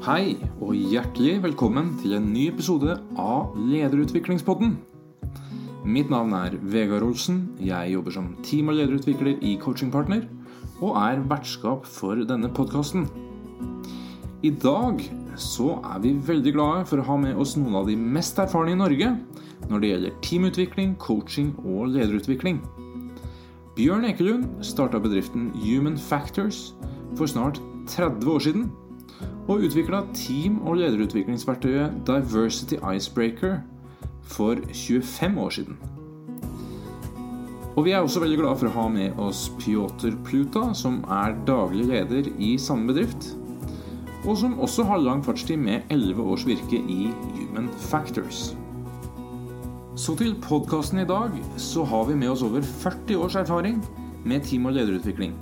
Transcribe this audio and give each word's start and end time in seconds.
Hei, 0.00 0.38
og 0.64 0.70
hjertelig 0.72 1.42
velkommen 1.44 1.90
til 2.00 2.14
en 2.16 2.30
ny 2.32 2.46
episode 2.48 2.94
av 3.20 3.50
Lederutviklingspodden. 3.68 4.70
Mitt 5.84 6.08
navn 6.08 6.32
er 6.38 6.56
Vegard 6.72 7.04
Olsen. 7.04 7.42
Jeg 7.60 7.92
jobber 7.92 8.16
som 8.16 8.30
team- 8.40 8.72
og 8.72 8.78
lederutvikler 8.78 9.44
i 9.44 9.58
Coachingpartner, 9.60 10.24
og 10.80 10.96
er 11.02 11.20
vertskap 11.28 11.84
for 11.84 12.16
denne 12.16 12.48
podkasten. 12.48 13.10
I 14.40 14.56
dag 14.56 15.04
så 15.36 15.76
er 15.84 16.00
vi 16.00 16.16
veldig 16.16 16.56
glade 16.56 16.88
for 16.88 17.04
å 17.04 17.08
ha 17.12 17.20
med 17.20 17.36
oss 17.36 17.58
noen 17.60 17.82
av 17.82 17.92
de 17.92 18.00
mest 18.00 18.40
erfarne 18.40 18.72
i 18.72 18.80
Norge 18.80 19.12
når 19.68 19.80
det 19.80 19.90
gjelder 19.92 20.20
teamutvikling, 20.24 20.96
coaching 20.96 21.52
og 21.60 21.92
lederutvikling. 21.92 22.64
Bjørn 23.76 24.08
Ekelund 24.08 24.64
starta 24.64 24.96
bedriften 24.96 25.52
Human 25.60 26.00
Factors 26.00 26.70
for 27.18 27.28
snart 27.28 27.60
30 27.92 28.32
år 28.32 28.48
siden, 28.48 28.70
og 29.48 29.64
utvikla 29.66 30.04
team- 30.14 30.60
og 30.64 30.76
lederutviklingsverktøyet 30.80 32.02
Diversity 32.06 32.78
Icebreaker 32.80 33.60
for 34.22 34.60
25 34.72 35.38
år 35.38 35.50
siden. 35.50 35.80
Og 37.76 37.84
vi 37.86 37.92
er 37.94 38.02
også 38.02 38.20
veldig 38.20 38.38
glad 38.42 38.58
for 38.60 38.68
å 38.68 38.74
ha 38.74 38.86
med 38.92 39.18
oss 39.22 39.46
Pjotr 39.60 40.16
Pluta, 40.26 40.72
som 40.74 41.00
er 41.08 41.36
daglig 41.48 41.86
leder 41.88 42.26
i 42.38 42.56
samme 42.60 42.90
bedrift, 42.90 43.30
og 44.26 44.36
som 44.36 44.58
også 44.60 44.84
har 44.84 45.00
lang 45.00 45.22
fartstid 45.24 45.60
med 45.60 45.86
11 45.88 46.20
års 46.20 46.46
virke 46.48 46.76
i 46.76 47.12
Human 47.38 47.70
Factors. 47.88 48.50
Så 49.96 50.14
til 50.16 50.34
podkasten 50.44 51.02
i 51.02 51.08
dag 51.08 51.34
så 51.60 51.84
har 51.88 52.04
vi 52.08 52.18
med 52.20 52.30
oss 52.32 52.44
over 52.46 52.62
40 52.62 53.16
års 53.20 53.36
erfaring 53.36 53.80
med 54.24 54.44
team- 54.44 54.66
og 54.66 54.76
lederutvikling. 54.76 55.34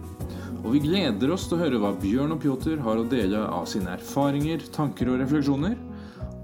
Og 0.64 0.72
vi 0.74 0.80
gleder 0.82 1.30
oss 1.30 1.46
til 1.46 1.58
å 1.58 1.62
høre 1.62 1.78
hva 1.80 1.92
Bjørn 2.00 2.34
og 2.34 2.40
Pjotr 2.42 2.80
har 2.82 2.98
å 2.98 3.06
dele 3.06 3.44
av 3.46 3.68
sine 3.70 3.92
erfaringer, 3.94 4.64
tanker 4.74 5.10
og 5.12 5.20
refleksjoner, 5.22 5.76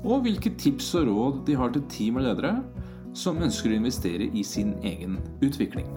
og 0.05 0.27
hvilke 0.27 0.53
tips 0.61 0.93
og 1.01 1.09
råd 1.09 1.41
de 1.49 1.57
har 1.59 1.73
til 1.75 1.85
team 1.91 2.21
og 2.21 2.27
ledere 2.29 2.55
som 3.17 3.41
ønsker 3.43 3.73
å 3.73 3.79
investere 3.79 4.29
i 4.31 4.45
sin 4.47 4.75
egen 4.87 5.19
utvikling. 5.43 5.89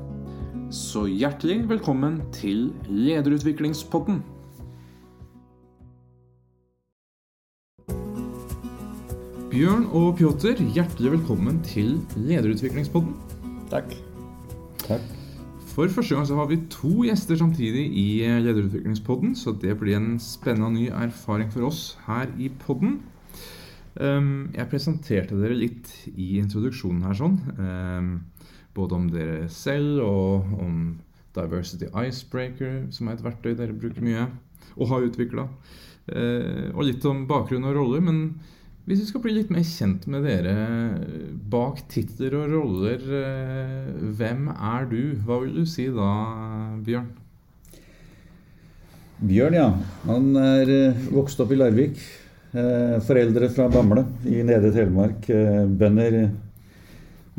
Så 0.74 1.06
hjertelig 1.08 1.62
velkommen 1.70 2.20
til 2.36 2.72
Lederutviklingspodden. 2.90 4.24
Bjørn 9.54 9.88
og 9.96 10.18
Pjotr, 10.20 10.60
hjertelig 10.76 11.16
velkommen 11.20 11.62
til 11.66 11.96
Lederutviklingspodden. 12.18 13.16
Takk. 13.72 13.96
Takk. 14.84 15.17
For 15.78 15.86
første 15.94 16.16
gang 16.16 16.26
så 16.26 16.34
har 16.40 16.48
vi 16.50 16.56
to 16.74 17.04
gjester 17.06 17.38
samtidig 17.38 17.84
i 18.02 18.26
Lederutviklingspodden, 18.42 19.36
så 19.38 19.52
det 19.62 19.76
blir 19.78 19.94
en 19.94 20.16
spennende 20.18 20.72
ny 20.74 20.88
erfaring 20.90 21.52
for 21.54 21.68
oss 21.68 22.00
her 22.08 22.32
i 22.42 22.48
podden. 22.50 22.96
Um, 24.02 24.50
jeg 24.56 24.72
presenterte 24.72 25.38
dere 25.38 25.54
litt 25.54 25.92
i 26.16 26.40
introduksjonen 26.42 27.06
her 27.06 27.14
sånn. 27.20 27.38
Um, 27.62 28.10
både 28.74 28.98
om 28.98 29.06
dere 29.14 29.52
selv 29.54 30.02
og 30.02 30.50
om 30.58 30.80
Diversity 31.38 31.92
Icebreaker, 31.94 32.88
som 32.90 33.12
er 33.12 33.20
et 33.20 33.26
verktøy 33.30 33.54
dere 33.54 33.78
bruker 33.78 34.02
mye 34.02 34.26
og 34.80 34.90
har 34.96 35.06
utvikla. 35.12 35.46
Uh, 36.10 36.74
og 36.74 36.88
litt 36.90 37.06
om 37.06 37.28
bakgrunn 37.30 37.70
og 37.70 37.78
roller. 37.78 38.02
Men 38.02 38.24
hvis 38.88 39.02
vi 39.04 39.08
skal 39.10 39.24
bli 39.24 39.36
litt 39.36 39.54
mer 39.54 39.66
kjent 39.68 40.08
med 40.10 40.24
dere 40.26 40.56
bak 41.52 41.84
titler 41.92 42.38
og 42.40 42.52
roller, 42.56 43.04
uh, 43.04 44.12
hvem 44.18 44.48
er 44.56 44.88
du? 44.92 45.02
Hva 45.28 45.42
vil 45.44 45.58
du 45.60 45.66
si 45.68 45.90
da, 45.92 46.12
Bjørn? 46.88 47.10
Bjørn, 49.18 49.56
ja. 49.58 49.70
Han 50.06 50.36
er 50.38 50.70
eh, 50.70 51.06
vokst 51.10 51.40
opp 51.42 51.50
i 51.50 51.58
Larvik. 51.58 51.98
Eh, 52.54 52.98
foreldre 53.02 53.50
fra 53.50 53.66
Bamble 53.74 54.04
i 54.30 54.44
Nedre 54.46 54.70
Telemark. 54.76 55.26
Eh, 55.34 55.64
bønder. 55.66 56.20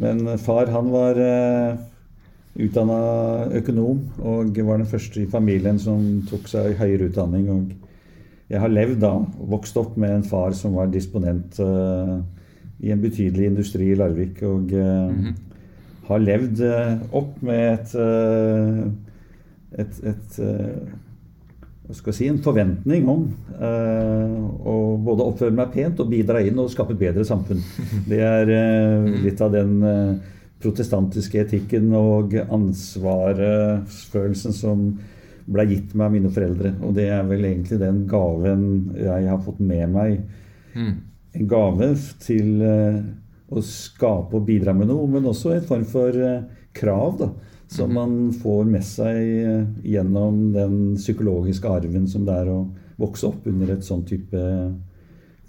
Men 0.03 0.25
far 0.43 0.73
han 0.75 0.91
var 0.91 1.21
eh, 1.23 1.79
utdanna 2.67 2.99
økonom 3.61 4.03
og 4.19 4.59
var 4.59 4.83
den 4.83 4.91
første 4.91 5.23
i 5.23 5.31
familien 5.31 5.79
som 5.79 6.03
tok 6.27 6.51
seg 6.51 6.75
høyere 6.81 7.13
utdanning. 7.13 7.47
Og 7.55 7.88
jeg 8.49 8.63
har 8.63 8.73
levd 8.73 9.03
da, 9.03 9.13
vokst 9.51 9.77
opp 9.81 9.97
med 10.01 10.15
en 10.15 10.25
far 10.25 10.55
som 10.57 10.77
var 10.79 10.89
disponent 10.93 11.59
uh, 11.61 12.19
i 12.81 12.93
en 12.95 13.03
betydelig 13.03 13.47
industri 13.51 13.91
i 13.93 13.99
Larvik. 13.99 14.43
Og 14.43 14.73
uh, 14.73 15.13
mm 15.13 15.19
-hmm. 15.19 15.35
har 16.09 16.19
levd 16.19 16.61
uh, 16.61 16.97
opp 17.13 17.43
med 17.43 17.73
et, 17.75 17.95
et, 19.79 20.05
et 20.05 20.41
hva 21.89 21.95
skal 21.95 22.13
jeg 22.13 22.15
si, 22.15 22.29
en 22.29 22.43
forventning 22.45 23.09
om 23.09 23.33
å 24.69 24.97
både 25.01 25.25
oppføre 25.25 25.57
meg 25.57 25.73
pent 25.73 26.01
og 26.01 26.11
bidra 26.11 26.41
inn 26.41 26.59
og 26.59 26.71
skape 26.71 26.93
et 26.93 26.99
bedre 26.99 27.25
samfunn. 27.25 27.63
Det 28.11 28.21
er 28.21 28.49
eh, 28.49 29.23
litt 29.25 29.41
av 29.41 29.53
den 29.53 29.85
protestantiske 30.61 31.41
etikken 31.41 31.95
og 31.95 32.35
ansvarsfølelsen 32.51 34.53
som 34.53 34.99
ble 35.49 35.65
gitt 35.71 35.95
meg 35.97 36.09
av 36.09 36.17
mine 36.17 36.33
foreldre. 36.33 36.75
Og 36.85 36.95
det 36.97 37.09
er 37.15 37.27
vel 37.29 37.47
egentlig 37.49 37.81
den 37.81 38.03
gaven 38.11 38.65
jeg 38.97 39.29
har 39.31 39.43
fått 39.45 39.61
med 39.65 39.95
meg. 39.95 40.19
Mm. 40.75 40.95
En 41.39 41.49
gave 41.51 41.91
til 42.25 42.63
eh, 42.65 43.03
å 43.49 43.63
skape 43.65 44.37
og 44.37 44.49
bidra 44.49 44.75
med 44.77 44.91
noe, 44.91 45.07
men 45.11 45.29
også 45.29 45.55
en 45.57 45.69
form 45.69 45.87
for 45.89 46.17
eh, 46.17 46.43
krav. 46.77 47.23
da 47.23 47.33
som 47.69 47.93
man 47.95 48.33
får 48.33 48.65
med 48.65 48.85
seg 48.85 49.19
eh, 49.45 49.65
gjennom 49.93 50.39
den 50.55 50.77
psykologiske 50.97 51.69
arven 51.69 52.07
som 52.09 52.25
det 52.25 52.37
er 52.43 52.49
å 52.53 52.63
vokse 52.99 53.29
opp 53.29 53.45
under 53.51 53.75
et 53.75 53.85
sånn 53.85 54.07
type 54.09 54.41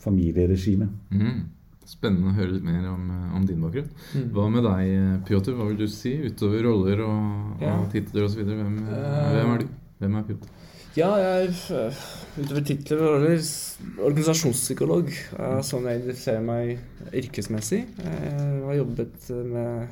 familieregime. 0.03 0.89
Mm. 1.15 1.47
Spennende 1.89 2.29
å 2.29 2.37
høre 2.37 2.57
litt 2.57 2.65
mer 2.67 2.83
om, 2.91 3.07
om 3.39 3.45
din 3.47 3.63
bakgrunn. 3.63 3.87
Mm. 4.13 4.25
Hva 4.35 4.47
med 4.51 4.67
deg, 4.67 4.91
Pjotr? 5.29 5.55
Hva 5.57 5.69
vil 5.71 5.79
du 5.79 5.87
si 5.89 6.13
utover 6.27 6.67
roller 6.67 7.05
og, 7.07 7.63
Ja. 7.63 7.79
og 7.79 7.87
titler 7.95 8.27
osv.? 8.27 8.43
Hvem, 8.45 8.75
uh, 8.85 9.31
hvem 9.33 9.53
er 9.55 9.63
du? 9.63 9.71
Hvem 9.99 10.15
er 10.15 10.23
Pjotr? 10.27 10.51
Ja, 10.97 11.09
jeg 11.21 11.45
er 11.45 11.87
øh, 11.87 11.97
utover 12.41 12.63
titler 12.65 13.01
organisasjonspsykolog. 14.07 15.11
er 15.37 15.59
sånn 15.65 15.85
jeg 15.87 15.99
identifiserer 16.01 16.45
meg 16.45 17.11
yrkesmessig. 17.19 17.81
Jeg 18.03 18.61
har 18.65 18.77
jobbet 18.79 19.29
med, 19.51 19.91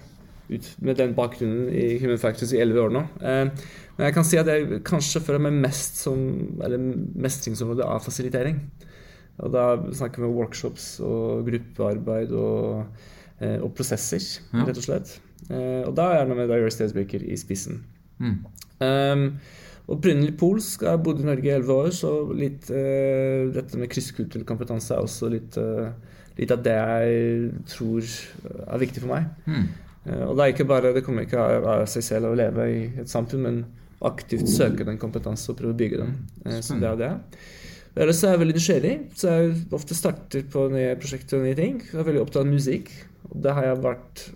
ut, 0.49 0.69
med 0.81 0.97
den 0.99 1.13
bakgrunnen 1.17 1.67
i 1.69 1.99
Human 2.01 2.19
Factors 2.21 2.53
i 2.55 2.61
elleve 2.63 2.87
år 2.87 2.95
nå. 2.97 3.03
Eh, 3.21 3.51
Men 3.97 4.07
jeg 4.09 4.15
kan 4.17 4.27
si 4.29 4.37
at 4.41 4.49
jeg 4.51 4.81
kanskje 4.85 5.21
føler 5.25 5.41
meg 5.47 5.55
mest 5.67 5.97
som 6.03 6.19
Eller 6.63 6.77
mestringsområdet 7.17 7.85
av 7.85 8.03
fasilitering. 8.05 8.59
Og 9.43 9.53
da 9.53 9.67
snakker 9.93 10.23
vi 10.23 10.27
om 10.31 10.35
workshops 10.39 10.95
og 11.05 11.45
gruppearbeid 11.45 12.31
og, 12.33 12.87
eh, 13.39 13.59
og 13.61 13.69
prosesser, 13.77 14.23
rett 14.53 14.77
og 14.81 14.83
slett. 14.87 15.19
Eh, 15.49 15.83
Og 15.85 15.93
da 15.95 16.09
er 16.13 16.23
jeg 16.23 16.31
med 16.33 16.47
Diary 16.49 16.71
Icebreaker 16.73 17.21
i 17.21 17.37
spissen. 17.37 17.83
Mm. 18.19 18.39
Um, 18.81 19.27
opprinnelig 19.91 20.35
polsk. 20.39 20.83
Jeg 20.83 20.91
har 20.91 21.01
bodd 21.03 21.21
i 21.23 21.27
Norge 21.27 21.47
i 21.47 21.55
elleve 21.55 21.79
år, 21.85 21.89
så 21.95 22.11
litt 22.35 22.69
eh, 22.73 23.47
dette 23.55 23.79
med 23.79 23.91
krysskulturell 23.91 24.45
kompetanse 24.47 24.95
er 24.95 25.03
også 25.03 25.31
litt, 25.31 25.57
eh, 25.61 25.91
litt 26.39 26.53
av 26.53 26.63
det 26.65 26.77
jeg 26.77 27.51
tror 27.71 28.07
er 28.67 28.81
viktig 28.83 29.03
for 29.03 29.13
meg. 29.13 29.29
Mm. 29.47 29.67
Eh, 30.07 30.23
og 30.27 30.35
det 30.37 30.45
er 30.45 30.55
ikke 30.55 30.69
bare, 30.69 30.93
det 30.95 31.03
kommer 31.05 31.27
ikke 31.27 31.43
av, 31.43 31.85
seg 31.91 32.05
selv 32.05 32.31
å 32.31 32.37
leve 32.37 32.67
i 32.71 32.81
et 33.03 33.11
samfunn, 33.11 33.45
men 33.45 33.61
aktivt 34.07 34.49
søke 34.51 34.85
den 34.85 34.99
kompetanse 35.01 35.49
og 35.51 35.59
prøve 35.59 35.73
å 35.73 35.79
bygge 35.79 36.01
den. 36.03 36.17
Eh, 36.45 36.59
så 36.63 36.77
det 36.81 36.89
er 36.91 36.99
det. 37.01 37.13
Ellers 37.97 38.19
er 38.21 38.35
jeg 38.35 38.41
veldig 38.43 38.57
nysgjerrig, 38.59 38.97
så 39.17 39.31
jeg 39.33 39.53
ofte 39.73 39.95
starter 39.97 40.43
på 40.53 40.67
nye 40.69 40.97
prosjekter 41.01 41.39
og 41.39 41.47
nye 41.47 41.57
ting. 41.57 41.79
Jeg 41.81 41.97
er 41.97 42.05
veldig 42.11 42.25
opptatt 42.25 42.43
av 42.43 42.51
musikk, 42.51 42.91
og 43.31 43.39
det 43.45 43.55
har 43.57 43.71
jeg 43.71 43.79
vært 43.87 44.27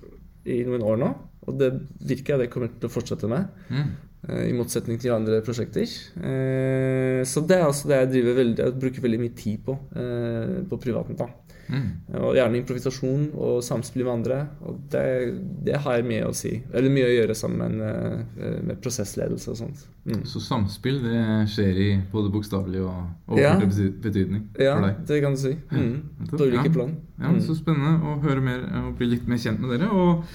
i 0.50 0.64
noen 0.66 0.88
år 0.94 1.04
nå. 1.04 1.12
Og 1.50 1.58
det 1.60 1.70
virker 2.10 2.36
jeg 2.36 2.44
det 2.44 2.54
kommer 2.54 2.72
til 2.74 2.90
å 2.90 2.94
fortsette 2.94 3.30
med. 3.30 3.52
Mm. 3.70 3.92
Eh, 4.30 4.50
I 4.50 4.54
motsetning 4.54 5.00
til 5.02 5.12
andre 5.16 5.42
prosjekter. 5.42 5.88
Eh, 6.22 7.24
Så 7.26 7.42
det 7.48 7.58
er 7.58 7.66
altså 7.68 7.88
det 7.90 7.98
jeg 8.02 8.12
driver 8.16 8.36
veldig 8.44 8.58
Jeg 8.66 8.79
bruker 8.82 9.02
veldig 9.02 9.20
mye 9.20 9.35
tid 9.35 9.58
på 9.66 9.78
eh, 9.96 10.58
på 10.70 10.78
privaten. 10.82 11.16
da 11.18 11.28
Mm. 11.72 11.91
Og 12.20 12.34
gjerne 12.35 12.58
improvisasjon 12.59 13.29
og 13.34 13.62
samspill 13.64 14.03
med 14.03 14.12
andre. 14.12 14.47
Og 14.68 14.82
det, 14.91 15.38
det 15.64 15.78
har 15.79 16.02
mye 16.03 16.26
å 16.28 16.34
si. 16.35 16.62
Eller 16.73 16.90
mye 16.91 17.06
å 17.08 17.14
gjøre 17.14 17.35
sammen 17.38 17.78
med, 17.79 18.26
med 18.68 18.82
prosessledelse 18.84 19.47
og 19.53 19.56
sånt. 19.56 19.85
Mm. 20.03 20.26
Så 20.28 20.41
samspill 20.44 21.00
det 21.02 21.22
skjer 21.53 21.79
i 21.79 22.02
både 22.12 22.29
bokstavelig 22.34 22.82
og 22.84 23.38
Ja. 23.40 23.53
overført 23.56 23.79
ja. 23.79 23.90
betydning 24.03 24.44
Ja, 24.59 24.76
for 24.76 24.88
deg? 24.90 25.06
det 25.08 25.22
kan 25.23 25.32
du 25.32 25.40
si. 25.40 25.53
Mm. 25.72 26.02
På 26.28 26.44
ulike 26.44 26.66
Ja. 26.68 26.73
plan. 26.73 26.97
Ja, 27.22 27.29
Mm. 27.32 27.40
Så 27.40 27.56
spennende 27.56 28.03
å 28.03 28.20
høre 28.22 28.41
mer 28.41 28.59
og 28.88 28.97
bli 28.97 29.08
litt 29.08 29.28
mer 29.28 29.38
kjent 29.38 29.59
med 29.62 29.70
dere. 29.79 29.90
Og, 29.94 30.26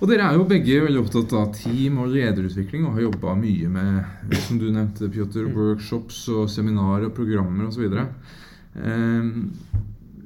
og 0.00 0.08
dere 0.10 0.26
er 0.28 0.36
jo 0.38 0.44
begge 0.48 0.80
veldig 0.84 1.00
opptatt 1.04 1.32
av 1.38 1.52
team 1.56 1.98
og 2.02 2.10
lederutvikling 2.12 2.84
og 2.86 2.96
har 2.96 3.06
jobba 3.06 3.34
mye 3.38 3.68
med 3.72 4.34
som 4.46 4.58
du 4.58 4.66
nevnte, 4.70 5.08
Pjotr, 5.12 5.46
Mm. 5.48 5.54
workshops 5.56 6.28
og 6.34 6.48
seminarer 6.50 7.06
og 7.06 7.14
programmer 7.14 7.68
osv. 7.68 7.84
Eh, 8.74 9.22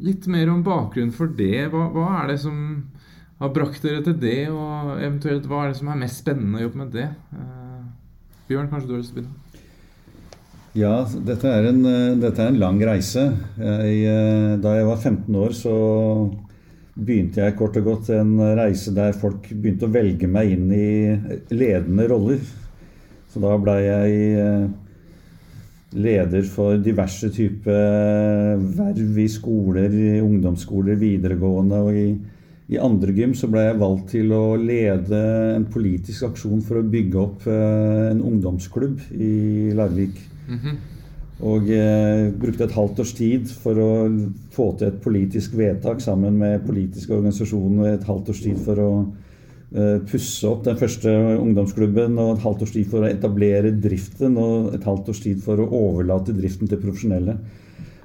litt 0.01 0.27
mer 0.27 0.49
om 0.51 0.63
bakgrunnen 0.65 1.13
for 1.13 1.27
det. 1.27 1.69
Hva, 1.73 1.89
hva 1.93 2.23
er 2.23 2.29
det 2.33 2.41
som 2.41 2.87
har 3.39 3.51
brakt 3.55 3.83
dere 3.83 4.03
til 4.03 4.15
det, 4.19 4.49
og 4.51 4.97
eventuelt 4.99 5.45
hva 5.47 5.65
er 5.65 5.69
det 5.73 5.79
som 5.79 5.89
er 5.93 6.01
mest 6.01 6.25
spennende 6.25 6.59
å 6.59 6.65
jobbe 6.67 6.79
med 6.85 6.91
det? 6.97 7.09
Eh, 7.35 7.85
Bjørn, 8.49 8.71
kanskje 8.71 8.89
du 8.89 8.95
har 8.97 9.03
lyst 9.03 9.13
til 9.15 9.23
å 9.23 9.27
begynne? 9.27 9.45
Ja, 10.79 11.05
dette 11.05 11.49
er 11.51 11.69
en, 11.69 11.85
eh, 11.87 12.15
dette 12.17 12.39
er 12.43 12.49
en 12.49 12.59
lang 12.61 12.79
reise. 12.81 13.25
Jeg, 13.59 14.05
eh, 14.07 14.57
da 14.63 14.75
jeg 14.77 14.87
var 14.87 14.97
15 14.97 15.35
år, 15.35 15.51
så 15.51 15.75
begynte 16.99 17.45
jeg 17.45 17.57
kort 17.59 17.77
og 17.79 17.87
godt 17.93 18.11
en 18.17 18.35
reise 18.59 18.93
der 18.95 19.15
folk 19.17 19.47
begynte 19.53 19.87
å 19.87 19.95
velge 19.95 20.29
meg 20.31 20.55
inn 20.57 20.73
i 20.75 20.89
ledende 21.55 22.09
roller. 22.11 22.43
Så 23.29 23.43
da 23.43 23.55
blei 23.61 23.79
jeg 23.85 24.17
eh, 24.43 24.65
leder 25.99 26.49
for 26.49 26.81
diverse 26.83 27.31
typer 27.33 28.59
verv 28.59 29.23
i 29.23 29.29
skoler, 29.31 29.95
i 29.95 30.19
ungdomsskoler, 30.25 30.99
videregående 31.01 31.81
og 31.85 31.97
i, 31.97 32.09
i 32.75 32.81
andre 32.83 33.15
gym 33.17 33.35
så 33.39 33.49
ble 33.53 33.69
jeg 33.69 33.81
valgt 33.81 34.13
til 34.17 34.35
å 34.37 34.43
lede 34.61 35.23
en 35.55 35.69
politisk 35.73 36.29
aksjon 36.33 36.65
for 36.67 36.81
å 36.81 36.87
bygge 36.97 37.23
opp 37.23 37.49
en 37.53 38.21
ungdomsklubb 38.21 39.11
i 39.17 39.33
Larvik. 39.77 40.19
Mm 40.49 40.59
-hmm. 40.59 40.98
Og 41.39 41.69
eh, 41.71 42.33
brukte 42.35 42.67
et 42.67 42.75
halvt 42.75 43.05
års 43.05 43.13
tid 43.15 43.47
for 43.63 43.79
å 43.79 43.91
få 44.55 44.73
til 44.79 44.89
et 44.89 44.99
politisk 45.05 45.55
vedtak 45.59 46.03
sammen 46.03 46.35
med 46.41 46.65
politiske 46.67 47.15
organisasjoner. 47.15 47.93
Et 47.93 48.09
halvt 48.09 48.33
års 48.33 48.41
tid 48.43 48.59
for 48.65 48.83
å 48.83 48.89
eh, 49.05 50.01
pusse 50.11 50.51
opp 50.51 50.65
den 50.67 50.81
første 50.81 51.15
ungdomsklubben. 51.37 52.19
Og 52.19 52.33
et 52.35 52.43
halvt 52.47 52.67
års 52.67 52.75
tid 52.75 52.91
for 52.91 53.07
å 53.07 53.13
etablere 53.13 53.71
driften. 53.71 54.35
Og 54.35 54.75
et 54.75 54.91
halvt 54.91 55.13
års 55.15 55.23
tid 55.23 55.39
for 55.45 55.63
å 55.63 55.71
overlate 55.79 56.35
driften 56.35 56.71
til 56.71 56.83
profesjonelle. 56.83 57.39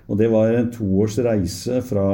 Og 0.03 0.19
det 0.19 0.29
var 0.29 0.53
en 0.53 0.69
toårs 0.69 1.17
reise 1.25 1.81
fra 1.87 2.05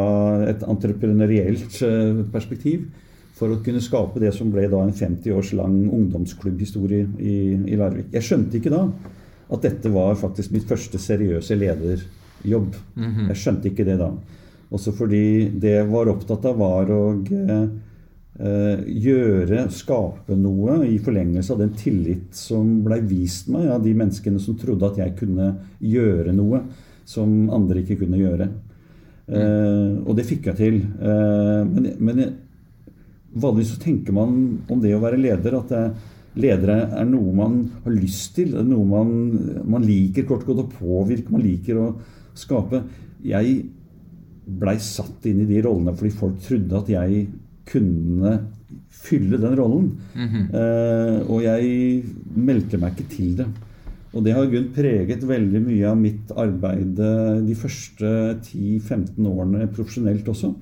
et 0.47 0.63
entreprenørielt 0.63 1.81
eh, 1.83 2.23
perspektiv 2.31 2.87
for 3.35 3.51
å 3.51 3.61
kunne 3.63 3.83
skape 3.83 4.23
det 4.23 4.31
som 4.35 4.51
ble 4.51 4.69
da 4.71 4.85
en 4.85 4.95
50 4.95 5.35
års 5.35 5.51
lang 5.55 5.81
ungdomsklubbhistorie 5.95 7.07
i, 7.19 7.39
i 7.71 7.79
Larvik. 7.79 8.13
Jeg 8.15 8.27
skjønte 8.27 8.59
ikke 8.59 8.71
da 8.71 8.85
at 9.49 9.65
dette 9.65 9.89
var 9.89 10.17
faktisk 10.19 10.53
mitt 10.53 10.67
første 10.69 10.99
seriøse 11.01 11.55
lederjobb. 11.57 12.75
Mm 12.95 13.11
-hmm. 13.11 13.27
Jeg 13.27 13.37
skjønte 13.37 13.69
ikke 13.69 13.85
det 13.85 13.97
da. 13.99 14.11
Også 14.71 14.91
fordi 14.91 15.49
det 15.59 15.69
jeg 15.69 15.87
var 15.89 16.09
opptatt 16.09 16.45
av, 16.45 16.57
var 16.57 16.91
å 16.91 17.19
eh, 18.39 18.83
gjøre, 18.85 19.69
skape 19.71 20.35
noe 20.35 20.85
i 20.87 20.99
forlengelse 20.99 21.53
av 21.53 21.59
den 21.59 21.73
tillit 21.73 22.35
som 22.35 22.83
blei 22.83 22.99
vist 23.01 23.49
meg 23.49 23.67
av 23.67 23.83
de 23.83 23.93
menneskene 23.93 24.39
som 24.39 24.55
trodde 24.55 24.85
at 24.85 24.97
jeg 24.97 25.15
kunne 25.17 25.55
gjøre 25.79 26.33
noe 26.33 26.61
som 27.05 27.49
andre 27.49 27.81
ikke 27.81 28.03
kunne 28.03 28.21
gjøre. 28.21 28.49
Mm. 29.29 29.35
Eh, 29.35 29.97
og 30.05 30.15
det 30.15 30.27
fikk 30.29 30.51
jeg 30.51 30.55
til. 30.55 30.77
Eh, 31.01 31.65
men, 31.65 31.89
men 31.97 32.23
vanligvis 33.33 33.73
så 33.73 33.81
tenker 33.81 34.13
man 34.13 34.59
om 34.69 34.81
det 34.81 34.93
å 34.95 35.01
være 35.01 35.17
leder 35.17 35.57
at 35.57 35.73
det, 35.73 35.83
ledere 36.39 36.77
er 36.99 37.07
noe 37.09 37.33
man 37.35 37.59
har 37.83 37.95
lyst 37.95 38.37
til, 38.37 38.55
noe 38.65 38.85
man, 38.87 39.11
man 39.69 39.85
liker 39.85 40.27
kort 40.29 40.45
og 40.45 40.53
godt 40.53 40.63
å 40.65 40.71
påvirke, 40.79 41.33
man 41.33 41.45
liker 41.45 41.79
å 41.81 41.89
skape. 42.37 42.83
Jeg 43.25 43.59
blei 44.59 44.77
satt 44.81 45.27
inn 45.29 45.43
i 45.43 45.49
de 45.49 45.61
rollene 45.65 45.93
fordi 45.97 46.15
folk 46.15 46.39
trodde 46.45 46.79
at 46.79 46.91
jeg 46.93 47.25
kunne 47.69 48.35
fylle 48.89 49.37
den 49.37 49.55
rollen. 49.57 49.91
Mm 50.15 50.27
-hmm. 50.27 50.45
uh, 50.53 51.29
og 51.29 51.43
jeg 51.43 52.03
meldte 52.35 52.77
meg 52.77 52.97
ikke 52.97 53.15
til 53.15 53.35
det. 53.37 53.47
Og 54.13 54.23
det 54.25 54.33
har 54.33 54.49
grunn 54.49 54.71
preget 54.73 55.27
veldig 55.27 55.61
mye 55.61 55.85
av 55.85 55.97
mitt 55.97 56.31
arbeid 56.33 56.95
de 57.45 57.55
første 57.55 58.39
10-15 58.41 59.27
årene 59.27 59.67
profesjonelt 59.67 60.27
også 60.27 60.55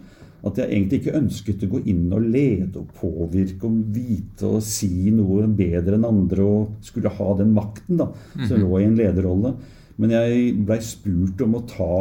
at 0.45 0.59
jeg 0.61 0.69
egentlig 0.69 0.99
ikke 1.01 1.17
ønsket 1.17 1.63
å 1.65 1.71
gå 1.71 1.79
inn 1.89 2.05
og 2.13 2.27
lede 2.29 2.81
og 2.81 2.91
påvirke 2.99 3.65
og 3.65 3.79
vite 3.95 4.45
og 4.45 4.61
si 4.65 5.09
noe 5.13 5.47
bedre 5.49 5.97
enn 5.97 6.05
andre 6.07 6.45
og 6.45 6.85
skulle 6.85 7.13
ha 7.17 7.31
den 7.39 7.55
makten 7.55 7.97
da, 8.03 8.11
som 8.35 8.53
mhm. 8.59 8.63
lå 8.63 8.79
i 8.79 8.85
en 8.85 8.97
lederrolle. 8.99 9.53
Men 9.97 10.13
jeg 10.13 10.53
blei 10.67 10.77
spurt 10.85 11.41
om 11.41 11.57
å 11.57 11.65
ta 11.65 11.93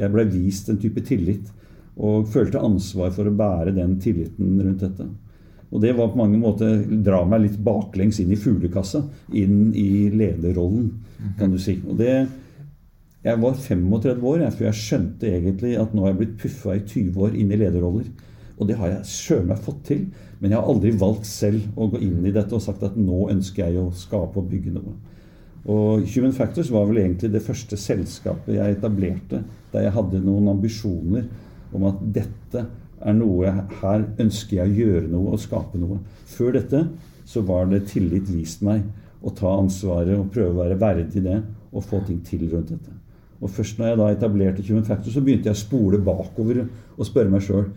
Jeg 0.00 0.10
blei 0.14 0.24
vist 0.30 0.68
en 0.70 0.78
type 0.80 1.02
tillit 1.06 1.48
og 2.00 2.28
følte 2.30 2.62
ansvar 2.62 3.10
for 3.12 3.28
å 3.28 3.34
bære 3.34 3.74
den 3.76 3.96
tilliten 4.00 4.54
rundt 4.62 4.84
dette. 4.84 5.04
Og 5.70 5.82
det 5.82 5.92
var 5.98 6.10
på 6.10 6.18
mange 6.18 6.38
måter 6.40 6.78
dra 7.04 7.20
meg 7.28 7.44
litt 7.44 7.58
baklengs 7.62 8.20
inn 8.22 8.30
i 8.32 8.38
fuglekassa. 8.38 9.02
Inn 9.36 9.74
i 9.76 10.08
lederrollen, 10.14 10.88
kan 11.38 11.52
du 11.52 11.58
si. 11.60 11.76
Og 11.86 11.98
det, 12.00 12.14
jeg 13.24 13.36
var 13.42 13.52
35 13.52 14.26
år 14.30 14.42
jeg, 14.46 14.56
før 14.56 14.66
jeg 14.70 14.80
skjønte 14.80 15.28
egentlig 15.28 15.74
at 15.76 15.92
nå 15.92 16.04
har 16.04 16.14
jeg 16.14 16.20
blitt 16.22 16.36
puffa 16.40 16.76
i 16.78 16.82
20 16.86 17.24
år 17.26 17.34
inn 17.36 17.52
i 17.52 17.58
lederroller. 17.60 18.06
Og 18.60 18.68
det 18.68 18.76
har 18.80 18.92
jeg 18.92 19.08
sjøl 19.08 19.46
meg 19.48 19.60
fått 19.64 19.82
til. 19.88 20.06
Men 20.40 20.52
jeg 20.52 20.60
har 20.60 20.68
aldri 20.72 20.92
valgt 21.00 21.28
selv 21.28 21.80
å 21.80 21.88
gå 21.92 22.00
inn 22.04 22.24
i 22.24 22.32
dette 22.32 22.56
og 22.56 22.64
sagt 22.64 22.84
at 22.86 22.96
nå 22.96 23.26
ønsker 23.32 23.66
jeg 23.66 23.80
å 23.80 23.92
skape 23.96 24.40
og 24.40 24.48
bygge 24.48 24.72
noe. 24.72 24.94
Og 25.68 26.06
Human 26.14 26.32
Factors 26.32 26.70
var 26.72 26.86
vel 26.88 27.02
egentlig 27.02 27.32
det 27.34 27.44
første 27.44 27.76
selskapet 27.76 28.56
jeg 28.56 28.78
etablerte 28.78 29.42
der 29.72 29.84
jeg 29.84 29.96
hadde 29.96 30.22
noen 30.24 30.48
ambisjoner 30.54 31.26
om 31.76 31.84
at 31.90 32.00
dette 32.16 32.64
er 33.00 33.16
noe 33.16 33.52
Her 33.80 34.06
ønsker 34.20 34.58
jeg 34.58 34.72
å 34.72 34.78
gjøre 34.80 35.12
noe 35.12 35.36
og 35.36 35.44
skape 35.44 35.80
noe. 35.80 36.00
Før 36.28 36.56
dette 36.56 36.86
så 37.28 37.44
var 37.48 37.68
det 37.68 37.86
tillit 37.92 38.28
vist 38.32 38.64
meg 38.64 38.88
å 39.20 39.32
ta 39.36 39.52
ansvaret 39.60 40.16
og 40.16 40.32
prøve 40.32 40.56
å 40.56 40.62
være 40.64 40.80
verdig 40.80 41.24
det 41.24 41.38
og 41.70 41.84
få 41.84 42.00
ting 42.08 42.24
til 42.24 42.48
rundt 42.48 42.72
dette. 42.72 42.99
Og 43.40 43.50
først 43.50 43.78
når 43.78 43.90
jeg 43.90 44.00
da 44.00 44.08
etablerte 44.12 44.64
Human 44.68 44.84
Factor, 44.84 45.12
så 45.12 45.22
begynte 45.24 45.48
jeg 45.48 45.56
å 45.56 45.62
spole 45.62 46.00
bakover 46.04 46.64
og 46.66 47.08
spørre 47.08 47.32
meg 47.32 47.44
sjøl 47.46 47.70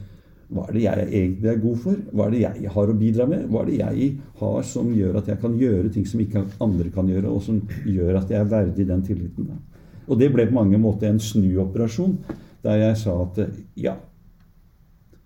hva 0.54 0.68
er 0.68 0.76
det 0.76 0.82
jeg 0.84 1.06
egentlig 1.08 1.50
er 1.50 1.62
god 1.64 1.78
for? 1.82 2.00
Hva 2.14 2.26
er 2.28 2.34
det 2.34 2.42
jeg 2.44 2.72
har 2.76 2.90
å 2.92 2.96
bidra 2.98 3.26
med? 3.26 3.46
Hva 3.50 3.64
er 3.64 3.70
det 3.72 3.78
jeg 3.80 4.10
har 4.38 4.66
som 4.70 4.92
gjør 4.94 5.18
at 5.18 5.30
jeg 5.32 5.40
kan 5.42 5.56
gjøre 5.58 5.92
ting 5.96 6.06
som 6.06 6.22
ikke 6.22 6.44
andre 6.62 6.92
kan 6.94 7.10
gjøre, 7.10 7.32
og 7.32 7.42
som 7.42 7.62
gjør 7.90 8.20
at 8.20 8.30
jeg 8.30 8.42
er 8.44 8.52
verdig 8.52 8.86
den 8.90 9.02
tilliten? 9.08 9.48
Og 10.06 10.20
det 10.20 10.30
ble 10.34 10.46
på 10.50 10.58
mange 10.60 10.78
måter 10.78 11.10
en 11.10 11.22
snuoperasjon, 11.22 12.18
der 12.64 12.84
jeg 12.84 13.00
sa 13.02 13.16
at 13.24 13.40
ja, 13.80 13.96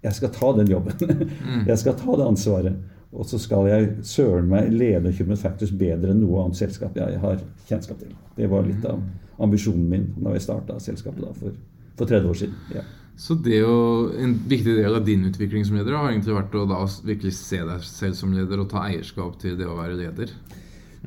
jeg 0.05 0.15
skal 0.15 0.31
ta 0.31 0.53
den 0.61 0.71
jobben. 0.71 0.95
Mm. 1.01 1.65
Jeg 1.71 1.81
skal 1.81 1.97
ta 1.97 2.15
det 2.15 2.27
ansvaret. 2.29 2.77
Og 3.11 3.25
så 3.25 3.39
skal 3.39 3.65
jeg 3.69 4.03
søren 4.05 4.49
meg 4.51 4.67
lede 4.75 5.13
Human 5.17 5.39
Factors 5.39 5.71
bedre 5.71 6.11
enn 6.11 6.19
noe 6.21 6.41
annet 6.43 6.59
selskap 6.59 6.95
jeg 6.99 7.17
har 7.21 7.39
kjennskap 7.69 8.01
til. 8.01 8.11
Det 8.35 8.49
var 8.51 8.67
litt 8.67 8.83
av 8.85 8.99
ambisjonen 9.43 9.89
min 9.89 10.05
da 10.17 10.33
vi 10.33 10.43
starta 10.43 10.79
selskapet 10.83 11.23
da, 11.23 11.33
for, 11.37 11.57
for 11.99 12.09
30 12.09 12.29
år 12.29 12.39
siden. 12.43 12.55
Ja. 12.75 12.85
Så 13.17 13.33
det 13.41 13.63
jo, 13.63 14.11
En 14.21 14.35
viktig 14.47 14.75
del 14.77 14.95
av 14.95 15.05
din 15.05 15.25
utvikling 15.25 15.65
som 15.65 15.77
leder 15.79 15.95
har 15.97 16.11
egentlig 16.11 16.35
vært 16.35 16.55
å 16.55 16.67
da 16.69 16.83
virkelig 17.05 17.33
se 17.39 17.63
deg 17.65 17.85
selv 17.85 18.17
som 18.19 18.33
leder 18.33 18.61
og 18.61 18.69
ta 18.69 18.85
eierskap 18.85 19.39
til 19.41 19.57
det 19.57 19.65
å 19.65 19.77
være 19.77 19.97
leder? 19.97 20.33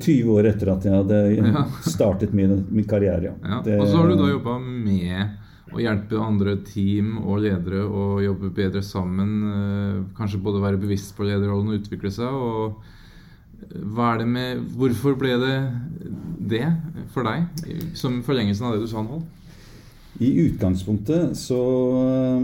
20 0.01 0.31
år 0.33 0.49
etter 0.49 0.71
at 0.73 0.87
jeg 0.87 0.95
hadde 0.95 1.21
startet 1.95 2.33
min, 2.35 2.65
min 2.71 2.87
karriere. 2.87 3.31
Ja. 3.31 3.61
ja. 3.63 3.77
Og 3.77 3.87
så 3.87 4.01
har 4.01 4.11
du 4.11 4.17
da 4.19 4.31
jobba 4.31 4.57
med 4.59 5.37
å 5.71 5.79
hjelpe 5.79 6.19
andre 6.19 6.57
team 6.67 7.13
og 7.21 7.45
ledere 7.45 7.85
å 7.87 8.19
jobbe 8.23 8.51
bedre 8.55 8.81
sammen. 8.83 9.35
Eh, 9.47 9.99
kanskje 10.17 10.41
både 10.43 10.63
være 10.63 10.81
bevisst 10.81 11.15
på 11.15 11.27
lederrollen 11.27 11.71
og 11.71 11.79
utvikle 11.79 12.11
seg. 12.11 12.27
og 12.27 12.81
hva 13.69 14.13
er 14.13 14.23
det 14.23 14.27
med, 14.27 14.63
Hvorfor 14.77 15.15
ble 15.19 15.37
det 15.41 15.57
det 16.51 16.65
for 17.13 17.27
deg, 17.27 17.45
som 17.97 18.21
forlengelsen 18.25 18.67
av 18.67 18.75
det 18.75 18.83
du 18.83 18.89
sa 18.91 19.03
nå? 19.05 19.21
I 20.21 20.31
utgangspunktet 20.47 21.37
så 21.39 21.61
eh, 22.01 22.43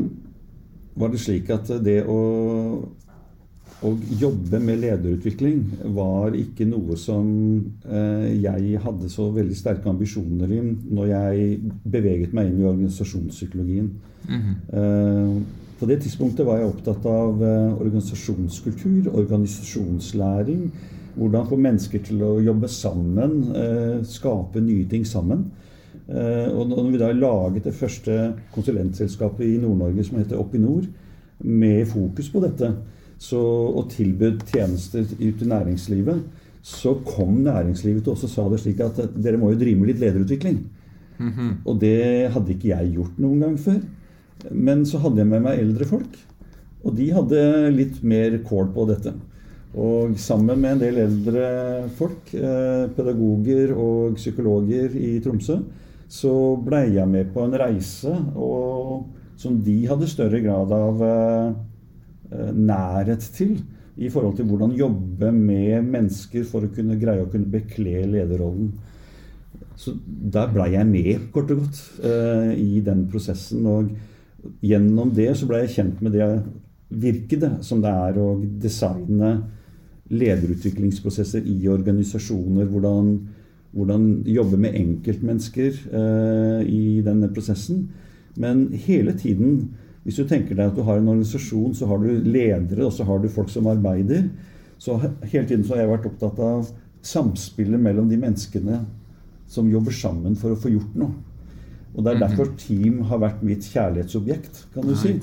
var 0.97 1.11
det 1.13 1.21
slik 1.21 1.49
at 1.53 1.69
det 1.83 1.99
å, 2.09 2.19
å 3.85 3.91
jobbe 4.21 4.61
med 4.63 4.81
lederutvikling 4.85 5.61
var 5.97 6.37
ikke 6.37 6.67
noe 6.69 6.97
som 6.99 7.27
eh, 7.85 8.33
jeg 8.39 8.81
hadde 8.83 9.11
så 9.13 9.27
veldig 9.35 9.57
sterke 9.57 9.91
ambisjoner 9.91 10.55
i 10.55 10.61
når 10.63 11.11
jeg 11.11 11.71
beveget 11.83 12.35
meg 12.37 12.51
inn 12.51 12.63
i 12.63 12.69
organisasjonspsykologien. 12.71 13.91
Mm 14.27 14.41
-hmm. 14.41 15.43
på 15.79 15.85
det 15.85 16.01
tidspunktet 16.01 16.45
var 16.45 16.57
jeg 16.57 16.67
opptatt 16.67 17.05
av 17.05 17.41
organisasjonskultur, 17.79 19.07
organisasjonslæring 19.13 20.71
hvordan 21.17 21.47
få 21.49 21.57
mennesker 21.59 22.03
til 22.05 22.21
å 22.23 22.37
jobbe 22.43 22.69
sammen, 22.71 23.39
eh, 23.55 24.03
skape 24.05 24.61
nye 24.61 24.85
ting 24.89 25.05
sammen. 25.05 25.45
Eh, 26.07 26.47
og 26.53 26.69
når 26.69 26.91
vi 26.91 27.01
da 27.01 27.11
laget 27.11 27.63
det 27.67 27.75
første 27.75 28.33
konsulentselskapet 28.53 29.45
i 29.45 29.57
Nord-Norge 29.57 30.05
som 30.07 30.17
heter 30.21 30.39
Oppinor, 30.39 30.85
med 31.39 31.85
fokus 31.87 32.29
på 32.33 32.41
dette, 32.41 32.71
så, 33.19 33.39
og 33.39 33.89
tilbød 33.91 34.45
tjenester 34.49 35.03
ut 35.05 35.37
til 35.37 35.47
næringslivet, 35.47 36.23
så 36.67 36.93
kom 37.05 37.41
næringslivet 37.45 38.03
til 38.03 38.13
oss 38.13 38.25
og 38.27 38.31
sa 38.31 38.47
det 38.51 38.59
slik 38.61 38.81
at 38.83 38.99
dere 39.15 39.39
må 39.39 39.51
jo 39.51 39.59
drive 39.59 39.79
med 39.79 39.91
litt 39.91 40.01
lederutvikling. 40.01 40.57
Mm 41.17 41.31
-hmm. 41.31 41.51
Og 41.65 41.79
det 41.81 42.31
hadde 42.31 42.53
ikke 42.53 42.67
jeg 42.67 42.93
gjort 42.93 43.19
noen 43.19 43.39
gang 43.39 43.59
før. 43.59 43.79
Men 44.51 44.85
så 44.85 44.97
hadde 44.97 45.17
jeg 45.17 45.27
med 45.27 45.41
meg 45.41 45.59
eldre 45.59 45.85
folk, 45.85 46.17
og 46.83 46.97
de 46.97 47.11
hadde 47.11 47.71
litt 47.73 48.03
mer 48.03 48.37
kål 48.37 48.69
på 48.73 48.85
dette. 48.89 49.13
Og 49.75 50.15
sammen 50.19 50.61
med 50.61 50.75
en 50.75 50.81
del 50.81 50.99
eldre 51.03 51.47
folk, 51.97 52.31
eh, 52.33 52.87
pedagoger 52.95 53.73
og 53.75 54.15
psykologer 54.15 54.95
i 54.95 55.17
Tromsø, 55.23 55.59
så 56.07 56.31
blei 56.63 56.93
jeg 56.95 57.07
med 57.07 57.33
på 57.33 57.43
en 57.43 57.57
reise 57.59 58.13
og, 58.35 59.09
som 59.35 59.59
de 59.61 59.81
hadde 59.89 60.07
større 60.07 60.39
grad 60.41 60.71
av 60.71 61.03
eh, 61.03 61.49
eh, 62.31 62.53
nærhet 62.53 63.27
til. 63.35 63.57
I 63.97 64.11
forhold 64.13 64.35
til 64.37 64.45
hvordan 64.45 64.77
jobbe 64.77 65.31
med 65.33 65.83
mennesker 65.89 66.43
for 66.45 66.63
å 66.63 66.69
kunne 66.69 66.99
greie 67.01 67.23
å 67.23 67.29
kunne 67.31 67.49
bekle 67.49 68.05
lederrollen. 68.05 68.69
Så 69.77 69.95
der 70.05 70.51
blei 70.53 70.71
jeg 70.75 70.85
med, 70.85 71.25
kort 71.33 71.49
og 71.53 71.63
godt, 71.63 71.79
i 72.61 72.77
den 72.85 73.07
prosessen. 73.09 73.65
Og 73.65 73.89
gjennom 74.61 75.09
det 75.17 75.31
så 75.37 75.49
blei 75.49 75.63
jeg 75.63 75.73
kjent 75.79 76.03
med 76.05 76.13
det 76.13 76.27
virket 76.93 77.47
som 77.65 77.81
det 77.81 77.89
er 77.89 78.21
å 78.21 78.27
designe 78.37 79.31
lederutviklingsprosesser 80.09 81.45
i 81.45 81.67
organisasjoner. 81.67 82.65
Hvordan, 82.71 83.11
hvordan 83.75 84.07
jobbe 84.25 84.57
med 84.57 84.75
enkeltmennesker 84.79 85.81
eh, 85.91 86.61
i 86.69 87.01
denne 87.05 87.29
prosessen. 87.33 87.87
Men 88.37 88.67
hele 88.73 89.13
tiden, 89.17 89.69
hvis 90.03 90.15
du 90.21 90.27
tenker 90.27 90.55
deg 90.55 90.69
at 90.71 90.77
du 90.77 90.83
har 90.87 90.99
en 91.01 91.09
organisasjon, 91.15 91.73
så 91.75 91.87
har 91.89 91.97
du 92.03 92.11
ledere, 92.23 92.85
og 92.85 92.93
så 92.93 93.03
har 93.03 93.19
du 93.19 93.27
folk 93.29 93.49
som 93.49 93.67
arbeider. 93.67 94.29
Så 94.77 94.99
hele 95.23 95.47
tiden 95.49 95.63
så 95.65 95.73
har 95.75 95.83
jeg 95.83 95.93
vært 95.95 96.05
opptatt 96.11 96.39
av 96.39 96.69
samspillet 97.07 97.81
mellom 97.81 98.09
de 98.09 98.17
menneskene 98.19 98.83
som 99.47 99.69
jobber 99.71 99.95
sammen 99.95 100.35
for 100.37 100.53
å 100.53 100.59
få 100.59 100.69
gjort 100.73 100.95
noe. 100.99 101.13
Og 101.95 102.03
Det 102.03 102.11
er 102.13 102.17
Mhm. 102.17 102.27
derfor 102.29 102.57
team 102.57 103.01
har 103.01 103.17
vært 103.17 103.43
mitt 103.43 103.61
kjærlighetsobjekt, 103.63 104.65
kan 104.73 104.83
du 104.83 104.95
si. 104.95 105.19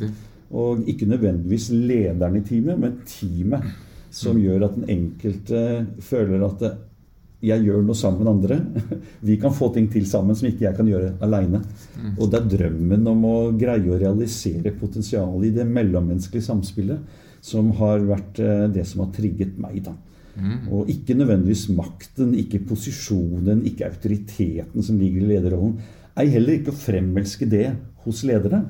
Og 0.50 0.78
ikke 0.88 1.06
nødvendigvis 1.06 1.70
lederen 1.70 2.36
i 2.36 2.40
teamet, 2.40 2.78
men 2.78 2.98
teamet. 3.06 3.62
Som 4.14 4.36
Mm. 4.38 4.42
gjør 4.44 4.64
at 4.68 4.74
den 4.78 4.90
enkelte 4.94 5.60
føler 6.06 6.44
at 6.46 6.60
jeg 7.44 7.64
gjør 7.66 7.82
noe 7.84 7.98
sammen 7.98 8.22
med 8.22 8.30
andre. 8.30 8.56
Vi 9.28 9.36
kan 9.42 9.52
få 9.52 9.72
ting 9.74 9.88
til 9.92 10.06
sammen 10.06 10.36
som 10.38 10.46
ikke 10.48 10.64
jeg 10.68 10.76
kan 10.78 10.86
gjøre 10.88 11.10
aleine. 11.26 11.60
Mm. 11.98 12.14
Og 12.18 12.30
det 12.30 12.38
er 12.40 12.48
drømmen 12.56 13.10
om 13.10 13.24
å 13.28 13.34
greie 13.58 13.90
å 13.90 13.98
realisere 14.00 14.72
potensialet 14.78 15.50
i 15.50 15.54
det 15.58 15.66
mellommenneskelige 15.68 16.46
samspillet 16.46 17.20
som 17.44 17.72
har 17.76 18.00
vært 18.08 18.38
eh, 18.40 18.68
det 18.72 18.86
som 18.88 19.02
har 19.04 19.10
trigget 19.12 19.58
meg. 19.60 19.82
da. 19.84 19.92
Mm. 20.38 20.70
Og 20.72 20.88
ikke 20.88 21.14
nødvendigvis 21.18 21.66
makten, 21.76 22.32
ikke 22.38 22.62
posisjonen, 22.70 23.60
ikke 23.68 23.90
autoriteten 23.90 24.82
som 24.82 24.98
ligger 24.98 25.26
i 25.26 25.34
lederrollen. 25.34 25.76
Ei 26.16 26.28
heller 26.32 26.56
ikke 26.56 26.72
å 26.72 26.78
fremelske 26.78 27.46
det 27.50 27.74
hos 28.06 28.22
ledere. 28.24 28.62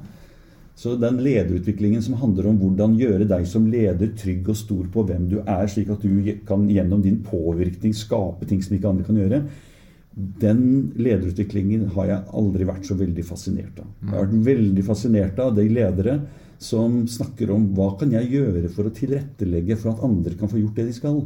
Så 0.74 0.96
den 0.98 1.20
lederutviklingen 1.22 2.02
som 2.02 2.16
handler 2.18 2.48
om 2.50 2.56
hvordan 2.58 2.96
gjøre 2.98 3.28
deg 3.30 3.44
som 3.46 3.68
leder 3.70 4.10
trygg 4.18 4.48
og 4.50 4.58
stor 4.58 4.88
på 4.90 5.04
hvem 5.06 5.28
du 5.30 5.36
er, 5.44 5.68
slik 5.70 5.92
at 5.94 6.02
du 6.02 6.32
kan 6.48 6.66
gjennom 6.70 7.04
din 7.04 7.20
påvirkning 7.22 7.94
skape 7.94 8.48
ting 8.50 8.62
som 8.64 8.74
ikke 8.74 8.90
andre 8.90 9.06
kan 9.06 9.20
gjøre, 9.20 9.40
den 10.14 10.64
lederutviklingen 10.98 11.88
har 11.94 12.10
jeg 12.10 12.34
aldri 12.38 12.66
vært 12.66 12.86
så 12.86 12.94
veldig 12.98 13.24
fascinert 13.26 13.78
av. 13.82 13.86
Jeg 14.02 14.12
har 14.12 14.26
vært 14.26 14.48
veldig 14.50 14.84
fascinert 14.86 15.40
av 15.42 15.54
de 15.56 15.64
ledere 15.70 16.18
som 16.62 17.00
snakker 17.10 17.50
om 17.54 17.66
hva 17.74 17.90
kan 17.98 18.12
jeg 18.14 18.30
gjøre 18.30 18.70
for 18.74 18.86
å 18.86 18.94
tilrettelegge 18.94 19.78
for 19.78 19.94
at 19.94 20.04
andre 20.06 20.36
kan 20.38 20.50
få 20.50 20.60
gjort 20.60 20.78
det 20.78 20.88
de 20.90 20.94
skal. 20.96 21.18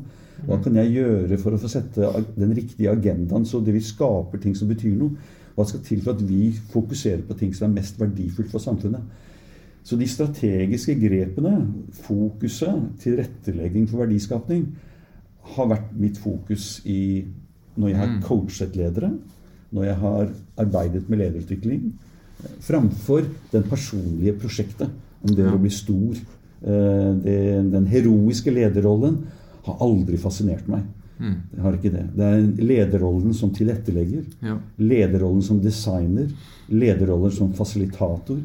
Hva 0.47 0.61
kan 0.65 0.77
jeg 0.79 0.95
gjøre 0.95 1.39
for 1.41 1.55
å 1.55 1.61
få 1.61 1.71
sette 1.73 2.13
den 2.37 2.55
riktige 2.57 2.93
agendaen 2.93 3.45
så 3.49 3.61
det 3.65 3.75
vi 3.77 3.85
skaper 3.85 4.41
ting 4.43 4.57
som 4.57 4.71
betyr 4.71 4.97
noe? 4.97 5.37
Hva 5.57 5.67
skal 5.67 5.83
til 5.85 6.05
for 6.05 6.15
at 6.15 6.23
vi 6.25 6.53
fokuserer 6.73 7.25
på 7.27 7.37
ting 7.41 7.53
som 7.57 7.69
er 7.69 7.81
mest 7.81 7.99
verdifullt 8.01 8.53
for 8.53 8.63
samfunnet? 8.63 9.27
Så 9.89 9.97
de 9.97 10.05
strategiske 10.11 10.95
grepene, 11.01 11.55
fokuset, 12.05 12.91
tilrettelegging 13.01 13.87
for 13.89 14.03
verdiskapning, 14.05 14.67
har 15.55 15.71
vært 15.71 15.95
mitt 15.97 16.19
fokus 16.21 16.83
i 16.85 17.25
når 17.79 17.89
jeg 17.89 17.97
har 17.97 18.09
Mm. 18.09 18.21
coachet 18.27 18.77
ledere, 18.77 19.13
når 19.73 19.85
jeg 19.85 19.95
har 20.03 20.29
arbeidet 20.59 21.09
med 21.09 21.19
lederutvikling, 21.23 21.93
framfor 22.61 23.25
den 23.53 23.63
personlige 23.63 24.35
prosjektet 24.39 24.91
om 25.25 25.35
det 25.35 25.47
å 25.47 25.59
bli 25.59 25.71
stor. 25.71 26.15
Eh, 26.67 27.15
Det, 27.23 27.71
den 27.73 27.87
heroiske 27.87 28.51
lederrollen 28.53 29.19
har 29.65 29.77
aldri 29.81 30.17
fascinert 30.19 30.69
meg. 30.69 30.83
Mm. 31.21 31.35
Det 31.55 31.63
har 31.63 31.73
ikke 31.73 31.93
det. 31.93 32.07
Det 32.17 32.25
er 32.25 32.65
lederrollen 32.65 33.35
som 33.35 33.51
tilrettelegger. 33.51 34.25
Lederrollen 34.79 35.43
som 35.43 35.61
designer. 35.61 36.29
lederrollen 36.71 37.33
som 37.33 37.53
fasilitator. 37.55 38.37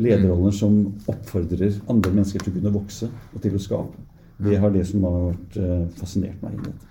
Lederroller 0.00 0.54
som 0.56 0.78
oppfordrer 1.10 1.76
andre 1.90 2.12
mennesker 2.16 2.42
til 2.44 2.52
å 2.52 2.56
kunne 2.58 2.72
vokse 2.74 3.08
og 3.34 3.42
til 3.44 3.54
å 3.56 3.62
skape. 3.62 4.06
Det 4.40 4.56
har 4.62 4.70
det 4.72 4.86
som 4.88 5.02
har 5.04 5.18
vært 5.30 5.56
eh, 5.60 5.82
fascinert 6.00 6.42
meg 6.42 6.54
i 6.56 6.62
dette. 6.68 6.86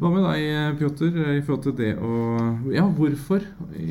Hva 0.00 0.10
med 0.10 0.24
deg, 0.26 0.78
Pjotr, 0.80 1.18
i 1.38 1.42
forhold 1.46 1.62
til 1.68 1.74
det 1.78 1.92
å 2.02 2.72
Ja, 2.74 2.82
hvorfor 2.90 3.44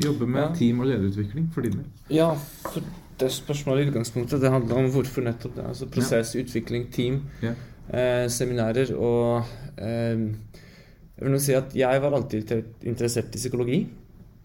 jobbe 0.04 0.26
med 0.28 0.52
team 0.58 0.82
og 0.84 0.90
lederutvikling 0.90 1.46
for 1.54 1.64
din 1.64 1.78
del? 1.80 1.86
Ja, 2.12 2.26
for 2.68 2.84
det 3.18 3.30
spørsmålet 3.34 3.86
i 3.86 3.90
utgangspunktet 3.90 4.42
det 4.44 4.50
handler 4.52 4.82
om 4.82 4.90
hvorfor 4.94 5.24
nettopp 5.24 5.56
det. 5.56 5.64
Altså 5.72 5.88
prosess, 5.90 6.34
utvikling, 6.38 6.84
team, 6.92 7.22
Ja. 7.42 7.54
eh, 7.90 8.28
seminarer 8.28 8.92
og 8.94 9.44
eh, 9.78 10.28
Jeg 11.18 11.24
vil 11.26 11.32
nå 11.34 11.40
si 11.42 11.56
at 11.56 11.72
jeg 11.74 12.02
var 12.04 12.14
alltid 12.14 12.52
interessert 12.86 13.32
i 13.34 13.38
psykologi. 13.40 13.80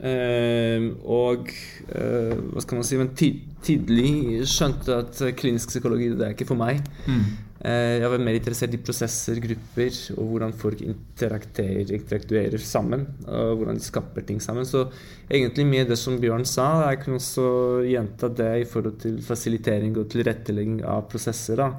Eh, 0.03 0.83
og 1.07 1.47
eh, 1.95 2.33
hva 2.51 2.59
skal 2.63 2.75
man 2.81 2.83
si 2.83 2.97
Men 2.99 3.13
ti- 3.15 3.45
tidlig 3.63 4.43
skjønte 4.51 4.97
at 4.99 5.21
eh, 5.23 5.31
klinisk 5.39 5.69
psykologi 5.71 6.09
det 6.11 6.25
er 6.27 6.33
ikke 6.35 6.47
for 6.49 6.59
meg. 6.59 6.81
Mm. 7.07 7.21
Eh, 7.63 8.01
Jeg 8.01 8.09
var 8.11 8.19
mer 8.19 8.35
interessert 8.35 8.73
i 8.75 8.81
prosesser, 8.83 9.39
grupper, 9.39 9.95
og 10.17 10.25
hvordan 10.33 10.51
folk 10.59 10.81
interakterer, 10.83 11.93
interaktuerer 11.95 12.59
sammen. 12.59 13.05
Og 13.31 13.61
hvordan 13.61 13.79
de 13.79 13.85
skaper 13.85 14.25
ting 14.27 14.41
sammen. 14.43 14.67
Så 14.67 14.89
egentlig 15.31 15.65
mye 15.69 15.85
det 15.87 15.95
som 16.01 16.17
Bjørn 16.19 16.43
sa, 16.45 16.89
jeg 16.91 16.99
kunne 17.05 17.21
også 17.21 17.47
gjenta 17.87 18.27
det 18.35 18.49
i 18.65 18.67
forhold 18.67 18.97
til 19.05 19.21
fasilitering 19.23 19.95
og 20.01 20.09
tilrettelegging 20.11 20.81
av 20.83 21.05
prosesser. 21.13 21.55
da. 21.63 21.69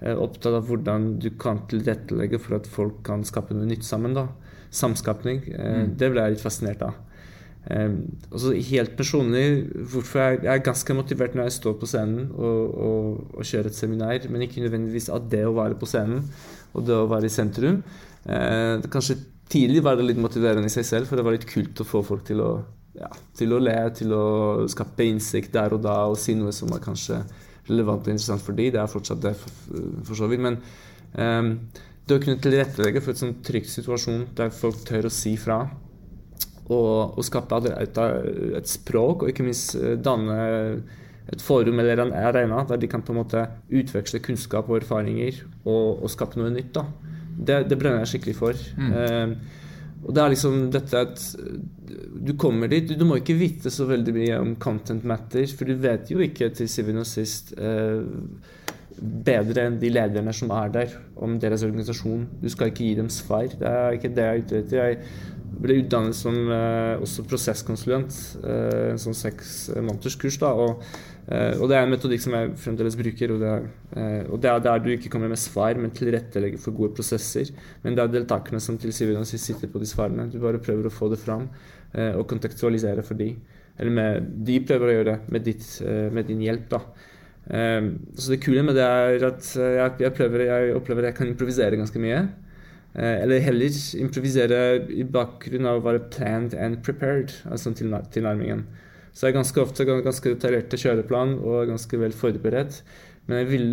Eh, 0.00 0.14
Opptatt 0.14 0.54
av 0.60 0.68
hvordan 0.70 1.16
du 1.18 1.30
kan 1.42 1.64
tilrettelegge 1.66 2.38
for 2.38 2.54
at 2.60 2.70
folk 2.70 3.02
kan 3.10 3.24
skape 3.26 3.50
noe 3.58 3.66
nytt 3.66 3.82
sammen. 3.82 4.14
da. 4.14 4.28
Samskapning. 4.70 5.42
Mm. 5.58 5.96
Det 5.98 6.12
ble 6.14 6.22
jeg 6.22 6.36
litt 6.36 6.46
fascinert 6.46 6.86
av. 6.86 6.94
Um, 7.64 7.94
altså 8.28 8.50
helt 8.68 8.92
personlig, 8.96 9.44
hvorfor 9.88 10.20
jeg, 10.20 10.40
jeg 10.44 10.52
er 10.52 10.64
ganske 10.66 10.96
motivert 10.96 11.36
når 11.36 11.46
jeg 11.48 11.54
står 11.56 11.78
på 11.80 11.88
scenen 11.88 12.26
og, 12.36 12.74
og, 12.76 13.22
og 13.38 13.46
kjører 13.48 13.70
et 13.70 13.78
seminar, 13.78 14.26
men 14.28 14.44
ikke 14.44 14.60
nødvendigvis 14.60 15.08
av 15.08 15.30
det 15.32 15.46
å 15.48 15.54
være 15.56 15.78
på 15.80 15.88
scenen 15.88 16.26
og 16.74 16.84
det 16.84 16.98
å 16.98 17.08
være 17.08 17.30
i 17.30 17.32
sentrum. 17.32 17.78
Eh, 18.28 18.84
kanskje 18.92 19.16
tidlig 19.48 19.80
var 19.84 19.96
det 19.96 20.10
litt 20.10 20.20
motiverende 20.20 20.68
i 20.68 20.74
seg 20.74 20.84
selv, 20.88 21.08
for 21.08 21.16
det 21.16 21.24
var 21.24 21.36
litt 21.36 21.48
kult 21.48 21.80
å 21.80 21.88
få 21.88 22.02
folk 22.04 22.26
til 22.28 22.42
å, 22.44 22.50
ja, 22.98 23.08
til 23.38 23.56
å 23.56 23.62
le, 23.62 23.78
til 23.96 24.12
å 24.16 24.26
skape 24.70 25.06
innsikt 25.08 25.54
der 25.54 25.76
og 25.76 25.80
da 25.84 25.96
og 26.10 26.18
si 26.20 26.36
noe 26.36 26.52
som 26.52 26.72
var 26.72 26.84
kanskje 26.84 27.22
relevant 27.70 28.04
og 28.04 28.12
interessant 28.12 28.44
for 28.44 28.56
dem. 28.56 28.74
Det 28.74 28.82
er 28.82 28.92
fortsatt 28.92 29.24
det, 29.24 29.34
for, 29.40 29.80
for 30.10 30.20
så 30.20 30.28
vidt. 30.28 30.44
Men 30.44 30.60
um, 31.16 31.54
det 32.04 32.18
å 32.18 32.20
kunne 32.20 32.42
tilrettelegge 32.44 33.00
for 33.00 33.14
et 33.14 33.22
sånn 33.22 33.38
trygg 33.44 33.68
situasjon 33.70 34.26
der 34.36 34.52
folk 34.52 34.82
tør 34.84 35.08
å 35.08 35.12
si 35.12 35.32
fra, 35.40 35.62
og, 36.68 37.18
og 37.18 37.24
skape 37.26 37.60
et, 37.76 38.68
språk, 38.70 39.24
og 39.24 39.32
ikke 39.32 39.46
minst 39.46 39.74
eh, 39.76 39.96
danne 40.00 40.38
et 41.32 41.40
forum 41.40 41.80
eller 41.80 42.02
en 42.02 42.12
arena 42.12 42.62
der 42.68 42.80
de 42.80 42.88
kan 42.88 43.02
på 43.04 43.14
en 43.14 43.22
måte 43.22 43.46
utveksle 43.72 44.20
kunnskap 44.24 44.68
og 44.68 44.82
erfaringer 44.82 45.40
og, 45.64 46.02
og 46.04 46.10
skape 46.12 46.40
noe 46.40 46.52
nytt. 46.52 46.72
da. 46.76 46.86
Det, 47.34 47.62
det 47.68 47.78
brenner 47.80 48.04
jeg 48.04 48.14
skikkelig 48.14 48.36
for. 48.38 48.64
Mm. 48.78 48.96
Eh, 49.00 49.62
og 50.04 50.12
det 50.12 50.20
er 50.20 50.34
liksom 50.34 50.58
dette 50.72 51.00
at 51.00 51.22
du 52.24 52.34
kommer 52.36 52.68
dit 52.68 52.84
Du, 52.88 52.92
du 52.98 53.06
må 53.08 53.16
ikke 53.20 53.36
vite 53.38 53.70
så 53.72 53.86
veldig 53.88 54.12
mye 54.12 54.40
om 54.40 54.52
content 54.60 55.04
matter, 55.08 55.46
for 55.48 55.68
du 55.68 55.80
vet 55.80 56.10
jo 56.12 56.20
ikke 56.24 56.50
til 56.56 56.68
syvende 56.68 57.04
og 57.04 57.08
sist 57.08 57.54
eh, 57.56 58.04
bedre 58.94 59.66
enn 59.66 59.78
de 59.80 59.90
lederne 59.90 60.32
som 60.36 60.52
er 60.54 60.72
der, 60.74 60.96
om 61.16 61.38
deres 61.40 61.64
organisasjon. 61.66 62.26
Du 62.42 62.48
skal 62.52 62.70
ikke 62.70 62.84
gi 62.84 62.94
dem 62.98 63.10
svar. 63.12 63.48
Det 63.50 63.70
er 63.70 63.96
ikke 63.96 64.12
det 64.14 64.26
jeg 64.26 64.34
er 64.34 64.44
ute 64.44 64.60
etter. 64.60 64.84
Jeg 64.84 65.33
ble 65.60 65.80
utdannet 65.82 66.16
som 66.16 66.36
eh, 66.52 67.00
også 67.02 67.24
prosesskonsulent, 67.28 68.16
eh, 68.42 68.90
en 68.92 69.00
sånn 69.00 69.16
seks 69.16 69.54
måneders 69.76 70.16
kurs. 70.20 70.38
da, 70.40 70.50
og, 70.52 70.84
eh, 71.28 71.54
og 71.58 71.68
det 71.70 71.78
er 71.78 71.86
en 71.86 71.94
metodikk 71.94 72.24
som 72.24 72.36
jeg 72.36 72.52
fremdeles 72.64 72.98
bruker. 72.98 73.34
Og 73.34 73.42
det, 73.42 73.54
er, 73.54 74.28
og 74.28 74.42
det 74.42 74.50
er 74.50 74.66
der 74.66 74.84
du 74.84 74.90
ikke 74.94 75.12
kommer 75.14 75.32
med 75.32 75.40
svar, 75.40 75.78
men 75.80 75.94
tilrettelegger 75.94 76.60
for 76.62 76.76
gode 76.76 76.96
prosesser. 76.98 77.50
Men 77.84 77.96
det 77.96 78.04
er 78.04 78.14
deltakerne 78.18 78.62
som 78.62 78.78
til 78.80 78.94
syvende 78.96 79.24
og 79.24 79.30
sist 79.30 79.50
sitter 79.50 79.72
på 79.72 79.82
de 79.82 79.90
svarene. 79.90 80.28
Du 80.32 80.40
bare 80.42 80.62
prøver 80.62 80.90
å 80.90 80.94
få 80.94 81.10
det 81.12 81.22
fram 81.22 81.48
og 81.94 82.24
kontekstualisere 82.26 83.04
for 83.06 83.14
de. 83.14 83.28
Eller 83.78 83.92
med, 83.94 84.30
de 84.46 84.56
prøver 84.66 84.90
å 84.90 84.94
gjøre 84.96 85.12
det 85.12 85.30
med, 85.30 85.44
ditt, 85.46 85.66
med 86.10 86.26
din 86.26 86.42
hjelp. 86.42 86.64
da. 86.72 86.80
Um, 87.44 87.90
så 88.16 88.32
det 88.32 88.40
kule 88.40 88.62
med 88.64 88.74
det 88.74 88.82
er 88.82 89.26
at 89.28 89.50
jeg, 89.52 89.90
jeg, 90.00 90.12
prøver, 90.16 90.46
jeg 90.48 90.76
opplever 90.78 91.04
at 91.04 91.10
jeg 91.12 91.18
kan 91.20 91.30
improvisere 91.30 91.78
ganske 91.78 92.00
mye. 92.02 92.24
Eh, 92.94 93.22
eller 93.24 93.42
heller 93.42 93.78
improvisere 93.98 94.58
i 94.94 95.02
bakgrunn 95.02 95.66
av 95.66 95.80
å 95.80 95.84
være 95.88 96.04
planned 96.14 96.54
and 96.54 96.78
prepared, 96.86 97.34
altså 97.50 97.72
til 97.74 97.94
tilnærmingen. 98.14 98.62
Så 99.14 99.26
jeg 99.26 99.34
er 99.34 99.38
ganske 99.38 99.62
ofte 99.62 99.86
ganske 99.86 100.34
detaljerte 100.34 100.78
kjøreplan 100.78 101.36
og 101.40 101.70
ganske 101.70 101.98
vel 101.98 102.14
forberedt. 102.14 102.80
Men 103.26 103.40
jeg 103.40 103.50
vil, 103.50 103.66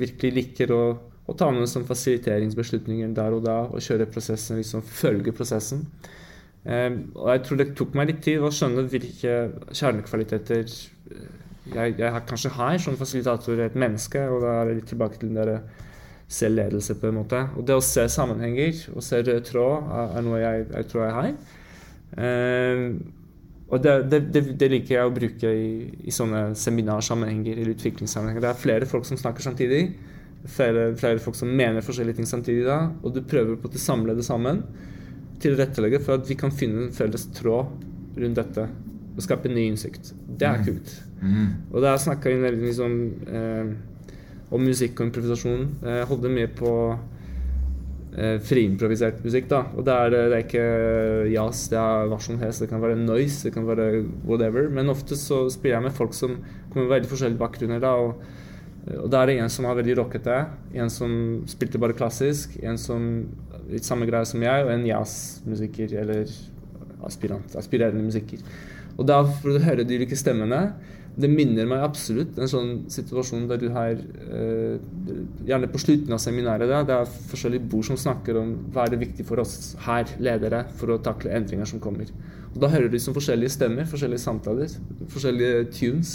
virkelig 0.00 0.32
liker 0.38 0.72
å, 0.74 0.82
å 1.28 1.36
ta 1.38 1.50
med 1.52 1.68
som 1.70 1.84
fasiliteringsbeslutninger 1.88 3.12
der 3.16 3.36
og 3.36 3.44
da 3.44 3.58
og 3.68 3.84
kjøre 3.84 4.08
prosessen, 4.12 4.60
liksom 4.60 4.84
følge 4.88 5.34
prosessen. 5.36 5.84
Um, 6.64 7.12
og 7.20 7.28
jeg 7.28 7.42
tror 7.44 7.60
det 7.60 7.66
tok 7.76 7.96
meg 7.96 8.08
litt 8.08 8.22
tid 8.24 8.40
å 8.40 8.48
skjønne 8.52 8.86
hvilke 8.88 9.34
kjernekvaliteter 9.76 10.62
jeg, 10.64 11.96
jeg 11.98 12.22
kanskje 12.28 12.52
har 12.56 12.78
som 12.80 12.96
fasilitator 12.96 13.60
et 13.60 13.76
menneske, 13.76 14.22
og 14.32 14.40
da 14.44 14.54
er 14.62 14.70
jeg 14.70 14.78
litt 14.80 14.90
tilbake 14.92 15.20
til 15.20 15.32
den 15.32 15.40
der 15.42 15.52
selvledelse, 16.34 16.96
på 17.00 17.10
en 17.10 17.18
måte. 17.20 17.40
Og 17.58 17.66
det 17.66 17.76
å 17.76 17.84
se 17.84 18.06
sammenhenger 18.10 18.86
og 18.94 19.04
se 19.04 19.20
rød 19.22 19.44
tråd 19.48 19.92
er, 19.98 20.24
noe 20.26 20.40
jeg, 20.42 20.64
jeg, 20.70 20.88
tror 20.90 21.04
jeg 21.04 21.18
har. 21.18 21.28
Eh, 22.24 22.88
og 23.74 23.80
det, 23.82 23.94
det, 24.10 24.20
det, 24.34 24.42
det, 24.60 24.68
liker 24.70 24.98
jeg 24.98 25.08
å 25.08 25.14
bruke 25.14 25.50
i, 25.50 25.70
i 26.04 26.12
sånne 26.14 26.50
seminarsammenhenger 26.58 27.56
eller 27.56 27.72
utviklingssammenhenger. 27.74 28.44
Det 28.44 28.50
er 28.50 28.60
flere 28.60 28.88
folk 28.90 29.08
som 29.08 29.18
snakker 29.20 29.46
samtidig. 29.46 29.86
Flere, 30.54 30.90
flere 31.00 31.22
folk 31.24 31.38
som 31.38 31.48
mener 31.48 31.84
forskjellige 31.84 32.20
ting 32.20 32.28
samtidig. 32.28 32.66
da, 32.68 32.82
Og 33.02 33.16
du 33.16 33.22
prøver 33.24 33.56
på 33.60 33.70
å 33.70 33.80
samle 33.80 34.16
det 34.18 34.26
sammen. 34.26 34.60
Tilrettelegge 35.42 36.02
for 36.04 36.20
at 36.20 36.28
vi 36.28 36.36
kan 36.38 36.52
finne 36.54 36.86
en 36.86 36.94
felles 36.94 37.26
tråd 37.34 37.72
rundt 38.20 38.38
dette. 38.38 38.68
Og 39.14 39.24
skape 39.24 39.50
ny 39.50 39.70
innsikt. 39.70 40.12
Det 40.28 40.46
er 40.46 40.60
mm. 40.60 40.68
kult. 40.68 40.94
Mm. 41.24 41.50
Og 41.72 41.80
da 41.82 41.96
snakka 42.00 42.30
jeg 42.30 42.54
liksom, 42.60 42.96
eh, 43.30 43.74
om 44.52 44.64
musikk 44.64 45.00
og 45.00 45.08
improvisasjon. 45.08 45.66
Jeg 45.84 46.08
holdt 46.10 46.30
mye 46.32 46.50
på 46.52 46.72
eh, 48.18 48.36
friimprovisert 48.44 49.22
musikk. 49.24 49.48
da 49.50 49.64
Og 49.74 49.84
det 49.86 49.94
er, 49.94 50.14
det 50.14 50.38
er 50.38 50.44
ikke 50.44 50.66
jazz, 51.32 51.66
det 51.72 51.80
er 51.80 52.08
hva 52.10 52.20
som 52.22 52.38
helst. 52.42 52.64
Det 52.64 52.70
kan 52.70 52.82
være 52.82 53.00
noise, 53.00 53.42
det 53.46 53.54
kan 53.56 53.66
være 53.68 54.04
whatever. 54.26 54.68
Men 54.68 54.92
ofte 54.92 55.18
så 55.18 55.44
spiller 55.52 55.78
jeg 55.78 55.88
med 55.88 55.96
folk 55.96 56.14
som 56.14 56.38
kommer 56.70 56.86
med 56.86 56.94
veldig 56.96 57.12
forskjellige 57.12 57.42
bakgrunner. 57.42 57.80
da 57.80 57.94
Og, 58.04 58.22
og 58.98 59.08
da 59.10 59.22
er 59.22 59.32
det 59.32 59.38
en 59.40 59.52
som 59.52 59.64
er 59.64 59.80
veldig 59.80 59.98
rockete, 60.02 60.40
en 60.74 60.92
som 60.92 61.12
spilte 61.48 61.80
bare 61.80 61.96
klassisk, 61.96 62.58
en 62.62 62.78
som 62.78 63.24
litt 63.70 63.86
samme 63.86 64.06
greie 64.06 64.28
som 64.28 64.42
jeg, 64.44 64.64
og 64.64 64.72
en 64.74 64.84
jazzmusiker 64.86 65.94
eller 66.02 66.28
aspirant, 67.04 67.56
aspirerende 67.56 68.04
musiker. 68.04 68.42
Og 68.98 69.06
da 69.08 69.22
får 69.24 69.56
du 69.56 69.64
høre 69.64 69.86
de 69.86 69.96
ulike 69.98 70.18
stemmene 70.18 70.60
det 71.14 71.30
minner 71.30 71.68
meg 71.70 71.82
absolutt 71.86 72.38
en 72.42 72.50
sånn 72.50 72.70
situasjon 72.90 73.46
der 73.50 73.60
du 73.62 73.68
har 73.74 73.94
eh, 73.94 74.78
Gjerne 75.46 75.68
på 75.70 75.78
slutten 75.78 76.14
av 76.16 76.22
seminaret. 76.22 76.66
Da, 76.70 76.80
det 76.88 76.94
er 76.96 77.10
forskjellige 77.30 77.68
bord 77.70 77.86
som 77.86 77.98
snakker 78.00 78.38
om 78.40 78.54
hva 78.74 78.86
er 78.86 78.94
det 78.94 79.02
viktig 79.02 79.26
for 79.28 79.42
oss 79.42 79.74
her, 79.84 80.08
ledere, 80.24 80.64
for 80.78 80.94
å 80.94 81.00
takle 81.04 81.34
endringer 81.36 81.68
som 81.68 81.82
kommer. 81.84 82.08
Og 82.54 82.62
Da 82.62 82.70
hører 82.72 82.88
du 82.88 82.96
liksom 82.96 83.14
forskjellige 83.16 83.52
stemmer, 83.52 83.86
forskjellige 83.90 84.24
samtaler, 84.24 84.72
forskjellige 85.12 85.66
tunes. 85.76 86.14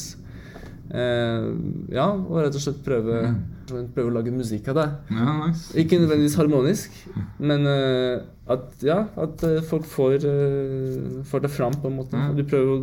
Eh, 0.90 1.48
ja, 1.94 2.08
og 2.10 2.40
rett 2.42 2.58
og 2.58 2.64
slett 2.64 2.82
prøve, 2.84 3.22
mm. 3.30 3.92
prøve 3.94 4.10
å 4.10 4.16
lage 4.18 4.34
musikk 4.34 4.72
av 4.74 4.80
det. 4.82 4.88
Ja, 5.14 5.36
nice. 5.44 5.70
Ikke 5.78 6.02
nødvendigvis 6.02 6.40
harmonisk, 6.42 6.98
men 7.38 7.70
uh, 7.70 8.26
at, 8.50 8.72
ja, 8.82 9.04
at 9.22 9.46
folk 9.70 9.86
får, 9.88 10.26
uh, 10.26 11.22
får, 11.30 11.46
det 11.46 11.54
fram, 11.54 11.78
på 11.78 11.92
en 11.92 12.02
måte. 12.02 12.18
Ja. 12.18 12.34
Du 12.34 12.44
prøver 12.50 12.74
å 12.74 12.82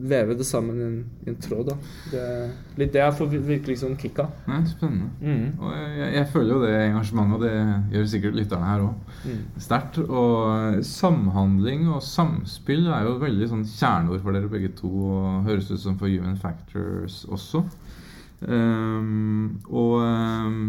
veve 0.00 0.34
det 0.38 0.46
sammen 0.48 0.78
i 0.78 0.84
en, 0.86 0.98
i 1.26 1.30
en 1.32 1.38
tråd. 1.40 1.70
da. 1.70 1.76
Det 2.12 2.24
litt 2.80 2.94
det 2.94 3.02
jeg 3.02 3.16
får 3.18 3.30
virkelig 3.48 3.76
sånn 3.82 3.96
kick 4.00 4.20
av. 4.22 4.32
Ja, 4.48 4.60
spennende. 4.70 5.10
Mm. 5.20 5.60
Og 5.60 5.74
jeg, 5.76 6.08
jeg, 6.16 6.28
føler 6.32 6.52
jo 6.54 6.62
det 6.64 6.72
engasjementet, 6.78 7.36
og 7.36 7.44
det 7.44 7.96
gjør 7.96 8.08
sikkert 8.14 8.38
lytterne 8.38 8.70
her 8.70 8.86
òg, 8.86 9.14
mm. 9.24 9.42
sterkt. 9.66 10.00
Og 10.06 10.80
samhandling 10.86 11.86
og 11.90 12.02
samspill 12.06 12.88
er 12.88 13.08
jo 13.08 13.18
veldig 13.22 13.50
sånn 13.52 13.66
kjerneord 13.68 14.24
for 14.24 14.36
dere 14.36 14.52
begge 14.52 14.72
to. 14.80 14.90
Og 15.10 15.48
høres 15.48 15.70
ut 15.72 15.82
som 15.82 15.98
for 16.00 16.10
Human 16.10 16.38
Factors 16.40 17.22
også. 17.28 17.64
Um, 18.40 19.60
og 19.68 19.98
um, 20.00 20.60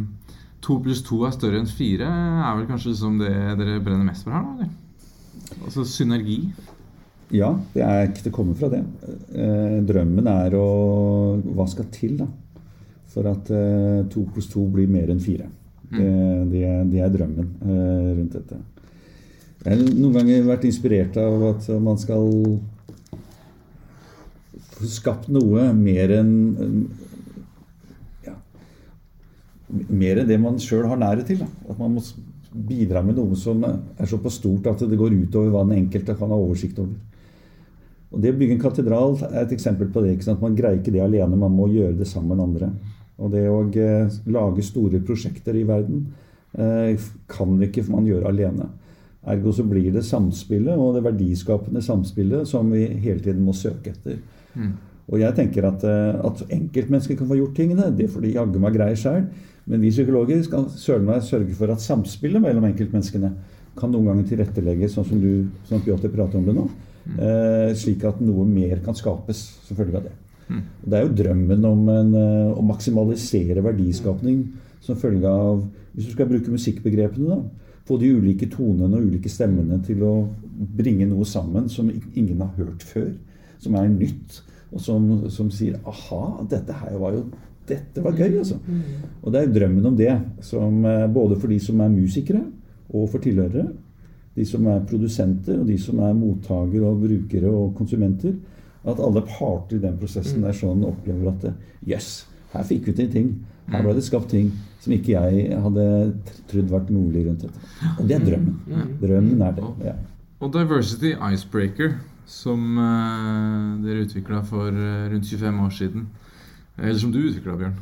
to 0.62 0.76
pluss 0.84 1.00
to 1.08 1.22
er 1.24 1.32
større 1.32 1.62
enn 1.62 1.70
fire 1.72 2.10
er 2.10 2.58
vel 2.58 2.68
kanskje 2.68 2.92
liksom 2.92 3.16
det 3.22 3.32
dere 3.62 3.80
brenner 3.80 4.04
mest 4.04 4.28
for 4.28 4.36
her, 4.36 4.44
da? 4.44 4.66
eller? 4.66 4.74
Altså 5.62 5.86
synergi? 5.88 6.42
Ja, 7.32 7.54
det 7.74 7.84
er 7.86 8.06
ikke 8.10 8.26
til 8.26 8.32
å 8.34 8.36
komme 8.36 8.56
fra 8.60 8.68
det. 8.72 8.82
Eh, 9.32 9.78
drømmen 9.88 10.28
er 10.28 10.56
å 10.60 10.68
Hva 11.56 11.68
skal 11.70 11.88
til 11.94 12.18
da? 12.20 12.28
for 13.12 13.28
at 13.28 13.50
eh, 13.52 14.04
to 14.12 14.24
pluss 14.32 14.48
to 14.52 14.64
blir 14.72 14.88
mer 14.88 15.10
enn 15.12 15.20
fire? 15.20 15.50
Mm. 15.92 15.98
Det, 16.00 16.12
det, 16.52 16.68
det, 16.94 17.02
er 17.04 17.12
drømmen 17.12 17.50
eh, 17.66 18.12
rundt 18.20 18.38
dette. 18.38 18.60
Jeg 19.66 19.74
har 19.76 19.82
noen 19.92 20.16
ganger 20.16 20.46
vært 20.48 20.68
inspirert 20.70 21.18
av 21.20 21.44
at 21.50 21.68
man 21.84 22.00
skal 22.02 22.30
få 24.72 24.90
skapt 24.90 25.28
noe 25.30 25.68
mer 25.78 26.16
enn 26.16 26.32
ja, 28.26 28.34
Mer 29.92 30.24
enn 30.24 30.32
det 30.32 30.40
man 30.42 30.58
sjøl 30.64 30.88
har 30.90 31.04
nære 31.04 31.28
til. 31.28 31.44
Da. 31.44 31.52
At 31.70 31.78
man 31.84 32.00
må 32.00 32.06
bidra 32.52 33.04
med 33.06 33.20
noe 33.20 33.38
som 33.40 33.62
er 33.68 34.10
såpass 34.10 34.40
stort 34.40 34.72
at 34.72 34.82
det 34.88 35.00
går 35.00 35.20
utover 35.20 35.52
hva 35.52 35.68
den 35.68 35.84
enkelte 35.84 36.16
kan 36.16 36.32
ha 36.32 36.40
oversikt 36.40 36.80
over. 36.82 36.96
Og 38.12 38.20
Det 38.20 38.34
å 38.34 38.38
bygge 38.38 38.58
en 38.58 38.64
katedral 38.64 39.16
er 39.30 39.46
et 39.46 39.54
eksempel 39.56 39.88
på 39.92 40.04
det. 40.04 40.16
ikke 40.16 40.28
sant? 40.28 40.42
Man 40.44 40.56
greier 40.56 40.80
ikke 40.80 40.92
det 40.92 41.04
alene, 41.04 41.38
man 41.40 41.56
må 41.56 41.70
gjøre 41.72 41.96
det 41.98 42.08
sammen 42.08 42.36
med 42.36 42.44
andre. 42.44 42.72
Og 43.22 43.32
det 43.32 43.46
å 43.48 43.62
eh, 43.72 44.20
lage 44.34 44.66
store 44.66 45.00
prosjekter 45.06 45.56
i 45.56 45.64
verden 45.68 46.08
eh, 46.58 47.00
kan 47.32 47.56
ikke 47.64 47.86
man 47.88 48.08
gjøre 48.10 48.28
alene. 48.28 48.68
Ergo 49.32 49.54
så 49.54 49.64
blir 49.64 49.92
det 49.94 50.04
samspillet 50.04 50.80
og 50.82 50.96
det 50.98 51.06
verdiskapende 51.06 51.84
samspillet 51.86 52.50
som 52.50 52.72
vi 52.74 52.88
hele 53.04 53.22
tiden 53.22 53.46
må 53.46 53.54
søke 53.54 53.94
etter. 53.94 54.18
Mm. 54.58 54.74
Og 55.12 55.20
jeg 55.22 55.38
tenker 55.38 55.70
at, 55.70 55.86
eh, 55.88 56.20
at 56.20 56.44
enkeltmennesker 56.50 57.20
kan 57.20 57.30
få 57.30 57.40
gjort 57.40 57.56
tingene. 57.56 57.92
Det 57.96 58.10
får 58.12 58.26
de 58.26 58.36
jaggu 58.36 58.60
meg 58.60 58.76
greie 58.76 58.98
sjøl. 59.00 59.26
Men 59.70 59.84
vi 59.84 59.94
psykologer 59.94 60.42
skal 60.44 60.68
sørge 60.74 61.56
for 61.56 61.72
at 61.72 61.84
samspillet 61.84 62.42
mellom 62.44 62.66
enkeltmenneskene 62.68 63.32
kan 63.78 63.92
noen 63.94 64.10
ganger 64.10 64.26
tilrettelegges, 64.28 64.98
sånn 64.98 65.08
som 65.08 65.20
du 65.22 65.48
som 65.70 65.84
Pjotr 65.86 66.12
prater 66.12 66.42
om 66.42 66.48
det 66.48 66.56
nå. 66.58 66.66
Eh, 67.06 67.72
slik 67.78 68.04
at 68.06 68.20
noe 68.22 68.46
mer 68.46 68.82
kan 68.86 68.96
skapes 68.98 69.40
som 69.66 69.78
følge 69.78 69.98
av 69.98 70.06
det. 70.06 70.14
Mm. 70.52 70.62
Det 70.86 70.98
er 70.98 71.06
jo 71.06 71.16
drømmen 71.22 71.66
om 71.66 71.90
en, 71.90 72.14
eh, 72.16 72.52
å 72.54 72.62
maksimalisere 72.66 73.64
verdiskapning 73.64 74.44
som 74.82 74.96
følge 74.96 75.28
av 75.28 75.64
Hvis 75.92 76.06
du 76.06 76.12
skal 76.14 76.30
bruke 76.30 76.48
musikkbegrepene, 76.48 77.28
da. 77.28 77.42
Få 77.84 77.98
de 78.00 78.08
ulike 78.16 78.48
tonene 78.48 78.96
og 78.96 79.10
ulike 79.12 79.28
stemmene 79.28 79.84
til 79.84 80.00
å 80.08 80.30
bringe 80.56 81.04
noe 81.06 81.26
sammen 81.26 81.68
som 81.68 81.90
ingen 82.16 82.40
har 82.40 82.54
hørt 82.56 82.80
før. 82.80 83.10
Som 83.60 83.76
er 83.76 83.90
nytt. 83.90 84.40
Og 84.72 84.80
som, 84.80 85.30
som 85.30 85.50
sier 85.52 85.76
'aha, 85.84 86.48
dette 86.48 86.72
her 86.72 86.98
var 86.98 87.12
jo 87.12 87.26
dette 87.68 88.02
var 88.02 88.14
gøy', 88.14 88.38
altså. 88.40 88.56
Mm. 88.66 88.82
Og 89.22 89.34
det 89.34 89.42
er 89.42 89.54
drømmen 89.60 89.86
om 89.86 89.98
det, 89.98 90.22
som, 90.40 90.86
eh, 90.86 91.08
både 91.08 91.36
for 91.36 91.48
de 91.48 91.60
som 91.60 91.82
er 91.82 91.90
musikere, 91.90 92.46
og 92.94 93.10
for 93.10 93.20
tilhørere 93.20 93.68
de 94.36 94.46
som 94.48 94.66
er 94.72 94.84
produsenter, 94.88 95.60
og 95.60 95.68
de 95.68 95.78
som 95.82 96.00
er 96.00 96.16
mottakere 96.16 96.88
og 96.88 97.04
brukere 97.04 97.52
og 97.52 97.74
konsumenter, 97.78 98.36
at 98.82 99.00
alle 99.04 99.22
parter 99.28 99.78
i 99.78 99.84
den 99.84 99.98
prosessen 100.02 100.40
mm. 100.42 100.46
der 100.48 100.58
sånn 100.58 100.86
opplever 100.88 101.32
at 101.34 101.48
Jøss, 101.86 101.88
yes, 101.90 102.12
her 102.54 102.68
fikk 102.68 102.90
vi 102.90 102.98
til 102.98 103.10
ting. 103.14 103.32
Her 103.72 103.84
ble 103.86 103.94
det 103.96 104.04
skapt 104.06 104.32
ting 104.34 104.50
som 104.82 104.94
ikke 104.96 105.14
jeg 105.14 105.58
hadde 105.64 105.84
trodd 106.50 106.72
vært 106.72 106.90
mulig 106.94 107.28
rundt 107.28 107.46
dette. 107.46 107.68
Og 108.00 108.08
det 108.10 108.18
er 108.18 108.24
drømmen. 108.26 108.56
Mm. 108.66 108.96
Drømmen 109.04 109.44
er 109.46 109.54
det. 109.60 109.68
ja. 109.86 109.98
Og 110.42 110.50
Diversity 110.56 111.12
Icebreaker, 111.14 112.00
som 112.26 112.80
uh, 112.80 113.78
dere 113.84 114.08
utvikla 114.08 114.42
for 114.48 114.74
uh, 114.74 115.06
rundt 115.12 115.30
25 115.30 115.62
år 115.66 115.76
siden, 115.78 116.08
eller 116.80 116.98
som 116.98 117.12
du 117.14 117.20
utvikla, 117.22 117.60
Bjørn. 117.60 117.78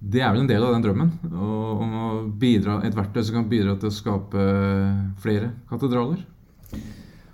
Det 0.00 0.22
er 0.24 0.32
vel 0.32 0.42
en 0.42 0.48
del 0.48 0.64
av 0.64 0.72
den 0.72 0.84
drømmen. 0.84 1.10
Om 1.30 1.96
å 2.00 2.06
bidra, 2.40 2.78
et 2.88 2.96
verktøy 2.96 3.20
som 3.26 3.40
kan 3.40 3.50
bidra 3.50 3.76
til 3.76 3.90
å 3.90 3.94
skape 3.94 4.46
flere 5.20 5.52
katedraler. 5.68 6.22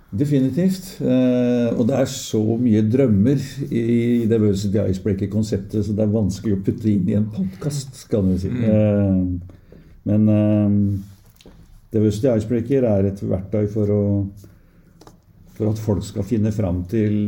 Definitivt. 0.07 1.01
Eh, 1.03 1.69
og 1.75 1.83
det 1.89 1.97
er 1.99 2.09
så 2.11 2.39
mye 2.59 2.83
drømmer 2.87 3.41
i 3.67 4.25
Diversity 4.29 4.79
Icebreaker-konseptet, 4.79 5.83
så 5.83 5.95
det 5.95 6.05
er 6.05 6.13
vanskelig 6.13 6.55
å 6.55 6.61
putte 6.63 6.87
inn 6.91 7.09
i 7.11 7.17
en 7.17 7.27
podkast, 7.31 8.05
kan 8.11 8.29
du 8.31 8.37
si. 8.39 8.51
Mm. 8.51 8.61
Eh, 8.71 9.65
men 10.07 10.29
eh, 10.31 11.51
Diversity 11.95 12.31
Icebreaker 12.31 12.87
er 12.87 13.11
et 13.11 13.23
verktøy 13.23 13.67
for, 13.71 13.91
å, 13.91 15.11
for 15.57 15.73
at 15.73 15.83
folk 15.83 16.07
skal 16.07 16.27
finne 16.27 16.55
fram 16.55 16.85
til 16.91 17.27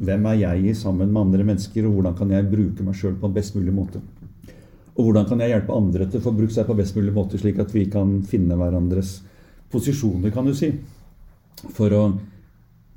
hvem 0.00 0.30
er 0.32 0.40
jeg 0.40 0.78
sammen 0.80 1.12
med 1.12 1.26
andre 1.28 1.46
mennesker, 1.46 1.86
og 1.86 1.98
hvordan 1.98 2.18
kan 2.18 2.34
jeg 2.34 2.50
bruke 2.50 2.86
meg 2.86 2.98
sjøl 2.98 3.18
på 3.20 3.30
en 3.30 3.36
best 3.36 3.54
mulig 3.58 3.74
måte. 3.76 4.02
Og 4.96 5.06
hvordan 5.06 5.28
kan 5.28 5.42
jeg 5.42 5.52
hjelpe 5.54 5.76
andre 5.76 6.06
til 6.10 6.20
å 6.20 6.24
få 6.24 6.32
brukt 6.36 6.54
seg 6.54 6.66
på 6.68 6.76
best 6.78 6.96
mulig 6.98 7.12
måte, 7.14 7.38
slik 7.40 7.60
at 7.62 7.74
vi 7.74 7.86
kan 7.90 8.18
finne 8.28 8.58
hverandres 8.58 9.20
posisjoner, 9.70 10.32
kan 10.34 10.48
du 10.48 10.54
si. 10.56 10.72
For 11.76 11.92
å, 11.94 12.04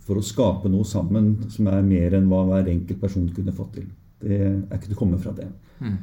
for 0.03 0.19
å 0.19 0.25
skape 0.25 0.71
noe 0.71 0.87
sammen 0.87 1.35
som 1.53 1.67
er 1.71 1.83
mer 1.85 2.17
enn 2.17 2.29
hva 2.31 2.45
hver 2.49 2.71
enkelt 2.71 3.01
person 3.01 3.27
kunne 3.35 3.55
fått 3.55 3.77
til. 3.77 3.91
Det 4.23 4.39
er 4.39 4.77
ikke 4.77 4.89
til 4.89 4.97
å 4.97 5.01
komme 5.03 5.19
fra 5.21 5.35
det. 5.37 5.49
Mm. 5.83 5.99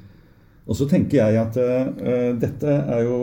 Og 0.70 0.76
så 0.78 0.86
tenker 0.90 1.18
jeg 1.18 1.40
at 1.40 1.56
uh, 1.58 2.30
dette 2.38 2.76
er 2.78 3.08
jo 3.08 3.18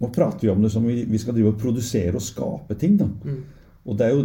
Nå 0.00 0.08
prater 0.08 0.46
vi 0.46 0.48
om 0.48 0.62
det 0.64 0.70
som 0.72 0.84
vi, 0.88 1.02
vi 1.04 1.18
skal 1.20 1.34
drive 1.36 1.50
og 1.50 1.58
produsere 1.60 2.16
og 2.16 2.22
skape 2.24 2.72
ting. 2.80 2.94
da. 2.96 3.04
Mm. 3.04 3.42
Og 3.84 3.98
det 4.00 4.06
er 4.06 4.14
jo 4.14 4.22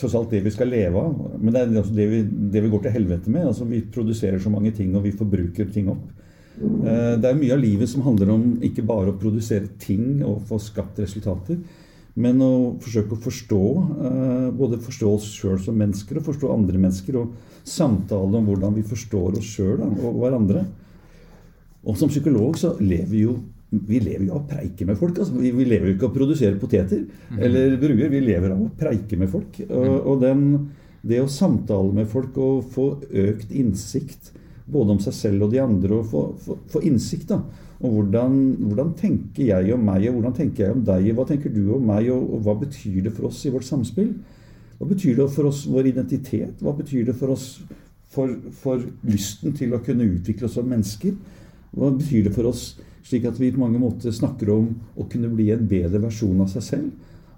tross 0.00 0.14
alt 0.16 0.30
det 0.32 0.40
vi 0.40 0.52
skal 0.54 0.70
leve 0.72 1.02
av. 1.02 1.18
Men 1.36 1.52
det 1.52 1.60
er 1.60 1.74
altså 1.82 1.92
det 1.98 2.06
vi, 2.08 2.20
det 2.54 2.62
vi 2.64 2.70
går 2.72 2.86
til 2.86 2.94
helvete 2.94 3.34
med. 3.34 3.50
altså 3.50 3.66
Vi 3.68 3.82
produserer 3.92 4.40
så 4.40 4.48
mange 4.48 4.72
ting, 4.72 4.94
og 4.96 5.04
vi 5.04 5.12
forbruker 5.12 5.68
ting 5.74 5.90
opp. 5.92 6.06
Eh, 6.58 7.14
det 7.20 7.28
er 7.28 7.38
mye 7.38 7.54
av 7.54 7.62
livet 7.62 7.90
som 7.90 8.04
handler 8.06 8.32
om 8.34 8.46
ikke 8.64 8.86
bare 8.86 9.12
å 9.12 9.18
produsere 9.18 9.70
ting 9.80 10.22
og 10.26 10.42
få 10.48 10.58
skapt 10.62 10.98
resultater, 11.02 11.58
men 12.18 12.40
å 12.42 12.52
forsøke 12.82 13.14
å 13.14 13.22
forstå. 13.22 13.62
Eh, 14.08 14.48
både 14.58 14.80
forstå 14.82 15.12
oss 15.12 15.28
sjøl 15.38 15.60
som 15.62 15.78
mennesker 15.78 16.18
og 16.18 16.26
forstå 16.30 16.50
andre 16.54 16.80
mennesker. 16.82 17.20
Og 17.20 17.68
samtale 17.68 18.40
om 18.40 18.48
hvordan 18.48 18.74
vi 18.78 18.86
forstår 18.86 19.38
oss 19.38 19.52
sjøl 19.58 19.84
og 19.84 20.18
hverandre. 20.22 20.64
Og 21.88 21.98
som 22.00 22.10
psykolog 22.10 22.58
så 22.58 22.74
lever 22.80 23.12
vi 23.12 23.22
jo 23.26 23.38
vi 23.68 23.98
lever 24.00 24.24
jo 24.24 24.32
av 24.32 24.46
å 24.46 24.48
preike 24.48 24.86
med 24.88 24.96
folk. 24.96 25.18
Altså. 25.20 25.34
Vi, 25.36 25.50
vi, 25.52 25.66
lever 25.68 25.90
jo 25.90 25.94
ikke 25.98 26.06
av 26.06 26.14
å 26.14 26.16
produsere 26.16 26.60
poteter 26.60 27.02
mm. 27.04 27.40
eller 27.44 27.74
bruer. 27.76 28.06
Vi 28.08 28.22
lever 28.24 28.54
av 28.54 28.62
å 28.64 28.70
preike 28.78 29.18
med 29.20 29.28
folk. 29.28 29.58
Og, 29.66 29.84
mm. 29.84 29.98
og 30.08 30.22
den, 30.22 30.44
det 31.04 31.20
å 31.20 31.28
samtale 31.28 31.92
med 31.98 32.08
folk 32.08 32.38
og 32.40 32.70
få 32.72 32.86
økt 33.26 33.52
innsikt 33.52 34.32
både 34.68 34.96
om 34.96 35.00
seg 35.02 35.16
selv 35.16 35.46
og 35.46 35.52
de 35.52 35.62
andre, 35.62 36.00
og 36.00 36.38
få, 36.44 36.82
innsikt 36.84 37.32
da, 37.32 37.42
Og 37.78 37.92
hvordan, 37.94 38.32
hvordan, 38.58 38.88
tenker 38.98 39.44
jeg 39.44 39.74
om 39.74 39.84
meg, 39.86 40.08
og 40.08 40.18
hvordan 40.18 40.34
tenker 40.34 40.64
jeg 40.64 40.74
om 40.74 40.80
deg, 40.82 41.10
og 41.12 41.20
hva 41.20 41.26
tenker 41.28 41.52
du 41.54 41.74
om 41.76 41.84
meg, 41.86 42.08
og, 42.10 42.24
og 42.34 42.40
hva 42.42 42.56
betyr 42.58 43.04
det 43.04 43.12
for 43.14 43.28
oss 43.28 43.44
i 43.46 43.52
vårt 43.54 43.68
samspill? 43.68 44.16
Hva 44.78 44.88
betyr 44.88 45.14
det 45.20 45.28
for 45.30 45.46
oss 45.46 45.62
vår 45.70 45.92
identitet? 45.92 46.58
Hva 46.58 46.74
betyr 46.74 47.06
det 47.06 47.14
for 47.18 47.34
oss 47.36 47.60
for, 48.10 48.34
for 48.50 48.82
lysten 49.06 49.54
til 49.54 49.76
å 49.76 49.82
kunne 49.84 50.08
utvikle 50.10 50.48
oss 50.48 50.58
som 50.58 50.66
mennesker? 50.66 51.14
Hva 51.70 51.92
betyr 51.94 52.26
det 52.26 52.34
for 52.34 52.50
oss 52.50 52.72
slik 53.08 53.24
at 53.28 53.38
vi 53.40 53.52
på 53.52 53.62
mange 53.62 53.80
måter 53.80 54.12
snakker 54.12 54.50
om 54.52 54.72
å 54.98 55.06
kunne 55.08 55.30
bli 55.32 55.48
en 55.54 55.64
bedre 55.68 56.00
versjon 56.02 56.42
av 56.44 56.50
seg 56.52 56.64
selv. 56.66 56.88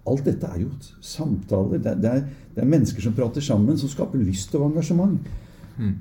Alt 0.09 0.25
dette 0.27 0.49
er 0.49 0.65
jo 0.65 0.71
samtaler. 1.05 1.79
Det 1.79 1.93
er, 1.93 2.01
det 2.01 2.11
er, 2.11 2.23
det 2.57 2.65
er 2.65 2.71
mennesker 2.73 3.05
som 3.05 3.15
prater 3.15 3.45
sammen, 3.45 3.79
som 3.79 3.91
skaper 3.93 4.23
lyst 4.23 4.55
og 4.59 4.71
engasjement. 4.71 5.21
Mm. 5.77 5.99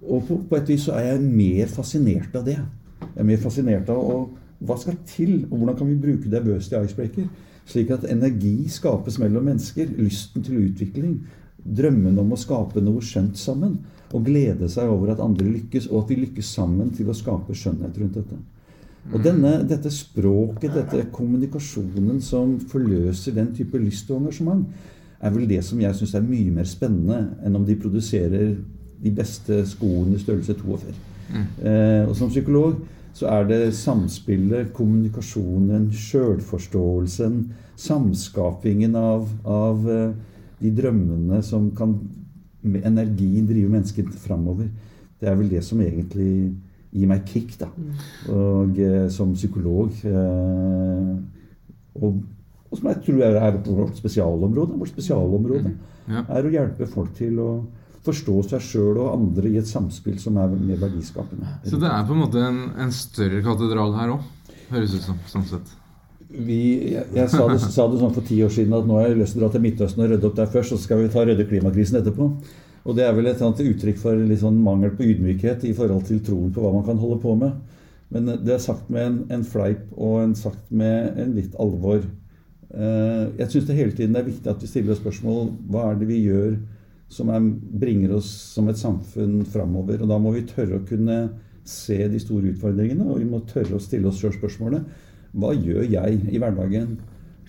Og 0.00 0.24
på, 0.26 0.38
på, 0.48 0.56
et 0.56 0.68
vis 0.68 0.86
så 0.88 0.96
er 0.96 1.12
jeg 1.12 1.24
mer 1.24 1.70
fascinert 1.72 2.36
av 2.36 2.46
det. 2.46 2.56
Jeg 3.00 3.20
er 3.20 3.28
mer 3.28 3.42
fascinert 3.42 3.90
av 3.92 4.00
og, 4.00 4.36
hva 4.60 4.76
skal 4.76 4.98
til, 5.08 5.46
og 5.48 5.56
hvordan 5.56 5.76
kan 5.78 5.88
vi 5.88 6.00
bruke 6.00 6.28
det 6.28 6.42
bøst 6.44 6.72
i 6.72 6.80
icebreaker? 6.84 7.28
Slik 7.70 7.92
at 7.94 8.04
energi 8.12 8.68
skapes 8.68 9.16
mellom 9.20 9.46
mennesker. 9.48 9.88
Lysten 9.96 10.44
til 10.44 10.58
utvikling. 10.66 11.14
Drømmen 11.60 12.18
om 12.20 12.34
å 12.34 12.40
skape 12.40 12.82
noe 12.84 13.00
skjønt 13.04 13.40
sammen. 13.40 13.78
Og 14.12 14.26
glede 14.26 14.68
seg 14.68 14.90
over 14.90 15.14
at 15.14 15.22
andre 15.24 15.46
lykkes, 15.48 15.88
og 15.88 16.02
at 16.02 16.12
vi 16.12 16.18
lykkes 16.24 16.54
sammen 16.58 16.90
til 16.96 17.08
å 17.08 17.16
skape 17.16 17.56
skjønnhet 17.56 18.00
rundt 18.02 18.18
dette. 18.18 18.40
Og 19.14 19.22
denne, 19.24 19.54
dette 19.64 19.90
språket, 19.94 20.74
dette 20.74 21.06
kommunikasjonen 21.14 22.18
som 22.24 22.58
forløser 22.68 23.38
den 23.38 23.54
type 23.56 23.78
lyst 23.80 24.10
og 24.10 24.20
engasjement, 24.20 24.66
er 25.20 25.32
vel 25.32 25.48
det 25.48 25.62
som 25.64 25.80
jeg 25.80 25.96
syns 25.96 26.12
er 26.16 26.26
mye 26.26 26.52
mer 26.52 26.68
spennende 26.68 27.22
enn 27.44 27.56
om 27.56 27.64
de 27.68 27.76
produserer 27.80 28.52
de 29.00 29.12
beste 29.14 29.62
skoene 29.68 30.16
i 30.16 30.22
størrelse 30.22 30.56
42. 30.58 30.94
Mm. 31.30 31.44
Eh, 31.66 32.08
og 32.08 32.16
som 32.18 32.32
psykolog 32.32 32.80
så 33.16 33.26
er 33.30 33.46
det 33.48 33.74
samspillet, 33.74 34.72
kommunikasjonen, 34.74 35.90
sjølforståelsen, 35.92 37.40
samskapingen 37.80 38.96
av, 38.96 39.28
av, 39.44 39.86
eh, 39.90 40.10
de 40.60 40.70
drømmene 40.76 41.40
som 41.42 41.70
kan 41.76 41.96
med 42.60 42.84
energi 42.84 43.40
drive 43.48 43.70
mennesket 43.72 44.12
framover. 44.20 44.68
Det 45.20 45.28
er 45.28 45.38
vel 45.38 45.48
det 45.48 45.62
som 45.64 45.80
egentlig 45.80 46.52
gir 46.92 47.08
meg 47.08 47.24
kick. 47.28 47.54
da. 47.60 47.70
Og 48.32 48.78
eh, 48.78 49.08
som 49.12 49.34
psykolog 49.34 49.94
eh, 50.04 51.12
og, 52.00 52.20
og, 52.70 52.78
som 52.78 52.90
jeg 52.90 53.02
tror 53.06 53.24
er 53.26 53.60
vårt 53.66 53.96
spesialområde, 53.98 54.78
vårt 54.78 54.92
spesialområde 54.92 55.72
ja. 56.10 56.24
er 56.28 56.46
å 56.46 56.52
hjelpe 56.52 56.88
folk 56.90 57.14
til 57.18 57.40
å 57.42 57.50
forstå 58.06 58.36
seg 58.48 58.62
sjøl 58.64 59.00
og 59.02 59.10
andre 59.12 59.50
i 59.50 59.58
et 59.60 59.68
samspill 59.68 60.16
som 60.22 60.38
er 60.40 60.54
mer 60.54 60.78
verdiskapende. 60.80 61.58
Så 61.66 61.80
det 61.80 61.90
er 61.90 62.06
på 62.08 62.16
en 62.16 62.22
måte 62.22 62.40
en, 62.46 62.62
en 62.80 62.94
større 62.94 63.42
katedral 63.44 63.92
her 63.98 64.14
òg, 64.14 64.56
høres 64.70 64.96
ut 64.96 65.04
som. 65.04 65.20
sånn 65.28 65.46
sett. 65.50 65.76
Vi, 66.30 66.60
jeg, 66.94 67.04
jeg 67.16 67.28
sa, 67.32 67.46
det, 67.50 67.58
sa, 67.64 67.88
det, 67.90 67.98
sånn 67.98 68.14
for 68.14 68.24
ti 68.26 68.38
år 68.46 68.52
siden 68.54 68.76
at 68.76 68.86
nå 68.86 69.00
har 69.00 69.08
jeg 69.08 69.18
lyst 69.18 69.34
til 69.34 69.42
å 69.42 69.44
dra 69.44 69.52
til 69.56 69.64
Midtøsten 69.64 70.04
og 70.04 70.12
rydde 70.12 70.28
opp 70.28 70.36
der 70.38 70.52
først, 70.52 70.72
så 70.72 70.78
skal 70.78 71.02
vi 71.02 71.10
ta 71.12 71.24
rydde 71.26 71.48
klimakrisen 71.50 71.98
etterpå. 72.00 72.28
Og 72.86 72.96
det 72.96 73.04
er 73.04 73.16
vel 73.16 73.28
et 73.28 73.42
uttrykk 73.42 73.98
for 74.00 74.16
litt 74.16 74.40
sånn 74.40 74.60
mangel 74.64 74.94
på 74.96 75.04
ydmykhet 75.10 75.66
i 75.68 75.74
forhold 75.76 76.06
til 76.08 76.22
troen 76.24 76.54
på 76.54 76.62
hva 76.62 76.72
man 76.78 76.86
kan 76.86 77.00
holde 77.02 77.18
på 77.20 77.34
med. 77.36 77.58
Men 78.14 78.30
det 78.42 78.54
er 78.56 78.62
sagt 78.62 78.88
med 78.90 79.06
en, 79.06 79.18
en 79.36 79.44
fleip 79.46 79.82
og 79.92 80.22
en 80.22 80.32
sagt 80.38 80.70
med 80.72 81.18
en 81.20 81.34
litt 81.36 81.52
alvor. 81.60 82.00
Eh, 82.70 83.24
jeg 83.42 83.50
syns 83.50 83.68
det 83.68 83.76
hele 83.76 83.94
tiden 83.98 84.16
er 84.16 84.26
viktig 84.26 84.50
at 84.50 84.62
vi 84.62 84.70
stiller 84.70 84.98
spørsmål 84.98 85.50
hva 85.70 85.90
er 85.90 86.00
det 86.00 86.08
vi 86.08 86.22
gjør 86.24 86.54
som 87.10 87.30
er, 87.34 87.46
bringer 87.82 88.16
oss 88.16 88.30
som 88.54 88.68
et 88.70 88.78
samfunn 88.78 89.40
framover. 89.50 90.00
Og 90.00 90.10
da 90.10 90.18
må 90.22 90.32
vi 90.36 90.46
tørre 90.48 90.78
å 90.78 90.86
kunne 90.86 91.20
se 91.66 91.98
de 92.08 92.18
store 92.22 92.54
utfordringene, 92.54 93.06
og 93.10 93.20
vi 93.20 93.28
må 93.28 93.42
tørre 93.50 93.76
å 93.76 93.82
stille 93.82 94.08
oss 94.10 94.20
sjøl 94.22 94.34
spørsmålet 94.38 95.08
hva 95.30 95.52
gjør 95.54 95.84
jeg 95.86 96.16
i 96.32 96.40
hverdagen 96.42 96.96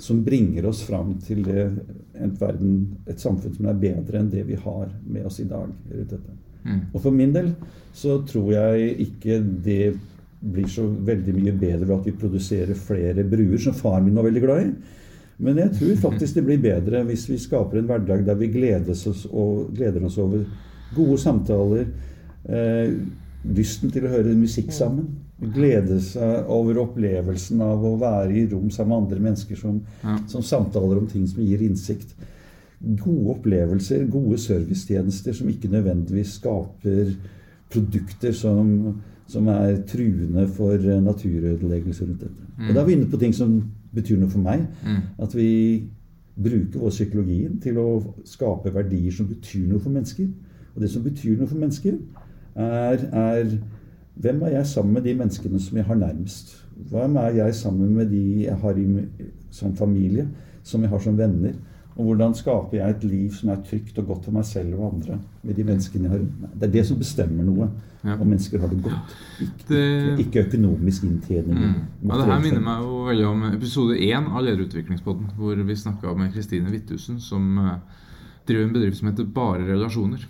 som 0.02 0.22
bringer 0.26 0.66
oss 0.70 0.82
fram 0.86 1.16
til 1.26 1.44
det, 1.46 1.66
et, 2.18 2.34
verden, 2.42 2.78
et 3.10 3.22
samfunn 3.22 3.54
som 3.56 3.68
er 3.70 3.82
bedre 3.82 4.20
enn 4.20 4.30
det 4.34 4.44
vi 4.48 4.58
har 4.58 4.90
med 5.06 5.28
oss 5.30 5.40
i 5.42 5.48
dag. 5.50 5.70
rundt 5.92 6.14
dette. 6.14 6.38
Mm. 6.64 6.82
Og 6.94 7.02
For 7.02 7.14
min 7.14 7.34
del 7.34 7.52
så 7.98 8.20
tror 8.28 8.52
jeg 8.54 8.96
ikke 9.08 9.40
det 9.66 9.94
blir 10.42 10.70
så 10.70 10.88
veldig 10.90 11.36
mye 11.38 11.54
bedre 11.54 11.86
ved 11.86 11.96
at 12.00 12.10
vi 12.10 12.18
produserer 12.18 12.78
flere 12.78 13.26
bruer, 13.30 13.58
som 13.62 13.78
far 13.78 14.02
min 14.02 14.18
var 14.18 14.26
veldig 14.30 14.44
glad 14.44 14.66
i. 14.66 14.72
Men 15.42 15.58
jeg 15.58 15.74
tror 15.80 15.96
faktisk 16.04 16.38
det 16.38 16.46
blir 16.46 16.62
bedre 16.62 17.02
hvis 17.08 17.26
vi 17.30 17.40
skaper 17.42 17.80
en 17.80 17.90
hverdag 17.90 18.26
der 18.28 18.38
vi 18.38 18.52
gleder 18.54 18.94
oss, 18.94 19.26
og, 19.32 19.72
gleder 19.74 20.06
oss 20.06 20.20
over 20.22 20.44
gode 20.96 21.18
samtaler, 21.22 21.88
eh, 22.46 22.94
lysten 23.50 23.92
til 23.92 24.06
å 24.06 24.14
høre 24.14 24.38
musikk 24.38 24.70
sammen 24.76 25.10
glede 25.42 25.98
seg 26.06 26.50
over 26.52 26.78
opplevelsen 26.84 27.62
av 27.66 27.82
å 27.86 27.96
være 28.00 28.36
i 28.38 28.46
rom 28.52 28.70
sammen 28.74 28.94
med 28.94 29.04
andre 29.06 29.24
mennesker 29.26 29.58
som, 29.58 29.80
ja. 30.04 30.18
som 30.30 30.46
samtaler 30.46 31.00
om 31.02 31.08
ting 31.10 31.26
som 31.30 31.42
gir 31.44 31.64
innsikt. 31.66 32.14
Gode 32.82 33.36
opplevelser, 33.36 34.06
gode 34.10 34.38
servicetjenester 34.42 35.36
som 35.38 35.50
ikke 35.50 35.72
nødvendigvis 35.72 36.38
skaper 36.40 37.14
produkter 37.72 38.36
som, 38.38 39.02
som 39.30 39.50
er 39.54 39.82
truende 39.90 40.46
for 40.54 40.78
naturødeleggelse 40.78 42.06
rundt 42.06 42.26
dette. 42.28 42.50
Mm. 42.58 42.68
Og 42.68 42.74
Da 42.76 42.82
er 42.82 42.90
vi 42.90 42.98
inne 43.00 43.10
på 43.10 43.22
ting 43.22 43.34
som 43.38 43.58
betyr 43.96 44.20
noe 44.20 44.32
for 44.32 44.44
meg. 44.44 44.66
Mm. 44.86 45.02
At 45.22 45.36
vi 45.36 45.50
bruker 46.42 46.80
vår 46.80 46.94
psykologi 46.94 47.42
til 47.64 47.80
å 47.82 47.88
skape 48.28 48.74
verdier 48.74 49.12
som 49.14 49.28
betyr 49.30 49.68
noe 49.68 49.82
for 49.82 49.94
mennesker. 49.94 50.30
Og 50.76 50.84
det 50.84 50.92
som 50.94 51.04
betyr 51.04 51.38
noe 51.38 51.50
for 51.50 51.60
mennesker, 51.60 51.98
er, 52.56 53.04
er 53.12 53.58
hvem 54.22 54.42
er 54.48 54.58
jeg 54.58 54.68
sammen 54.68 54.96
med 54.96 55.08
de 55.08 55.16
menneskene 55.20 55.60
som 55.60 55.78
jeg 55.78 55.88
har 55.88 56.00
nærmest? 56.00 56.56
Hvem 56.92 57.16
er 57.22 57.36
jeg 57.36 57.56
sammen 57.56 57.92
med 57.96 58.10
de 58.12 58.46
jeg 58.46 58.56
har 58.64 58.80
i, 58.80 58.88
som 59.52 59.76
familie, 59.76 60.28
som 60.64 60.82
jeg 60.82 60.92
har 60.92 61.04
som 61.04 61.18
venner? 61.18 61.54
Og 61.96 62.08
hvordan 62.08 62.34
skaper 62.36 62.78
jeg 62.78 62.90
et 62.90 63.04
liv 63.04 63.36
som 63.36 63.52
er 63.52 63.64
trygt 63.68 64.00
og 64.00 64.08
godt 64.08 64.26
for 64.26 64.36
meg 64.36 64.46
selv 64.48 64.80
og 64.80 64.94
andre? 64.94 65.20
med 65.44 65.54
de 65.54 65.64
menneskene 65.64 66.04
jeg 66.04 66.12
har 66.12 66.20
rundt 66.20 66.42
meg. 66.42 66.50
Det 66.60 66.68
er 66.68 66.74
det 66.76 66.86
som 66.88 67.00
bestemmer 67.00 67.48
noe. 67.48 67.68
Ja. 68.02 68.16
Og 68.18 68.26
mennesker 68.26 68.62
har 68.64 68.72
det 68.72 68.82
godt. 68.82 69.16
Ikke, 69.44 69.66
det, 69.70 69.86
ikke 70.24 70.46
økonomisk 70.48 71.06
inntjening. 71.06 71.58
Mm. 71.58 71.80
Ja, 72.10 72.18
det 72.18 72.28
her 72.32 72.44
minner 72.44 72.64
meg 72.66 72.86
jo 72.86 73.02
veldig 73.06 73.28
om 73.30 73.44
episode 73.52 73.98
én 74.02 74.30
av 74.32 74.46
Lederutviklingspodden, 74.48 75.34
hvor 75.38 75.62
vi 75.70 75.78
snakka 75.78 76.16
med 76.18 76.34
Kristine 76.34 76.74
Wittusen, 76.74 77.20
som 77.22 77.60
eh, 77.62 77.76
driver 78.50 78.66
en 78.66 78.74
bedrift 78.74 79.02
som 79.02 79.12
heter 79.12 79.30
Bare 79.36 79.68
relasjoner. 79.70 80.26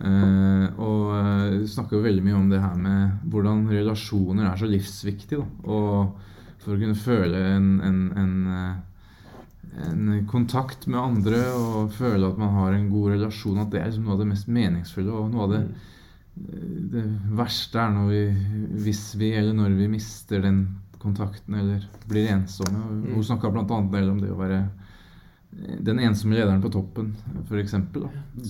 Uh, 0.00 0.70
og 0.80 1.08
uh, 1.12 1.54
snakker 1.68 2.00
veldig 2.00 2.22
mye 2.22 2.36
om 2.38 2.46
det 2.48 2.60
her 2.62 2.76
med 2.78 3.24
hvordan 3.32 3.64
relasjoner 3.68 4.46
er 4.46 4.60
så 4.60 4.68
livsviktig. 4.70 5.40
Da. 5.40 5.46
Og 5.66 6.62
for 6.62 6.76
å 6.76 6.78
kunne 6.78 6.96
føle 6.96 7.40
en, 7.56 7.66
en, 7.84 7.98
en, 8.20 8.36
uh, 8.46 9.82
en, 9.88 10.12
kontakt 10.30 10.86
med 10.86 11.00
andre 11.00 11.42
og 11.56 11.92
føle 11.96 12.28
at 12.28 12.38
man 12.40 12.54
har 12.54 12.76
en 12.76 12.88
god 12.92 13.16
relasjon, 13.16 13.60
at 13.64 13.72
det 13.72 13.80
er 13.82 13.90
liksom 13.90 14.06
noe 14.06 14.16
av 14.16 14.22
det 14.22 14.30
mest 14.30 14.52
meningsfulle. 14.52 15.16
Og 15.16 15.34
noe 15.34 15.48
av 15.48 15.56
det, 15.56 15.62
det 16.90 17.04
verste 17.36 17.80
er 17.80 17.92
når 17.94 18.10
vi, 18.10 18.22
hvis 18.86 19.02
vi 19.20 19.32
eller 19.38 19.56
når 19.56 19.76
vi 19.78 19.88
mister 19.92 20.42
den 20.44 20.62
kontakten 21.00 21.56
eller 21.56 21.86
blir 22.08 22.28
ensomme. 22.34 22.82
Hun 22.84 23.16
mm. 23.16 23.24
snakka 23.24 23.50
bl.a. 23.52 23.64
en 23.64 23.90
del 23.92 24.12
om 24.12 24.20
det 24.20 24.32
å 24.32 24.38
være 24.38 24.60
den 25.80 25.98
ensomme 25.98 26.36
lederen 26.36 26.62
på 26.62 26.70
toppen, 26.72 27.10
f.eks. 27.48 27.74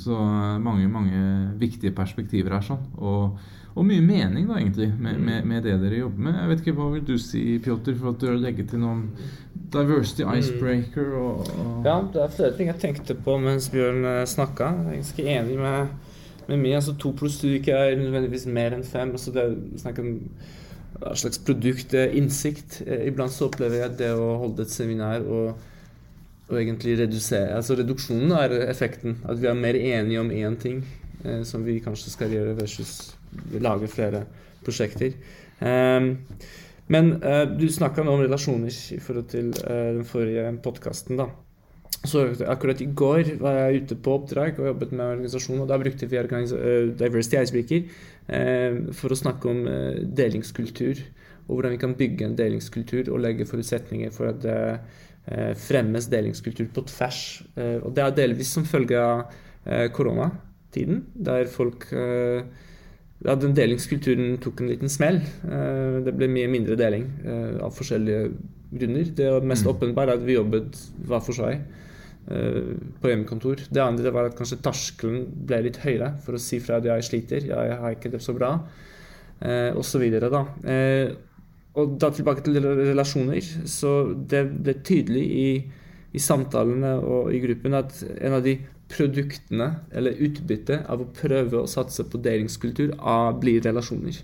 Så 0.03 0.17
eh, 0.17 0.59
mange 0.61 0.89
mange 0.89 1.23
viktige 1.61 1.95
perspektiver 1.97 2.59
her. 2.59 2.67
sånn. 2.67 2.83
Og, 2.99 3.39
og 3.71 3.87
mye 3.87 4.03
mening 4.05 4.49
da 4.51 4.59
egentlig 4.59 4.91
med, 4.93 5.17
mm. 5.17 5.25
med, 5.29 5.49
med, 5.49 5.63
det 5.65 5.79
dere 5.81 6.03
jobber 6.03 6.27
med. 6.27 6.37
Jeg 6.43 6.51
vet 6.51 6.65
ikke, 6.65 6.77
Hva 6.81 6.91
vil 6.95 7.07
du 7.09 7.15
si, 7.23 7.45
Pjotr, 7.65 7.97
for 7.97 8.13
at 8.13 8.21
du 8.21 8.29
har 8.29 8.43
legget 8.43 8.71
til 8.73 8.85
noen 8.85 9.07
diversity 9.73 10.27
mm. 10.27 10.35
icebreaker? 10.43 11.17
Og, 11.23 11.51
og 11.65 11.89
ja, 11.89 11.97
det 12.13 12.25
er 12.25 12.37
flere 12.37 12.57
ting 12.59 12.73
jeg 12.73 12.83
tenkte 12.85 13.17
på 13.17 13.39
mens 13.43 13.71
Bjørn 13.73 14.05
eh, 14.05 14.23
snakka. 14.29 14.73
Jeg 14.77 14.93
er 14.93 15.01
ganske 15.01 15.29
enig 15.39 15.59
med, 15.63 16.10
med 16.51 16.61
meg. 16.61 16.77
altså 16.81 16.97
To 16.99 17.15
pluss 17.17 17.39
to 17.41 17.51
ikke 17.55 17.77
er 17.77 17.97
nødvendigvis 17.99 18.47
mer 18.51 18.77
enn 18.77 18.87
fem. 18.87 19.15
altså 19.17 19.33
det 19.35 19.45
er 19.45 19.57
snakk 19.81 20.03
om 20.03 20.15
hva 21.01 21.15
slags 21.17 21.41
produkt, 21.47 21.95
innsikt. 21.95 22.83
Eh, 22.87 23.07
iblant 23.09 23.33
så 23.33 23.49
opplever 23.49 23.85
jeg 23.85 23.99
det 24.03 24.11
å 24.13 24.35
holde 24.43 24.67
et 24.67 24.75
seminar 24.75 25.25
og 25.25 25.55
og 26.51 26.59
egentlig 26.59 26.97
redusere 26.99 27.55
Altså 27.55 27.77
reduksjonen 27.79 28.33
er 28.35 28.55
effekten. 28.67 29.21
At 29.29 29.41
vi 29.41 29.47
er 29.47 29.59
mer 29.59 29.79
enige 29.79 30.21
om 30.21 30.33
én 30.35 30.57
ting 30.59 30.83
eh, 31.25 31.43
som 31.47 31.65
vi 31.67 31.79
kanskje 31.83 32.11
skal 32.11 32.35
gjøre, 32.35 32.57
versus 32.59 33.15
lage 33.63 33.89
flere 33.89 34.25
prosjekter. 34.65 35.15
Um, 35.61 36.17
men 36.91 37.13
uh, 37.23 37.45
du 37.47 37.69
snakka 37.71 38.03
nå 38.03 38.17
om 38.17 38.23
relasjoner 38.25 38.75
i 38.97 38.99
forhold 38.99 39.29
til 39.31 39.53
uh, 39.63 39.93
den 40.01 40.05
forrige 40.09 40.51
podkasten, 40.65 41.21
da. 41.21 41.29
Så 42.05 42.23
akkurat 42.49 42.81
i 42.81 42.89
går 42.97 43.35
var 43.43 43.59
jeg 43.59 43.83
ute 43.83 43.97
på 44.01 44.15
oppdrag 44.17 44.61
og 44.61 44.71
jobbet 44.71 44.93
med 44.93 45.05
organisasjon, 45.05 45.61
og 45.61 45.69
da 45.69 45.77
brukte 45.79 46.09
vi 46.09 46.17
uh, 46.17 46.95
Diversity 46.97 47.37
Icebreaker 47.37 48.93
for 48.95 49.11
å 49.11 49.19
snakke 49.19 49.51
om 49.51 49.65
delingskultur 50.17 51.01
og 51.51 51.57
hvordan 51.57 51.75
vi 51.75 51.83
kan 51.83 51.97
bygge 51.99 52.27
en 52.29 52.37
delingskultur 52.39 53.11
og 53.11 53.25
legge 53.25 53.47
forutsetninger 53.49 54.13
for 54.15 54.31
at 54.31 54.39
det 54.45 54.59
eh, 55.27 55.53
fremmes 55.59 56.07
delingskultur 56.13 56.69
på 56.75 56.85
tvers. 56.87 57.43
Eh, 57.59 57.79
og 57.83 57.95
det 57.97 58.05
er 58.05 58.15
delvis 58.21 58.53
som 58.55 58.67
følge 58.69 59.01
av 59.03 59.25
eh, 59.67 59.89
koronatiden, 59.91 61.03
der 61.27 61.51
folk 61.51 61.89
eh, 61.91 62.47
ja, 63.27 63.35
den 63.35 63.57
delingskulturen 63.59 64.39
tok 64.45 64.63
en 64.63 64.71
liten 64.71 64.93
smell. 64.93 65.19
Eh, 65.43 65.99
det 66.07 66.15
ble 66.15 66.31
mye 66.31 66.53
mindre 66.55 66.79
deling 66.79 67.09
eh, 67.25 67.59
av 67.67 67.75
forskjellige 67.75 68.31
grunner. 68.71 69.11
Det 69.19 69.31
mest 69.43 69.67
Mm. 69.67 69.75
åpenbare 69.75 70.15
er 70.15 70.23
at 70.23 70.27
vi 70.27 70.39
jobbet 70.39 70.79
hver 71.03 71.27
for 71.27 71.35
seg 71.35 71.59
eh, 71.59 71.90
på 72.27 73.11
hjemmekontor. 73.11 73.65
Det 73.73 73.83
andre 73.83 74.13
var 74.15 74.29
at 74.29 74.37
kanskje 74.39 74.61
terskelen 74.63 75.25
ble 75.49 75.65
litt 75.67 75.81
høyere 75.83 76.13
for 76.25 76.37
å 76.37 76.43
si 76.43 76.61
fra 76.63 76.79
at 76.79 76.87
jeg 76.87 77.07
sliter, 77.07 77.49
jeg 77.49 77.81
har 77.81 77.97
ikke 77.97 78.13
det 78.13 78.23
så 78.23 78.35
bra, 78.37 78.53
eh, 79.41 79.71
osv. 79.75 80.05
da. 80.21 80.45
Eh, 80.65 81.11
og 81.81 81.97
da 81.99 82.11
tilbake 82.11 82.45
til 82.45 82.61
relasjoner. 82.61 83.41
Så 83.67 84.13
det 84.15 84.45
ble 84.51 84.75
tydelig 84.83 85.25
i, 85.25 85.49
i 86.13 86.19
samtalene 86.23 86.97
og 86.99 87.33
i 87.35 87.41
gruppen 87.43 87.79
at 87.79 88.03
en 88.19 88.37
av 88.39 88.45
de 88.47 88.59
produktene 88.91 89.69
eller 89.95 90.19
utbyttet 90.19 90.89
av 90.91 91.03
å 91.05 91.11
prøve 91.15 91.61
å 91.61 91.71
satse 91.71 92.05
på 92.11 92.19
delingskultur 92.23 92.97
blir 93.41 93.63
relasjoner. 93.63 94.19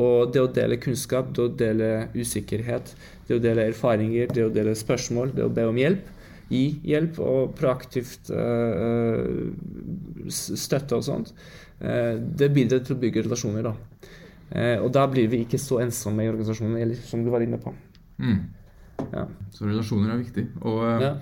Og 0.00 0.32
det 0.32 0.40
å 0.40 0.48
dele 0.48 0.80
kunnskap, 0.80 1.34
det 1.36 1.42
å 1.44 1.52
dele 1.52 1.88
usikkerhet, 2.16 2.94
det 3.28 3.36
å 3.36 3.42
dele 3.42 3.68
erfaringer, 3.68 4.32
det 4.32 4.46
å 4.46 4.52
dele 4.52 4.72
spørsmål, 4.74 5.34
det 5.36 5.44
å 5.44 5.52
be 5.52 5.66
om 5.68 5.76
hjelp, 5.76 6.08
gi 6.52 6.64
hjelp 6.92 7.18
og 7.24 7.54
proaktivt 7.58 8.30
øh, 8.30 8.72
øh, 8.84 10.30
støtte 10.30 10.98
og 10.98 11.04
sånt, 11.06 11.32
eh, 11.80 12.18
det 12.20 12.52
bidrar 12.54 12.84
til 12.84 12.96
å 12.96 13.02
bygge 13.02 13.24
relasjoner. 13.26 13.62
da. 13.70 13.74
Eh, 14.52 14.76
og 14.82 14.90
da 14.92 15.06
blir 15.08 15.30
vi 15.32 15.44
ikke 15.46 15.60
så 15.60 15.80
ensomme 15.80 16.24
i 16.24 16.28
organisasjonen, 16.28 16.76
eller 16.82 16.98
som 17.08 17.24
du 17.24 17.30
var 17.32 17.40
inne 17.44 17.58
på. 17.60 17.72
Mm. 18.20 18.42
Ja. 19.12 19.24
Så 19.54 19.66
relasjoner 19.66 20.12
er 20.12 20.20
viktig. 20.22 20.46
Og, 20.60 20.82
eh, 20.84 21.00
Ja. 21.00 21.12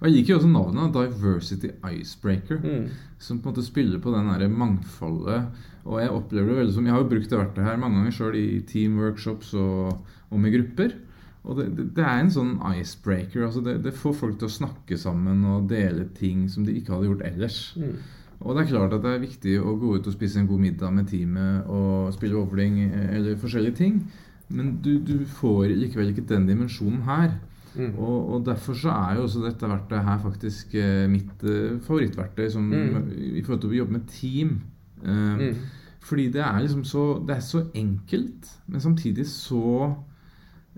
og 0.00 0.08
jeg 0.08 0.12
liker 0.14 0.32
jo 0.32 0.38
også 0.38 0.52
navnet 0.52 0.92
Diversity 0.94 1.70
Icebreaker. 1.84 2.58
Mm. 2.58 2.88
Som 3.18 3.40
på 3.40 3.48
en 3.48 3.54
måte 3.54 3.66
spiller 3.66 3.98
på 4.00 4.12
den 4.14 4.38
det 4.40 4.50
mangfoldet. 4.50 5.50
Og 5.84 6.00
jeg 6.00 6.10
opplever 6.10 6.48
det 6.48 6.56
veldig 6.56 6.74
som 6.74 6.84
Jeg 6.84 6.94
har 6.94 7.02
jo 7.02 7.08
brukt 7.08 7.28
det 7.30 7.38
verktøyet 7.38 7.64
her 7.64 7.76
mange 7.76 7.96
ganger 7.96 8.12
sjøl 8.12 8.34
i 8.36 8.60
teamworkshops 8.60 9.54
og, 9.54 9.98
og 10.30 10.40
med 10.40 10.52
grupper. 10.52 10.94
Og 11.44 11.56
det, 11.56 11.66
det, 11.76 11.86
det 11.96 12.04
er 12.04 12.18
en 12.20 12.30
sånn 12.30 12.56
icebreaker. 12.76 13.44
altså 13.46 13.60
det, 13.64 13.78
det 13.84 13.94
får 13.96 14.12
folk 14.18 14.38
til 14.38 14.48
å 14.50 14.52
snakke 14.52 14.98
sammen 15.00 15.44
og 15.48 15.68
dele 15.70 16.04
ting 16.18 16.48
som 16.52 16.64
de 16.66 16.74
ikke 16.76 16.92
hadde 16.92 17.08
gjort 17.08 17.22
ellers. 17.30 17.60
Mm. 17.80 17.94
Og 18.40 18.56
det 18.56 18.62
er 18.64 18.70
klart 18.70 18.92
at 18.96 19.02
det 19.04 19.10
er 19.14 19.22
viktig 19.24 19.54
å 19.60 19.74
gå 19.80 19.94
ut 19.96 20.06
og 20.08 20.12
spise 20.16 20.40
en 20.40 20.46
god 20.48 20.60
middag 20.60 20.92
med 20.96 21.08
teamet 21.08 21.66
og 21.68 22.12
spille 22.16 22.36
bowling 22.36 22.78
eh, 22.90 23.16
eller 23.18 23.36
forskjellige 23.40 23.76
ting. 23.80 24.02
Men 24.50 24.74
du, 24.82 24.98
du 24.98 25.24
får 25.38 25.70
likevel 25.76 26.12
ikke 26.12 26.26
den 26.28 26.46
dimensjonen 26.48 27.02
her. 27.08 27.34
Mm. 27.76 27.92
Og, 28.02 28.16
og 28.34 28.46
derfor 28.48 28.74
så 28.74 28.90
er 28.90 29.16
jo 29.18 29.26
også 29.28 29.44
dette 29.44 29.68
verktøyet 29.70 30.04
her 30.08 30.22
faktisk 30.24 30.72
eh, 30.74 31.04
mitt 31.12 31.44
eh, 31.46 31.76
favorittverktøy 31.86 32.48
som, 32.50 32.68
Mm. 32.70 33.12
i 33.38 33.42
forhold 33.46 33.60
til 33.62 33.70
å 33.74 33.78
jobbe 33.80 33.96
med 33.98 34.08
team. 34.10 34.56
Mm. 35.04 35.60
Fordi 36.04 36.26
det 36.34 36.40
er 36.44 36.58
liksom 36.60 36.82
så 36.84 37.02
Det 37.24 37.36
er 37.36 37.40
så 37.44 37.62
enkelt, 37.74 38.48
men 38.68 38.80
samtidig 38.80 39.24
så 39.30 39.94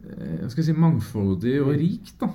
Hva 0.02 0.48
skal 0.50 0.62
jeg 0.64 0.70
si 0.74 0.80
mangfoldig 0.80 1.56
og 1.62 1.72
rik 1.76 1.80
rikt, 2.00 2.14
da. 2.20 2.30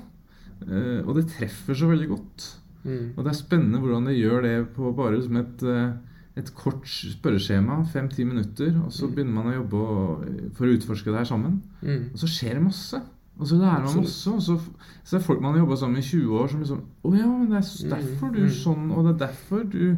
Eh, 0.68 1.02
og 1.06 1.16
det 1.18 1.28
treffer 1.34 1.76
så 1.78 1.90
veldig 1.90 2.08
godt. 2.10 2.46
Mm. 2.86 3.14
Og 3.18 3.24
det 3.26 3.32
er 3.34 3.38
spennende 3.42 3.80
hvordan 3.82 4.06
de 4.08 4.14
gjør 4.16 4.42
det 4.46 4.54
på 4.76 4.92
bare 4.96 5.20
som 5.22 5.36
et, 5.42 5.64
eh, 5.64 5.92
et 6.38 6.52
kort 6.56 6.86
spørreskjema, 6.88 7.82
fem-ti 7.92 8.24
minutter, 8.24 8.74
og 8.86 8.92
så 8.94 9.08
Mm. 9.08 9.14
begynner 9.16 9.34
man 9.34 9.52
å 9.52 9.56
jobbe 9.58 10.54
for 10.56 10.66
å 10.66 10.78
utforske 10.78 11.06
det 11.12 11.18
her 11.18 11.26
sammen. 11.26 11.62
Mm. 11.84 12.10
Og 12.14 12.18
så 12.18 12.28
skjer 12.28 12.54
det 12.54 12.64
masse. 12.64 13.02
Og 13.40 13.46
så 13.48 13.56
lærer 13.60 13.84
man 13.84 13.88
også 13.88 14.02
masse. 14.02 14.32
Og 14.32 14.42
så, 14.42 14.60
så 15.04 15.16
er 15.18 15.22
folk 15.22 15.42
man 15.42 15.54
har 15.54 15.60
jobba 15.66 15.76
sammen 15.78 15.98
i 15.98 16.02
20 16.02 16.32
år, 16.40 16.48
som 16.50 16.60
liksom 16.62 16.82
Å 17.06 17.18
ja, 17.18 17.28
men 17.28 17.50
det 17.50 17.58
er 17.58 17.86
Mm, 17.86 17.90
derfor 17.90 18.34
du 18.34 18.44
er 18.44 18.50
sånn, 18.50 18.92
og 18.92 19.06
det 19.06 19.14
er 19.22 19.28
derfor 19.28 19.64
du 19.70 19.98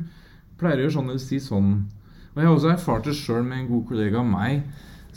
pleier 0.57 0.77
å 0.77 0.83
gjøre 0.89 0.93
sånn 0.97 1.09
eller 1.09 1.19
si 1.19 1.37
sånn. 1.39 1.85
Og 2.35 2.37
jeg 2.37 2.45
har 2.45 2.55
også 2.55 2.73
erfart 2.73 3.03
det 3.05 3.13
sjøl 3.15 3.43
med 3.45 3.59
en 3.59 3.67
god 3.67 3.87
kollega 3.87 4.19
av 4.19 4.25
meg, 4.25 4.63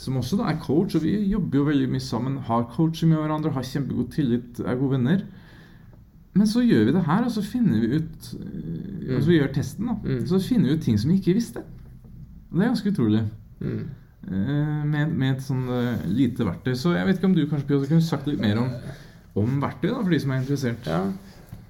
som 0.03 0.19
også 0.19 0.39
da 0.39 0.49
er 0.51 0.59
coach, 0.61 0.97
og 0.97 1.05
vi 1.05 1.15
jobber 1.31 1.61
jo 1.61 1.69
veldig 1.69 1.87
mye 1.93 2.03
sammen, 2.03 2.41
har 2.47 2.67
coacher 2.73 3.09
med 3.09 3.21
hverandre, 3.21 3.53
har 3.55 3.65
kjempegod 3.67 4.11
tillit, 4.11 4.59
er 4.59 4.79
gode 4.79 4.97
venner. 4.97 5.23
Men 6.33 6.49
så 6.49 6.63
gjør 6.65 6.87
vi 6.89 6.95
det 6.95 7.03
her, 7.05 7.23
og 7.23 7.31
så 7.31 7.43
finner 7.45 7.81
vi 7.83 7.99
ut 7.99 8.29
mm. 8.33 9.09
Altså 9.13 9.27
vi 9.29 9.35
gjør 9.37 9.51
testen, 9.53 9.89
da. 9.89 9.97
Mm. 10.01 10.23
Så 10.27 10.39
finner 10.41 10.69
vi 10.69 10.77
ut 10.77 10.85
ting 10.87 10.97
som 10.99 11.11
vi 11.11 11.19
ikke 11.21 11.35
visste. 11.37 11.61
Og 12.49 12.57
det 12.57 12.65
er 12.65 12.71
ganske 12.71 12.93
utrolig. 12.93 13.21
Mm. 13.59 13.83
Eh, 14.23 14.81
med, 14.87 15.11
med 15.11 15.33
et 15.33 15.43
sånn 15.43 15.67
eh, 15.67 16.07
lite 16.09 16.47
verktøy. 16.47 16.73
Så 16.79 16.95
jeg 16.95 17.07
vet 17.07 17.19
ikke 17.19 17.29
om 17.29 17.37
du 17.37 17.43
kanskje 17.51 17.83
kunne 17.85 18.05
sagt 18.05 18.29
litt 18.29 18.41
mer 18.41 18.61
om, 18.61 18.71
om 19.39 19.61
verktøy 19.61 19.89
da, 19.91 19.99
for 19.99 20.13
de 20.13 20.21
som 20.23 20.33
er 20.33 20.41
interessert. 20.41 20.89
Ja. 20.89 21.03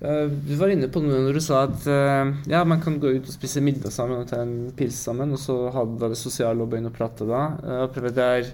Eh, 0.04 0.28
Du 0.28 0.56
var 0.60 0.72
inne 0.74 0.90
på 0.92 1.02
noe 1.04 1.22
når 1.24 1.38
du 1.40 1.44
sa 1.44 1.64
at 1.70 1.88
eh, 1.88 2.34
ja, 2.52 2.64
man 2.68 2.84
kan 2.84 3.00
gå 3.00 3.16
ut 3.16 3.30
og 3.30 3.34
spise 3.36 3.64
middag 3.64 3.94
sammen 3.96 4.20
og 4.20 4.30
ta 4.30 4.42
en 4.44 4.72
pils 4.76 5.00
sammen, 5.08 5.32
og 5.36 5.40
så 5.40 5.58
ha 5.72 5.86
det 5.88 6.02
være 6.04 6.20
sosiale 6.20 6.64
og 6.64 6.72
begynne 6.74 6.92
å 6.92 6.96
prate 6.96 7.28
da. 7.30 7.44
Eh, 7.64 8.00
det 8.10 8.26
er, 8.26 8.50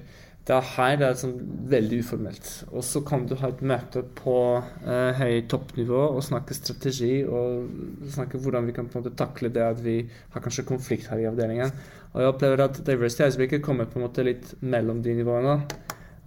det 0.46 0.56
er 0.56 0.70
her 0.76 0.96
det 1.02 1.08
er 1.08 1.18
sånn 1.18 1.36
veldig 1.74 2.02
uformelt. 2.06 2.52
Og 2.70 2.86
så 2.86 3.02
kan 3.06 3.26
du 3.30 3.36
ha 3.42 3.50
et 3.50 3.64
møte 3.66 4.06
på 4.22 4.38
eh, 4.60 5.18
høy 5.18 5.42
toppnivå 5.50 6.04
og 6.12 6.26
snakke 6.26 6.58
strategi 6.58 7.24
og 7.26 7.70
snakke 8.14 8.42
hvordan 8.42 8.70
vi 8.70 8.78
kan 8.78 8.90
på 8.90 9.00
en 9.00 9.06
måte 9.08 9.18
takle 9.18 9.50
det 9.54 9.66
at 9.66 9.82
vi 9.86 10.04
har 10.36 10.46
kanskje 10.46 10.70
konflikt 10.70 11.10
her 11.10 11.24
i 11.24 11.30
avdelingen. 11.32 11.74
Og 12.14 12.22
jeg 12.24 12.34
opplever 12.36 12.66
at 12.66 12.82
Diversity 12.86 13.26
Icebreaker 13.26 13.62
kommer 13.66 13.90
på 13.90 13.98
en 14.00 14.06
måte 14.06 14.26
litt 14.26 14.54
mellom 14.62 15.02
de 15.06 15.18
nivåene. 15.18 15.64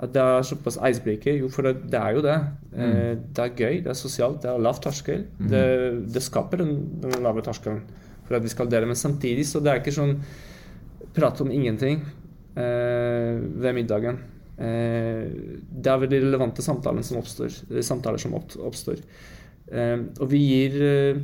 At 0.03 0.13
det 0.15 0.23
er 0.23 0.47
såpass 0.49 0.79
icebreaker. 0.81 1.37
Jo, 1.43 1.49
for 1.53 1.69
det, 1.69 1.95
er 1.95 2.17
jo 2.17 2.23
det. 2.25 2.39
Mm. 2.73 3.27
det 3.35 3.43
er 3.45 3.53
gøy, 3.59 3.77
det 3.85 3.91
er 3.93 3.99
sosialt, 3.99 4.41
det 4.43 4.51
er 4.51 4.63
lav 4.63 4.81
terskel. 4.83 5.27
Mm. 5.39 5.51
Det, 5.53 5.61
det 6.15 6.23
skaper 6.25 6.63
den, 6.65 6.73
den 7.03 7.23
lave 7.23 7.45
terskelen 7.45 7.83
for 8.27 8.39
at 8.39 8.43
vi 8.43 8.51
skal 8.51 8.71
dele. 8.73 8.89
Men 8.89 8.99
samtidig 8.99 9.45
så 9.47 9.61
det 9.63 9.71
er 9.73 9.83
ikke 9.83 9.95
sånn 9.95 10.17
prate 11.15 11.45
om 11.45 11.53
ingenting 11.53 12.01
eh, 12.57 13.37
ved 13.63 13.77
middagen. 13.77 14.19
Eh, 14.57 15.29
det 15.69 15.93
er 15.93 16.03
veldig 16.07 16.23
relevante 16.25 16.65
samtaler 16.65 17.05
som 17.07 17.21
oppstår. 17.21 17.53
eh, 17.71 17.85
Samtaler 17.85 18.21
som 18.23 18.35
opp, 18.39 18.57
oppstår. 18.59 19.03
Eh, 19.73 19.99
og 20.21 20.29
vi 20.33 20.41
gir 20.43 20.75
eh, 20.85 21.23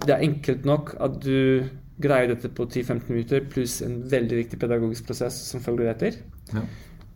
Det 0.00 0.14
er 0.14 0.24
enkelt 0.24 0.64
nok 0.64 0.94
at 1.02 1.18
du 1.22 1.66
greier 2.00 2.30
dette 2.30 2.48
på 2.56 2.64
10-15 2.64 3.10
minutter, 3.10 3.42
pluss 3.52 3.80
en 3.84 3.98
veldig 4.08 4.38
viktig 4.38 4.58
pedagogisk 4.62 5.04
prosess 5.10 5.36
som 5.50 5.60
følger 5.60 5.90
etter. 5.90 6.16
Ja. 6.54 6.62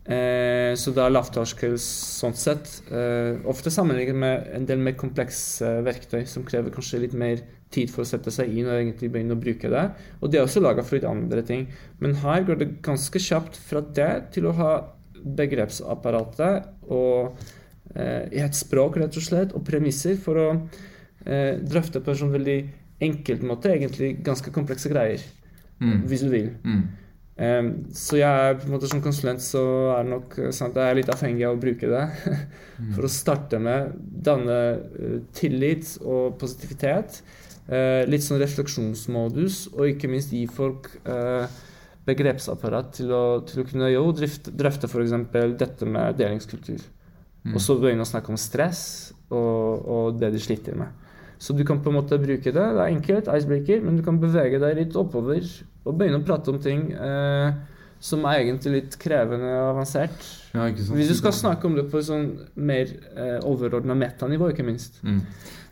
Eh, 0.05 0.75
så 0.77 0.91
det 0.93 1.01
er 1.01 1.13
lavterskel 1.15 1.77
sånn 1.81 2.35
sett. 2.37 2.69
Eh, 2.93 3.39
ofte 3.49 3.71
sammenlignet 3.73 4.15
med 4.21 4.49
en 4.53 4.67
del 4.69 4.77
mer 4.85 4.93
komplekse 4.99 5.71
verktøy 5.85 6.27
som 6.29 6.45
krever 6.45 6.73
kanskje 6.75 6.99
litt 7.01 7.15
mer 7.17 7.41
tid 7.73 7.89
for 7.89 8.03
å 8.03 8.07
sette 8.07 8.29
seg 8.31 8.51
inn 8.53 8.67
og 8.69 8.77
egentlig 8.77 9.09
begynne 9.11 9.33
å 9.33 9.41
bruke 9.41 9.71
det. 9.71 9.85
Og 10.21 10.29
de 10.29 10.37
er 10.37 10.45
også 10.45 10.61
laga 10.61 10.85
for 10.85 10.99
litt 10.99 11.07
andre 11.09 11.41
ting. 11.47 11.65
Men 11.99 12.13
her 12.21 12.45
går 12.45 12.59
det 12.61 12.69
ganske 12.85 13.19
kjapt 13.19 13.57
fra 13.57 13.81
det 13.81 14.11
til 14.35 14.45
å 14.51 14.55
ha 14.59 14.71
begrepsapparatet 15.25 16.67
og 16.93 17.37
eh, 17.95 18.29
et 18.45 18.55
språk, 18.57 18.99
rett 19.01 19.17
og 19.17 19.25
slett, 19.25 19.55
og 19.57 19.65
premisser 19.65 20.19
for 20.21 20.37
å 20.37 20.47
eh, 21.25 21.57
drøfte 21.65 22.03
på 22.05 22.13
en 22.13 22.19
sånn 22.21 22.35
veldig 22.35 22.59
enkelt 23.05 23.41
måte 23.43 23.73
egentlig 23.73 24.19
ganske 24.25 24.53
komplekse 24.55 24.91
greier, 24.93 25.25
Mm. 25.75 26.05
hvis 26.07 26.21
du 26.23 26.29
vil. 26.31 26.45
Mm. 26.63 26.83
Em, 27.35 27.71
så 27.91 28.15
jeg 28.15 28.31
er 28.31 28.53
på 28.55 28.63
en 28.63 28.75
måte 28.77 28.87
som 28.87 29.01
konsulent 29.03 29.43
så 29.43 29.61
er 29.97 30.05
det 30.05 30.11
nok 30.13 30.37
eh, 30.39 30.53
sant, 30.55 30.77
jeg 30.79 30.87
er 30.87 30.95
litt 30.95 31.09
avhengig 31.11 31.43
av 31.43 31.57
å 31.57 31.59
bruke 31.59 31.89
det. 31.91 32.03
For 32.95 33.07
å 33.07 33.11
starte 33.11 33.59
med 33.59 33.91
danne 33.99 34.59
eh, 34.71 35.17
tillit 35.35 35.97
og 36.01 36.37
positivitet. 36.39 37.19
eh, 37.67 38.03
litt 38.07 38.23
sånn 38.23 38.39
refleksjonsmodus, 38.39 39.65
og 39.75 39.91
ikke 39.91 40.11
minst 40.11 40.31
gi 40.35 40.45
folk 40.47 40.93
begrepsapparat 42.05 42.91
til 42.99 43.11
å, 43.11 43.23
til 43.49 43.63
å 43.63 43.65
kunne 43.65 43.87
jo 43.89 44.03
drifte, 44.13 44.51
drøfte 44.53 44.85
f.eks. 44.85 45.15
dette 45.57 45.87
med 45.89 46.19
delingskultur. 46.19 46.83
Mm. 47.45 47.55
Og 47.55 47.61
så 47.61 47.75
begynne 47.81 48.05
å 48.05 48.09
snakke 48.09 48.29
om 48.29 48.37
stress 48.39 48.83
og, 49.33 49.81
og 49.89 50.19
det 50.21 50.29
de 50.35 50.41
sliter 50.41 50.77
med. 50.77 51.04
Så 51.45 51.53
du 51.53 51.61
kan 51.67 51.77
på 51.85 51.91
en 51.91 51.99
måte 51.99 52.17
bruke 52.17 52.49
det. 52.49 52.53
Det 52.57 52.81
er 52.81 52.89
enkelt, 52.89 53.27
icebreaker, 53.29 53.83
men 53.85 53.99
du 53.99 54.03
kan 54.07 54.17
bevege 54.21 54.57
deg 54.63 54.79
litt 54.79 54.95
oppover 54.97 55.45
og 55.85 55.97
begynne 55.99 56.17
å 56.23 56.25
prate 56.25 56.49
om 56.49 56.57
ting 56.63 56.87
eh, 56.97 57.53
som 58.01 58.25
er 58.25 58.41
egentlig 58.41 58.71
litt 58.79 58.95
krevende 59.01 59.51
og 59.59 59.75
avansert. 59.75 60.25
Ja? 60.55 60.65
Hvis 60.73 61.11
du 61.11 61.17
skal 61.19 61.35
snakke 61.37 61.69
om 61.69 61.75
det 61.77 61.85
på 61.91 62.01
sånn 62.05 62.31
mer 62.57 62.89
eh, 63.13 63.37
overordna 63.45 63.93
metanivå, 63.97 64.49
ikke 64.55 64.65
minst. 64.65 64.97
Mm. 65.05 65.21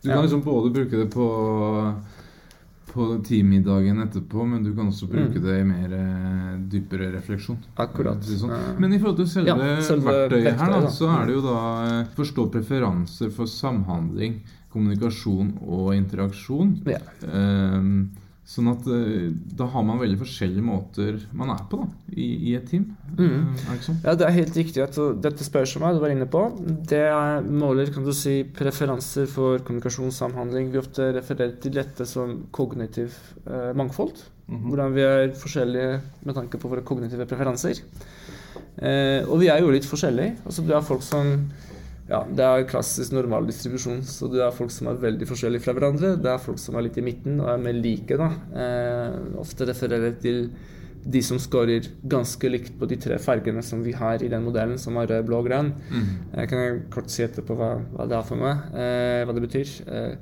Du 0.04 0.10
Ja. 0.10 0.16
kan 0.20 0.26
liksom 0.28 0.44
både 0.46 0.70
bruke 0.76 1.00
det 1.04 1.10
på 1.14 1.28
på 2.94 3.06
teammiddagen 3.26 3.98
etterpå, 4.04 4.44
men 4.46 4.62
du 4.64 4.68
kan 4.78 4.92
også 4.92 5.08
bruke 5.10 5.40
Mm. 5.40 5.44
det 5.44 5.54
i 5.60 5.64
mer 5.66 5.94
eh, 5.98 6.58
dypere 6.70 7.08
refleksjon. 7.16 7.58
Akkurat. 7.82 8.22
Sånn. 8.22 8.52
Men 8.78 8.94
i 8.94 9.00
forhold 9.00 9.18
til 9.18 9.28
selve, 9.32 9.48
Ja, 9.48 9.82
selve 9.82 10.06
verktøyet 10.30 10.60
her, 10.60 10.70
da, 10.82 10.88
så 10.94 11.10
er 11.10 11.26
det 11.26 11.34
jo 11.34 11.42
da 11.42 11.62
eh, 11.88 12.06
forstå 12.16 12.52
preferanser 12.54 13.32
for 13.34 13.46
samhandling, 13.50 14.42
kommunikasjon 14.74 15.56
og 15.64 15.94
interaksjon. 15.96 16.76
ja. 16.90 17.00
Um, 17.30 18.12
Sånn 18.44 18.68
at 18.68 18.84
eh, 18.92 19.30
da 19.56 19.70
har 19.72 19.86
man 19.88 20.02
veldig 20.02 20.18
forskjellige 20.20 20.64
måter 20.68 21.22
man 21.32 21.54
er 21.54 21.62
på 21.72 21.78
da, 21.80 21.86
i, 22.12 22.26
i 22.50 22.56
et 22.58 22.66
team. 22.68 22.90
Mm. 23.16 23.22
Eh, 23.24 23.62
Er 23.72 23.78
det 23.78 23.86
sånn? 23.86 24.02
Ja, 24.04 24.16
det 24.20 24.26
er 24.28 24.36
helt 24.36 24.58
riktig 24.60 24.82
at 24.84 25.00
dette 25.24 25.48
spørsmålet 25.48 25.96
du 25.96 26.04
var 26.04 26.12
inne 26.12 26.28
på, 26.28 26.42
det 26.92 27.00
er 27.08 27.48
måler 27.48 27.94
kan 27.96 28.04
du 28.04 28.12
si, 28.12 28.42
preferanser 28.44 29.30
for 29.32 29.64
kommunikasjonssamhandling. 29.64 30.74
Vi 30.76 30.82
ofte 30.82 31.08
refererer 31.16 31.56
til 31.64 31.78
dette 31.80 32.04
som 32.10 32.42
kognitiv 32.52 33.16
eh, 33.48 33.72
mangfold. 33.80 34.20
Hvordan 34.52 34.92
vi 34.92 35.08
er 35.08 35.32
forskjellige 35.40 36.02
med 36.28 36.36
tanke 36.36 36.60
på 36.60 36.68
våre 36.68 36.84
kognitive 36.84 37.24
preferanser. 37.30 37.80
Eh, 38.76 39.24
og 39.24 39.40
vi 39.40 39.48
er 39.54 39.64
jo 39.64 39.72
litt 39.72 39.88
forskjellige. 39.88 40.42
Altså, 40.44 40.68
du 40.68 40.76
har 40.76 40.84
folk 40.84 41.08
som 41.08 41.38
ja, 42.10 42.20
Det 42.28 42.44
er 42.44 42.68
klassisk 42.68 43.14
normal 43.16 43.48
distribusjon. 43.48 44.02
Så 44.04 44.28
det 44.32 44.44
er 44.44 44.52
folk 44.56 44.72
som 44.76 44.90
er 44.92 45.00
veldig 45.02 45.28
forskjellige 45.30 45.64
fra 45.64 45.76
hverandre. 45.78 46.16
Det 46.20 46.32
er 46.34 46.42
folk 46.44 46.60
som 46.60 46.76
er 46.76 46.88
litt 46.88 47.00
i 47.00 47.06
midten 47.06 47.40
og 47.40 47.50
er 47.54 47.64
mer 47.64 47.74
like. 47.74 48.18
da. 48.20 48.30
Eh, 48.54 49.18
ofte 49.40 49.68
refererer 49.70 50.16
til 50.22 50.50
de 51.04 51.20
som 51.22 51.40
scorer 51.40 51.84
ganske 52.08 52.48
likt 52.48 52.78
på 52.80 52.88
de 52.88 52.96
tre 52.96 53.18
fargene 53.20 53.62
som 53.64 53.82
vi 53.84 53.92
har 53.92 54.24
i 54.24 54.30
den 54.32 54.44
modellen, 54.46 54.78
som 54.80 54.96
er 54.98 55.10
rød, 55.12 55.26
blå 55.28 55.42
og 55.42 55.50
grønn. 55.50 55.74
Jeg 56.34 56.48
kan 56.50 56.82
kort 56.94 57.10
si 57.12 57.24
etterpå 57.26 57.58
hva, 57.60 57.74
hva 57.92 58.08
det 58.08 58.16
er 58.16 58.24
for 58.24 58.40
meg, 58.40 58.58
eh, 58.74 59.24
hva 59.28 59.36
det 59.36 59.44
betyr. 59.44 59.74
Eh, 59.88 60.16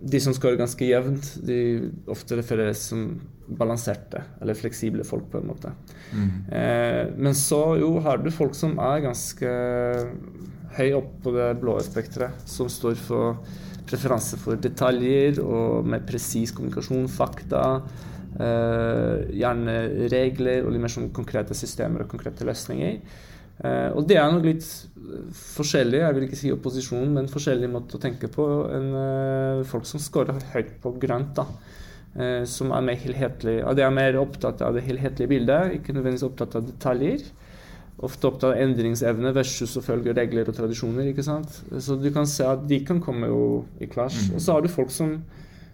de 0.00 0.20
som 0.20 0.32
scorer 0.32 0.56
ganske 0.56 0.86
jevnt, 0.86 1.32
de 1.44 1.90
ofte 2.08 2.38
refereres 2.38 2.86
som 2.88 3.20
balanserte 3.48 4.22
eller 4.40 4.54
fleksible 4.54 5.04
folk, 5.04 5.26
på 5.32 5.40
en 5.42 5.50
måte. 5.50 5.72
Eh, 6.54 7.10
men 7.18 7.34
så 7.34 7.76
jo 7.80 7.98
har 8.00 8.18
du 8.22 8.30
folk 8.30 8.54
som 8.54 8.78
er 8.78 9.02
ganske 9.08 9.50
høy 10.76 10.94
opp 10.98 11.10
på 11.24 11.32
det 11.34 11.48
blå 11.60 11.76
spekteret, 11.84 12.44
som 12.48 12.70
står 12.70 12.98
for 13.00 13.40
preferanse 13.90 14.38
for 14.38 14.60
detaljer 14.60 15.40
og 15.42 15.88
mer 15.90 16.04
presis 16.06 16.52
kommunikasjon, 16.54 17.08
fakta. 17.10 17.64
Eh, 18.40 19.32
gjerne 19.40 19.74
regler 20.12 20.62
og 20.62 20.70
litt 20.72 20.84
mer 20.84 20.92
sånn 20.94 21.10
konkrete 21.14 21.56
systemer 21.58 22.04
og 22.04 22.12
konkrete 22.12 22.46
løsninger. 22.46 23.00
Eh, 23.60 23.88
og 23.90 24.06
det 24.08 24.20
er 24.20 24.30
nok 24.30 24.46
litt 24.46 24.68
forskjellig, 25.34 26.04
jeg 26.04 26.16
vil 26.16 26.28
ikke 26.28 26.38
si 26.38 26.54
opposisjon, 26.54 27.10
men 27.16 27.28
forskjellig 27.28 27.68
måte 27.72 27.98
å 27.98 28.02
tenke 28.02 28.30
på 28.32 28.46
enn 28.70 28.88
eh, 29.02 29.66
folk 29.68 29.88
som 29.90 30.00
scorer 30.00 30.38
høyt 30.54 30.76
på 30.84 30.94
grønt. 31.02 31.34
da. 31.40 31.48
Eh, 32.10 32.42
som 32.44 32.72
er 32.74 32.82
mer 32.82 32.98
helhetlig. 32.98 33.60
Og 33.62 33.76
de 33.78 33.84
er 33.86 33.92
mer 33.94 34.16
opptatt 34.18 34.62
av 34.66 34.74
det 34.74 34.82
helhetlige 34.82 35.30
bildet, 35.30 35.76
ikke 35.76 35.94
nødvendigvis 35.94 36.26
opptatt 36.26 36.56
av 36.58 36.66
detaljer. 36.66 37.22
Ofte 38.00 38.30
opptatt 38.30 38.54
av 38.54 38.62
endringsevne 38.62 39.32
versus 39.36 39.76
å 39.76 39.82
følge 39.84 40.14
regler 40.16 40.48
og 40.48 40.56
tradisjoner. 40.56 41.10
ikke 41.10 41.24
sant? 41.26 41.60
Så 41.78 41.98
du 42.00 42.08
kan 42.14 42.26
se 42.26 42.46
at 42.48 42.64
de 42.68 42.80
kan 42.86 43.00
komme 43.04 43.28
jo 43.28 43.42
i 43.80 43.88
clash. 43.90 44.30
Og 44.34 44.40
så 44.40 44.56
har 44.56 44.64
du 44.64 44.72
folk 44.72 44.92
som 44.94 45.18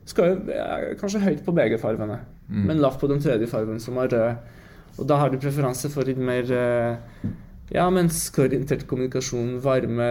skal 0.07 0.35
jo 0.35 0.97
kanskje 1.01 1.23
høyt 1.23 1.45
på 1.47 1.55
begge 1.55 1.79
fargene, 1.83 2.21
men 2.47 2.79
lavt 2.83 3.01
på 3.01 3.09
den 3.11 3.23
tredje 3.23 3.49
fargen, 3.51 3.81
som 3.83 3.99
er 3.99 4.11
rød. 4.13 4.53
Og 4.97 5.09
da 5.11 5.19
har 5.21 5.31
du 5.31 5.39
preferanse 5.39 5.91
for 5.93 6.09
litt 6.09 6.19
mer 6.19 6.51
eh, 6.55 7.27
ja, 7.75 7.87
menneskeorientert 7.91 8.87
kommunikasjon, 8.89 9.57
varme 9.63 10.07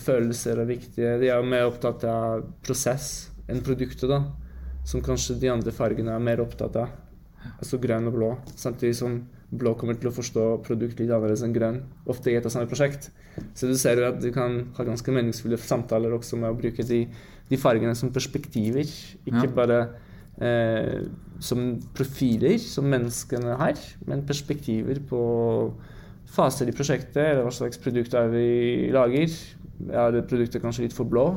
følelser 0.00 0.62
er 0.62 0.68
viktige. 0.70 1.16
De 1.20 1.28
er 1.28 1.40
jo 1.40 1.48
mer 1.50 1.66
opptatt 1.68 2.06
av 2.08 2.46
prosess 2.64 3.28
enn 3.50 3.62
produktet, 3.66 4.08
da. 4.10 4.22
Som 4.86 5.02
kanskje 5.02 5.40
de 5.42 5.50
andre 5.50 5.74
fargene 5.74 6.14
er 6.14 6.22
mer 6.22 6.40
opptatt 6.44 6.78
av. 6.78 6.94
Altså 7.56 7.78
grønn 7.82 8.06
og 8.06 8.14
blå. 8.14 8.30
Samtidig 8.54 8.94
som 9.00 9.18
blå 9.50 9.74
kommer 9.78 9.94
til 10.00 10.10
å 10.10 10.14
forstå 10.14 10.44
produkt 10.66 10.98
litt 10.98 11.10
annerledes 11.12 11.44
enn 11.46 11.54
grønn. 11.54 11.82
Ofte 12.10 12.32
i 12.32 12.36
et 12.38 12.46
og 12.46 12.52
samme 12.52 12.66
prosjekt. 12.70 13.10
Så 13.54 13.68
du 13.70 13.76
ser 13.78 14.00
jo 14.00 14.08
at 14.08 14.18
du 14.22 14.30
kan 14.34 14.64
ha 14.76 14.86
ganske 14.88 15.12
meningsfulle 15.14 15.58
samtaler 15.60 16.14
også 16.16 16.38
med 16.40 16.50
å 16.50 16.58
bruke 16.58 16.82
de, 16.88 17.04
de 17.50 17.60
fargene 17.60 17.94
som 17.94 18.10
perspektiver. 18.14 18.88
Ikke 19.26 19.44
Ja. 19.46 19.52
bare 19.54 19.78
eh, 20.40 21.04
som 21.40 21.78
profiler 21.94 22.58
som 22.58 22.88
menneskene 22.90 23.56
har, 23.60 23.78
men 24.06 24.26
perspektiver 24.26 24.98
på 25.08 25.20
faser 26.36 26.68
i 26.68 26.74
prosjektet, 26.74 27.16
eller 27.22 27.46
hva 27.46 27.52
slags 27.54 27.78
produkt 27.78 28.14
er 28.18 28.28
vi 28.32 28.90
lager. 28.92 29.30
Er 29.92 30.10
det 30.12 30.26
produktet 30.28 30.62
kanskje 30.64 30.88
litt 30.88 30.96
for 30.96 31.06
blå, 31.08 31.28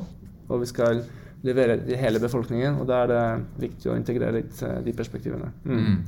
og 0.49 0.61
vi 0.63 0.65
skal 0.71 1.03
levere 1.43 1.77
til 1.85 1.95
hele 1.99 2.19
befolkningen. 2.19 2.79
Og 2.81 2.87
da 2.89 3.03
er 3.03 3.11
det 3.11 3.21
viktig 3.69 3.91
å 3.91 3.95
integrere 3.99 4.41
litt 4.41 4.63
eh, 4.65 4.79
de 4.83 4.95
perspektivene. 4.97 5.51
Mm. 5.63 6.01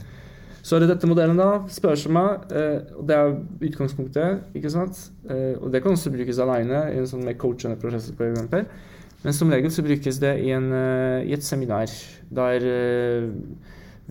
Så 0.61 0.77
er 0.77 0.83
det 0.83 0.91
dette 0.93 1.09
modellen, 1.09 1.39
da. 1.39 1.63
Spørsmål. 1.73 2.45
Eh, 2.53 2.95
og 2.97 3.05
det 3.09 3.17
er 3.17 3.35
utgangspunktet, 3.69 4.47
ikke 4.57 4.71
sant. 4.73 5.07
Eh, 5.29 5.57
og 5.57 5.71
det 5.73 5.81
kan 5.81 5.95
også 5.95 6.13
brukes 6.13 6.41
alene 6.41 6.85
i 6.93 6.99
en 7.01 7.09
sånn 7.09 7.25
mer 7.25 7.37
coachende 7.41 7.79
prosess, 7.81 8.11
f.eks. 8.13 8.91
Men 9.21 9.37
som 9.37 9.51
regel 9.53 9.73
så 9.73 9.83
brukes 9.85 10.17
det 10.21 10.33
i, 10.41 10.49
en, 10.55 10.71
eh, 10.73 11.29
i 11.29 11.35
et 11.35 11.45
seminar 11.45 11.91
der 12.33 12.65
eh, 12.65 13.27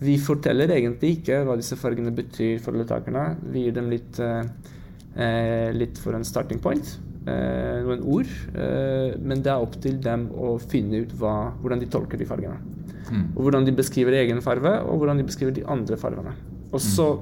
vi 0.01 0.15
forteller 0.17 0.71
egentlig 0.71 1.17
ikke 1.17 1.41
hva 1.45 1.57
disse 1.59 1.77
fargene 1.77 2.13
betyr 2.15 2.61
for 2.63 2.75
deltakerne. 2.77 3.35
Vi 3.53 3.67
gir 3.67 3.75
dem 3.75 3.91
litt, 3.91 4.19
eh, 4.23 4.43
eh, 5.15 5.69
litt 5.75 5.99
for 6.01 6.15
en 6.17 6.27
starting 6.27 6.61
point, 6.63 6.97
noen 7.21 8.01
ord. 8.09 8.29
Men 9.21 9.43
det 9.45 9.51
er 9.51 9.61
opp 9.61 9.75
til 9.83 9.99
dem 10.01 10.23
å 10.33 10.55
finne 10.57 11.03
ut 11.03 11.11
hva, 11.19 11.51
hvordan 11.61 11.83
de 11.83 11.89
tolker 11.93 12.17
de 12.17 12.25
fargene. 12.25 12.70
Og 13.09 13.41
hvordan 13.43 13.65
de 13.65 13.73
beskriver 13.75 14.19
egen 14.21 14.41
farve, 14.41 14.77
og 14.85 15.01
hvordan 15.01 15.17
de 15.17 15.25
beskriver 15.27 15.55
de 15.55 15.65
andre 15.65 15.97
fargene. 15.97 16.35
Og 16.71 16.81
så 16.81 17.19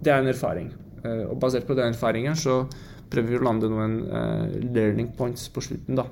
Det 0.00 0.08
er 0.12 0.22
en 0.22 0.30
erfaring. 0.32 0.70
Eh, 1.04 1.26
og 1.28 1.38
basert 1.40 1.66
på 1.68 1.74
den 1.76 1.94
erfaringen 1.94 2.36
så 2.36 2.62
prøver 3.10 3.32
vi 3.32 3.38
å 3.40 3.42
lande 3.42 3.68
noen 3.68 3.96
uh, 4.06 4.46
learning 4.70 5.10
points 5.18 5.48
på 5.52 5.60
slutten, 5.64 5.98
da. 5.98 6.04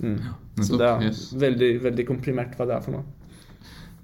Mm. 0.00 0.16
Så 0.56 0.62
nettopp, 0.62 0.80
det 0.80 0.88
er 0.88 1.04
yes. 1.04 1.20
veldig, 1.36 1.68
veldig 1.84 2.06
komprimert 2.08 2.54
hva 2.56 2.66
det 2.70 2.76
er 2.78 2.84
for 2.86 2.96
noe. 2.96 3.04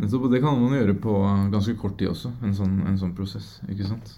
Nettopp, 0.03 0.27
og 0.27 0.35
det 0.35 0.43
kan 0.43 0.61
man 0.61 0.77
gjøre 0.77 0.97
på 1.01 1.15
ganske 1.55 1.77
kort 1.81 1.97
tid 1.99 2.11
også, 2.11 2.35
en 2.45 2.55
sånn, 2.59 2.77
en 2.91 3.01
sånn 3.01 3.15
prosess. 3.17 3.57
ikke 3.71 3.89
sant? 3.89 4.13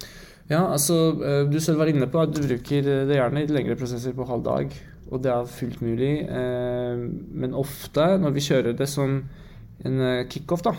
Ja, 0.50 0.64
altså 0.64 0.96
eh, 1.26 1.44
Du 1.50 1.56
selv 1.62 1.80
var 1.82 1.90
inne 1.90 2.10
på 2.10 2.20
at 2.22 2.34
du 2.34 2.42
bruker 2.42 2.90
det 3.08 3.16
gjerne 3.20 3.44
i 3.44 3.48
lengre 3.50 3.78
prosesser 3.78 4.16
på 4.16 4.26
halv 4.26 4.44
dag. 4.46 4.76
Og 5.06 5.22
det 5.22 5.30
er 5.30 5.46
fullt 5.46 5.78
mulig. 5.86 6.12
Men 6.26 7.52
ofte 7.54 8.08
når 8.18 8.32
vi 8.34 8.42
kjører 8.42 8.74
det 8.74 8.88
som 8.90 9.20
en 9.86 10.02
eh, 10.02 10.26
kickoff, 10.32 10.64
da 10.66 10.74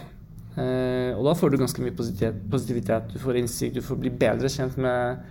eh, 0.59 1.15
Og 1.15 1.25
da 1.27 1.35
får 1.37 1.53
du 1.53 1.59
ganske 1.61 1.83
mye 1.83 1.95
positivitet. 1.95 3.11
Du 3.13 3.19
får 3.21 3.41
innsikt, 3.41 3.79
du 3.79 3.85
får 3.85 4.01
bli 4.01 4.13
bedre 4.23 4.51
kjent 4.51 4.77
med, 4.81 5.23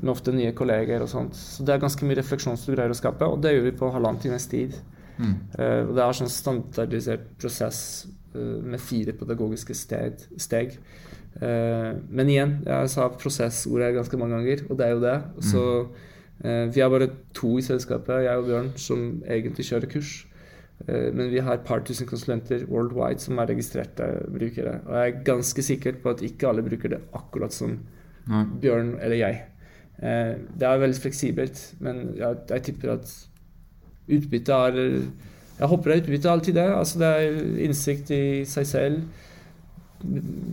med 0.00 0.12
ofte 0.14 0.34
nye 0.34 0.54
kolleger 0.56 1.04
og 1.04 1.10
sånt. 1.12 1.36
Så 1.38 1.66
det 1.66 1.76
er 1.76 1.84
ganske 1.84 2.08
mye 2.08 2.20
refleksjon 2.20 2.58
som 2.58 2.72
du 2.72 2.76
greier 2.76 2.94
å 2.94 2.98
skape, 2.98 3.28
og 3.28 3.42
det 3.44 3.54
gjør 3.54 3.68
vi 3.68 3.76
på 3.82 3.92
halvannen 3.94 4.22
times 4.22 4.48
tid. 4.50 4.78
Mm. 5.18 5.36
Eh, 5.58 5.80
og 5.86 5.94
det 5.96 6.04
er 6.04 6.18
sånn 6.18 6.32
standardisert 6.32 7.30
prosess 7.40 7.82
med 8.32 8.80
fire 8.80 9.12
pedagogiske 9.12 9.74
steg. 9.76 10.22
steg. 10.40 10.78
Men 11.36 12.30
igjen, 12.32 12.54
jeg 12.64 12.88
sa 12.88 13.10
prosessordet 13.12 13.90
ganske 13.92 14.16
mange 14.16 14.38
ganger, 14.38 14.62
og 14.70 14.78
det 14.78 14.86
er 14.86 14.94
jo 14.94 15.02
det. 15.02 15.16
Så 15.50 15.64
eh, 16.44 16.64
vi 16.72 16.80
er 16.80 16.92
bare 16.92 17.10
to 17.36 17.58
i 17.58 17.64
selskapet, 17.66 18.24
jeg 18.24 18.40
og 18.40 18.48
Bjørn, 18.48 18.70
som 18.80 19.04
egentlig 19.28 19.66
kjører 19.68 19.90
kurs. 19.92 20.14
Eh, 20.88 21.08
men 21.14 21.30
vi 21.30 21.38
har 21.44 21.54
et 21.58 21.64
par 21.66 21.80
tusen 21.86 22.06
konsulenter 22.10 22.64
worldwide 22.70 23.20
som 23.22 23.38
er 23.38 23.50
registrerte 23.52 24.08
brukere. 24.34 24.80
Og 24.86 24.94
jeg 24.98 25.12
er 25.12 25.24
ganske 25.24 25.62
sikker 25.62 25.98
på 26.02 26.10
at 26.14 26.22
ikke 26.26 26.48
alle 26.48 26.64
bruker 26.66 26.88
det 26.96 27.00
akkurat 27.14 27.52
som 27.54 27.78
Nei. 28.30 28.44
Bjørn 28.62 28.96
eller 29.02 29.16
jeg. 29.18 29.40
Eh, 30.02 30.34
det 30.58 30.66
er 30.68 30.78
veldig 30.82 31.00
fleksibelt, 31.02 31.60
men 31.80 32.14
jeg, 32.18 32.36
jeg 32.50 32.62
tipper 32.68 32.92
at 32.96 33.10
utbytte 34.08 34.52
er 34.68 34.78
Jeg 35.58 35.68
håper 35.68 35.90
det 35.90 35.96
er 35.96 36.02
utbytte 36.02 36.30
alltid 36.30 36.54
det. 36.54 36.68
Altså 36.74 36.98
det 36.98 37.08
er 37.18 37.42
innsikt 37.66 38.10
i 38.10 38.22
seg 38.48 38.66
selv, 38.66 39.02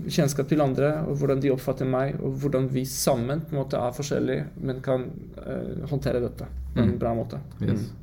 kjennskap 0.10 0.50
til 0.50 0.62
andre, 0.62 0.92
og 1.10 1.16
hvordan 1.18 1.40
de 1.42 1.50
oppfatter 1.54 1.88
meg, 1.90 2.20
og 2.22 2.36
hvordan 2.42 2.68
vi 2.74 2.84
sammen 2.86 3.42
på 3.42 3.56
en 3.56 3.62
måte 3.64 3.80
er 3.82 3.96
forskjellige, 3.96 4.44
men 4.62 4.82
kan 4.86 5.08
eh, 5.42 5.88
håndtere 5.90 6.22
dette 6.22 6.46
på 6.76 6.84
en 6.84 6.92
Mm. 6.92 7.00
bra 7.02 7.14
måte. 7.18 7.40
Yes. 7.62 7.80
Eh, 7.80 7.96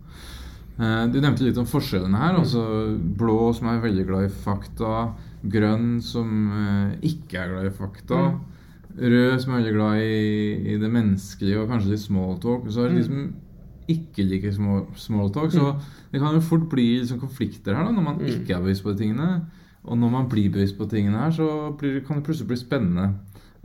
Du 0.76 1.16
nevnte 1.22 1.40
litt 1.46 1.56
om 1.56 1.68
forskjellene 1.68 2.18
her. 2.20 2.34
altså 2.42 2.62
Blå 3.16 3.52
som 3.56 3.70
er 3.70 3.80
veldig 3.80 4.04
glad 4.10 4.26
i 4.26 4.34
fakta. 4.44 5.06
Grønn 5.46 5.96
som 6.04 6.28
eh, 6.52 7.08
ikke 7.10 7.40
er 7.40 7.52
glad 7.52 7.68
i 7.68 7.74
fakta. 7.74 8.20
Rød 8.96 9.40
som 9.42 9.52
er 9.52 9.60
veldig 9.60 9.74
glad 9.76 10.02
i, 10.02 10.20
i 10.74 10.78
det 10.80 10.90
menneskelige 10.92 11.60
og 11.60 11.72
kanskje 11.72 11.92
litt 11.92 12.04
smalltalk. 12.04 12.70
Så 12.72 12.84
er 12.84 12.92
det 12.92 13.02
de 13.02 13.06
som 13.08 13.26
ikke 13.92 14.26
liker 14.26 14.54
small, 14.54 14.86
smalltalk. 14.98 15.52
Så 15.54 15.74
det 16.12 16.22
kan 16.22 16.34
jo 16.34 16.44
fort 16.44 16.66
bli 16.72 16.88
liksom 17.00 17.20
konflikter 17.22 17.76
her 17.76 17.86
da, 17.86 17.94
når 17.94 18.06
man 18.08 18.22
ikke 18.24 18.56
er 18.56 18.64
bevisst 18.64 18.84
på 18.86 18.94
de 18.94 19.04
tingene. 19.04 19.30
Og 19.86 19.98
når 20.00 20.10
man 20.10 20.30
blir 20.30 20.50
bevisst 20.52 20.78
på 20.78 20.88
tingene 20.90 21.20
her, 21.22 21.34
så 21.34 21.48
blir, 21.78 22.00
kan 22.06 22.18
det 22.18 22.26
plutselig 22.26 22.50
bli 22.50 22.58
spennende. 22.58 23.12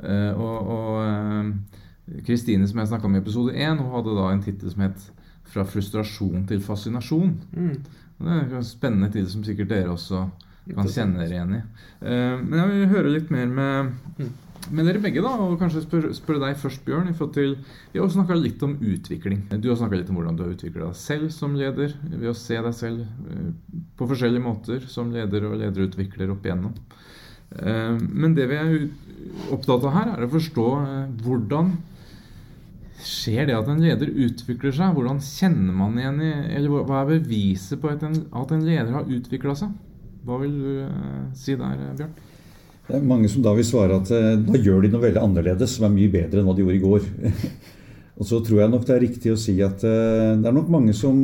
Eh, 0.01 0.31
og 0.37 1.01
eh, 1.05 2.21
Kristine, 2.27 2.67
som 2.69 2.81
jeg 2.81 2.91
snakka 2.91 3.09
om 3.09 3.17
i 3.17 3.23
episode 3.23 3.55
én, 3.55 3.79
hun 3.79 3.95
hadde 3.95 4.17
da 4.17 4.29
en 4.29 4.43
tittel 4.43 4.73
som 4.73 4.85
het 4.85 5.09
'Fra 5.51 5.65
frustrasjon 5.67 6.45
til 6.47 6.61
fascinasjon'. 6.63 7.35
Mm. 7.51 7.75
Det 8.21 8.37
er 8.37 8.55
en 8.55 8.63
spennende 8.63 9.11
tid 9.11 9.27
som 9.29 9.43
sikkert 9.43 9.71
dere 9.73 9.91
også 9.95 10.25
kan 10.69 10.89
kjenne 10.89 11.21
dere 11.21 11.35
igjen 11.35 11.57
i. 11.57 11.61
Eh, 12.05 12.37
men 12.37 12.57
jeg 12.59 12.71
vil 12.71 12.91
høre 12.93 13.13
litt 13.15 13.33
mer 13.33 13.49
med, 13.49 14.29
med 14.69 14.87
dere 14.87 15.01
begge, 15.03 15.23
da, 15.25 15.33
og 15.41 15.57
kanskje 15.61 15.83
spørre 15.87 16.13
spør 16.15 16.41
deg 16.43 16.59
først, 16.61 16.83
Bjørn. 16.85 17.11
til, 17.33 17.57
Vi 17.91 17.99
har 17.99 18.05
også 18.05 18.19
snakka 18.19 18.37
litt 18.37 18.63
om 18.63 18.77
utvikling. 18.77 19.43
Du 19.57 19.69
har 19.69 19.79
snakka 19.79 19.97
litt 19.97 20.09
om 20.09 20.19
hvordan 20.19 20.37
du 20.37 20.43
har 20.45 20.53
utvikla 20.53 20.91
deg 20.91 20.95
selv 21.01 21.31
som 21.33 21.55
leder, 21.57 21.95
ved 22.03 22.29
å 22.29 22.37
se 22.37 22.61
deg 22.61 22.73
selv 22.77 23.01
eh, 23.01 23.51
på 23.97 24.07
forskjellige 24.07 24.45
måter 24.45 24.87
som 24.87 25.11
leder 25.11 25.49
og 25.49 25.57
lederutvikler 25.63 26.35
opp 26.35 26.45
igjennom. 26.45 26.75
Eh, 27.57 27.95
men 27.97 28.37
det 28.37 28.47
vi 28.51 28.59
er 28.61 28.75
opptatt 29.51 29.81
av 29.81 29.95
her, 29.97 30.13
er 30.13 30.27
å 30.27 30.35
forstå 30.37 30.67
hvordan 31.25 31.73
skjer 33.05 33.47
det 33.49 33.55
at 33.57 33.69
en 33.71 33.81
leder 33.83 34.11
utvikler 34.25 34.73
seg? 34.75 34.93
Hvordan 34.95 35.21
kjenner 35.23 35.75
man 35.75 35.97
igjen 35.99 36.21
i 36.23 36.31
Eller 36.57 36.85
hva 36.87 37.01
er 37.01 37.09
beviset 37.09 37.81
på 37.81 37.91
at 37.91 38.05
en, 38.07 38.15
at 38.41 38.53
en 38.55 38.65
leder 38.65 38.91
har 38.95 39.09
utvikla 39.09 39.55
seg? 39.57 39.73
Hva 40.25 40.37
vil 40.41 40.53
du 40.53 40.71
eh, 40.85 41.25
si 41.37 41.57
der, 41.57 41.83
Bjørn? 41.97 42.15
Det 42.87 42.97
er 42.97 43.05
mange 43.07 43.29
som 43.31 43.43
da 43.45 43.53
vil 43.55 43.65
svare 43.65 44.01
at 44.01 44.09
da 44.09 44.57
gjør 44.59 44.83
de 44.83 44.89
noe 44.91 45.03
veldig 45.03 45.21
annerledes 45.21 45.77
som 45.77 45.85
er 45.87 45.93
mye 45.93 46.11
bedre 46.11 46.41
enn 46.41 46.47
hva 46.49 46.55
de 46.57 46.65
gjorde 46.65 46.79
i 46.79 46.81
går. 46.81 47.05
Og 48.21 48.27
så 48.27 48.41
tror 48.43 48.59
jeg 48.59 48.71
nok 48.73 48.83
det 48.85 48.95
er 48.95 49.01
riktig 49.05 49.31
å 49.31 49.37
si 49.39 49.53
at 49.65 49.81
det 49.81 50.45
er 50.49 50.53
nok 50.53 50.67
mange 50.69 50.93
som 50.93 51.15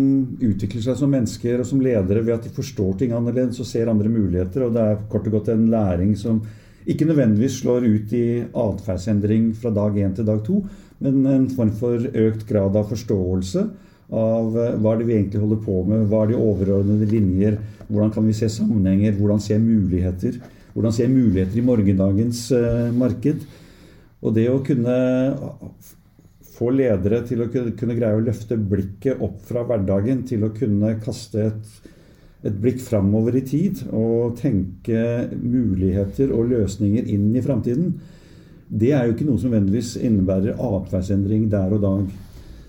utvikler 0.42 0.82
seg 0.86 0.96
som 0.98 1.12
mennesker 1.14 1.60
og 1.62 1.68
som 1.70 1.82
ledere 1.84 2.24
ved 2.24 2.38
at 2.38 2.48
de 2.48 2.54
forstår 2.56 2.96
ting 3.02 3.12
annerledes 3.14 3.60
og 3.62 3.68
ser 3.70 3.92
andre 3.92 4.10
muligheter. 4.10 4.66
Og 4.66 4.74
det 4.74 4.86
er 4.86 5.04
kort 5.12 5.28
og 5.30 5.36
godt 5.38 5.52
en 5.54 5.68
læring 5.74 6.16
som 6.18 6.40
ikke 6.88 7.06
nødvendigvis 7.10 7.60
slår 7.62 7.86
ut 7.86 8.14
i 8.16 8.26
atferdsendring 8.48 9.50
fra 9.60 9.74
dag 9.76 9.98
én 10.00 10.14
til 10.16 10.28
dag 10.28 10.40
to, 10.46 10.62
men 11.04 11.20
en 11.30 11.50
form 11.54 11.74
for 11.78 12.08
økt 12.08 12.48
grad 12.50 12.78
av 12.80 12.90
forståelse 12.92 13.66
av 14.08 14.56
uh, 14.56 14.76
hva 14.80 14.94
er 14.94 15.02
det 15.02 15.08
vi 15.10 15.18
egentlig 15.18 15.42
holder 15.44 15.60
på 15.66 15.82
med, 15.88 16.06
hva 16.08 16.24
er 16.24 16.32
de 16.32 16.40
overordnede 16.40 17.10
linjer, 17.12 17.60
hvordan 17.88 18.14
kan 18.16 18.28
vi 18.28 18.36
se 18.36 18.50
sammenhenger, 18.52 19.16
hvordan 19.18 19.44
se 19.44 19.60
muligheter. 19.60 20.40
Hvordan 20.78 20.94
se 20.94 21.08
muligheter 21.10 21.58
i 21.58 21.66
morgendagens 21.66 22.42
uh, 22.54 22.90
marked. 22.94 23.46
Og 24.22 24.34
det 24.36 24.48
å 24.52 24.62
kunne 24.66 24.98
få 26.58 26.72
ledere 26.74 27.22
til 27.28 27.44
å 27.44 27.50
kunne 27.52 27.98
greie 27.98 28.18
å 28.18 28.24
løfte 28.24 28.58
blikket 28.58 29.22
opp 29.24 29.44
fra 29.46 29.64
hverdagen 29.68 30.24
til 30.28 30.46
å 30.46 30.54
kunne 30.56 30.96
kaste 31.04 31.50
et, 31.52 31.74
et 32.48 32.56
blikk 32.64 32.82
framover 32.82 33.38
i 33.38 33.44
tid 33.46 33.84
og 33.92 34.38
tenke 34.42 35.28
muligheter 35.38 36.34
og 36.34 36.50
løsninger 36.54 37.10
inn 37.14 37.30
i 37.38 37.44
framtiden. 37.46 37.92
Det 38.68 38.92
er 38.94 39.06
jo 39.06 39.16
ikke 39.16 39.28
noe 39.28 39.40
som 39.40 39.52
nødvendigvis 39.52 39.96
innebærer 40.02 40.60
atferdsendring 40.60 41.46
der 41.52 41.76
og 41.76 41.84
dag. 41.84 42.08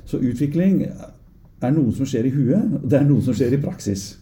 Så 0.08 0.20
utvikling 0.22 0.84
er 0.86 1.72
noe 1.74 1.94
som 1.94 2.06
skjer 2.06 2.28
i 2.28 2.34
huet, 2.34 2.76
det 2.84 3.00
er 3.00 3.08
noe 3.08 3.24
som 3.24 3.36
skjer 3.36 3.56
i 3.56 3.62
praksis. 3.62 4.12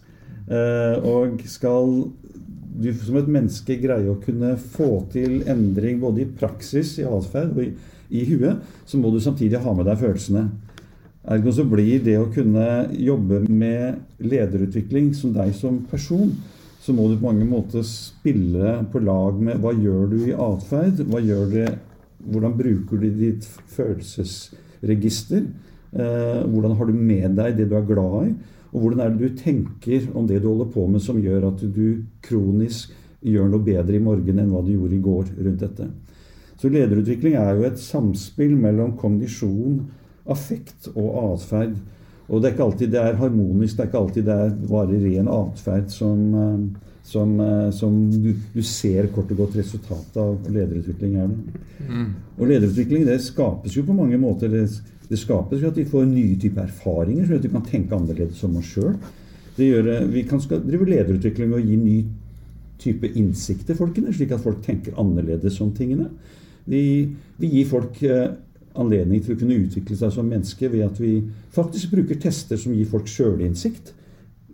Eh, 0.46 0.96
og 1.04 1.42
skal 1.50 2.06
du 2.76 2.88
som 3.00 3.18
et 3.18 3.28
menneske 3.32 3.76
greie 3.80 4.08
å 4.08 4.20
kunne 4.22 4.54
få 4.60 5.06
til 5.12 5.42
endring 5.48 6.00
både 6.00 6.24
i 6.24 6.30
praksis, 6.40 6.98
i 7.00 7.06
atferd 7.08 7.54
og 7.56 7.62
i 7.64 7.70
i 8.10 8.24
huet, 8.28 8.62
så 8.86 8.98
må 9.00 9.10
du 9.10 9.20
samtidig 9.22 9.60
ha 9.62 9.74
med 9.74 9.88
deg 9.88 10.00
følelsene. 10.00 10.46
Ergo 11.26 11.52
så 11.54 11.64
blir 11.66 12.02
det 12.06 12.18
å 12.20 12.28
kunne 12.30 12.86
jobbe 12.92 13.42
med 13.50 14.22
lederutvikling 14.22 15.10
som 15.16 15.32
deg 15.34 15.50
som 15.58 15.80
person, 15.90 16.30
så 16.86 16.94
må 16.94 17.08
du 17.10 17.16
på 17.18 17.26
mange 17.26 17.46
måter 17.48 17.82
spille 17.82 18.76
på 18.92 19.00
lag 19.02 19.38
med 19.42 19.58
hva 19.58 19.72
gjør 19.74 20.04
du 20.12 20.20
i 20.28 20.34
atferd? 20.34 21.00
Hva 21.10 21.18
gjør 21.18 21.48
du, 21.50 21.62
hvordan 22.30 22.52
bruker 22.54 23.00
du 23.02 23.06
ditt 23.10 23.48
følelsesregister? 23.74 25.48
Eh, 25.96 26.44
hvordan 26.46 26.76
har 26.78 26.86
du 26.86 26.94
med 26.94 27.34
deg 27.40 27.58
det 27.58 27.66
du 27.72 27.74
er 27.74 27.88
glad 27.88 28.28
i? 28.28 28.30
Og 28.70 28.84
hvordan 28.84 29.02
er 29.02 29.10
det 29.16 29.18
du 29.18 29.40
tenker 29.40 30.06
om 30.14 30.28
det 30.30 30.38
du 30.44 30.46
holder 30.52 30.70
på 30.76 30.86
med 30.92 31.02
som 31.02 31.18
gjør 31.18 31.48
at 31.50 31.64
du 31.74 32.06
kronisk 32.22 32.94
gjør 33.26 33.50
noe 33.50 33.66
bedre 33.66 33.98
i 33.98 34.04
morgen 34.06 34.38
enn 34.38 34.54
hva 34.54 34.62
du 34.62 34.76
gjorde 34.76 34.94
i 34.94 35.02
går 35.02 35.34
rundt 35.40 35.66
dette? 35.66 35.88
Så 36.56 36.70
lederutvikling 36.70 37.34
er 37.40 37.56
jo 37.56 37.66
et 37.66 37.82
samspill 37.82 38.54
mellom 38.62 38.94
kognisjon, 39.00 39.80
affekt 40.30 40.86
og 40.94 41.10
atferd. 41.32 41.74
Og 42.26 42.40
det 42.40 42.48
er 42.48 42.56
ikke 42.56 42.66
alltid 42.66 42.90
det 42.94 43.02
er 43.02 43.20
harmonisk, 43.20 43.76
det 43.76 43.84
er 43.84 43.90
ikke 43.90 44.02
alltid 44.02 44.26
det 44.26 44.36
er 44.42 44.56
bare 44.66 44.98
ren 45.04 45.30
atferd 45.30 45.92
som, 45.94 46.22
eh, 46.40 46.90
som, 47.06 47.34
eh, 47.40 47.68
som 47.76 48.00
du, 48.10 48.32
du, 48.54 48.62
ser 48.66 49.10
kort 49.14 49.30
og 49.30 49.44
godt 49.44 49.58
resultatet 49.60 50.18
av 50.22 50.50
lederutvikling 50.50 51.16
er. 51.22 51.30
Mm. 51.86 52.08
Og 52.38 52.50
lederutvikling 52.50 53.06
det 53.06 53.20
skapes 53.22 53.78
jo 53.78 53.86
på 53.86 53.96
mange 53.96 54.18
måter. 54.18 54.50
Det, 54.50 54.66
det 55.06 55.20
skapes 55.22 55.62
jo 55.62 55.70
at 55.70 55.78
de 55.78 55.86
får 55.86 56.08
nye 56.10 56.38
typer 56.42 56.66
erfaringer, 56.66 57.28
så 57.28 57.38
at 57.38 57.46
de 57.46 57.52
kan 57.52 57.66
tenke 57.66 57.94
annerledes 57.94 58.42
om 58.46 58.58
oss 58.58 58.74
sjøl. 58.74 58.96
Vi 59.56 60.24
kan 60.28 60.42
drive 60.42 60.88
lederutvikling 60.90 61.54
å 61.54 61.62
gi 61.62 61.78
ny 61.80 62.00
type 62.82 63.08
innsikt 63.16 63.70
til 63.70 63.78
folkene, 63.78 64.12
slik 64.12 64.34
at 64.34 64.42
folk 64.42 64.58
tenker 64.64 64.98
annerledes 65.00 65.60
om 65.64 65.70
tingene. 65.76 66.10
Vi, 66.66 66.82
vi 67.38 67.52
gir 67.54 67.70
folk 67.70 68.02
eh, 68.04 68.34
anledning 68.80 69.22
til 69.24 69.34
å 69.34 69.40
kunne 69.40 69.58
utvikle 69.58 69.96
seg 69.98 70.12
som 70.14 70.28
menneske 70.30 70.70
ved 70.72 70.86
at 70.86 71.00
vi 71.00 71.18
faktisk 71.54 71.94
bruker 71.94 72.20
tester 72.22 72.60
som 72.60 72.74
gir 72.76 72.88
folk 72.90 73.08
sjølinnsikt. 73.10 73.92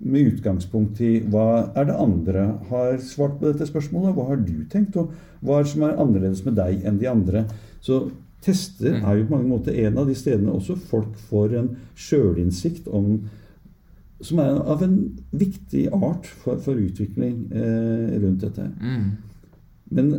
Med 0.03 0.33
utgangspunkt 0.33 0.99
i 1.05 1.13
hva 1.31 1.73
er 1.79 1.87
det 1.91 1.99
andre 2.01 2.47
har 2.71 2.97
svart 3.07 3.39
på 3.39 3.51
dette 3.51 3.69
spørsmålet? 3.69 4.17
Hva 4.17 4.27
har 4.33 4.43
du 4.43 4.65
tenkt? 4.71 4.99
Og 4.99 5.13
hva 5.43 5.59
er 5.59 5.67
det 5.67 5.75
som 5.75 5.87
er 5.87 6.01
annerledes 6.03 6.43
med 6.47 6.59
deg 6.59 6.83
enn 6.89 6.99
de 6.99 7.11
andre? 7.11 7.45
Så 7.83 8.05
tester 8.43 8.99
er 8.99 9.21
jo 9.21 9.29
på 9.29 9.37
mange 9.37 9.51
måter 9.53 9.77
en 9.85 10.01
av 10.03 10.09
de 10.11 10.17
stedene 10.19 10.55
også 10.55 10.75
folk 10.91 11.15
får 11.29 11.55
en 11.61 11.71
sjølinnsikt 11.95 12.91
om 12.91 13.23
som 14.23 14.39
er 14.39 14.59
av 14.71 14.83
en 14.85 14.97
viktig 15.35 15.89
art 15.97 16.29
for, 16.45 16.61
for 16.63 16.79
utvikling 16.79 17.49
eh, 17.51 18.19
rundt 18.23 18.45
dette. 18.45 18.69
Mm. 18.79 19.09
Men 19.91 20.13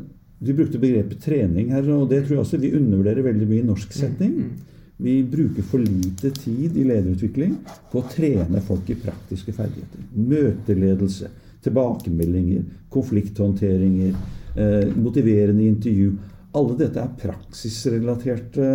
du 0.43 0.53
brukte 0.53 0.79
begrepet 0.81 1.21
trening 1.23 1.71
her, 1.73 1.87
og 1.95 2.09
det 2.11 2.23
tror 2.23 2.37
jeg 2.37 2.43
også 2.43 2.61
vi 2.61 2.73
undervurderer 2.75 3.25
veldig 3.25 3.47
mye 3.49 3.63
i 3.63 3.67
norsk 3.67 3.93
setning. 3.95 4.37
setting. 4.37 4.37
Mm. 4.43 4.73
Vi 5.03 5.23
bruker 5.23 5.65
for 5.67 5.81
lite 5.83 6.29
tid 6.35 6.77
i 6.77 6.83
lederutvikling 6.87 7.55
på 7.91 8.01
å 8.01 8.09
trene 8.11 8.61
folk 8.63 8.89
i 8.93 8.99
praktiske 8.99 9.53
ferdigheter. 9.55 10.03
Møteledelse, 10.15 11.31
tilbakemeldinger, 11.65 12.63
konflikthåndteringer, 12.93 14.13
eh, 14.55 14.93
motiverende 14.95 15.65
intervju. 15.65 16.13
Alle 16.53 16.77
dette 16.77 17.01
er 17.01 17.15
praksisrelaterte 17.19 18.67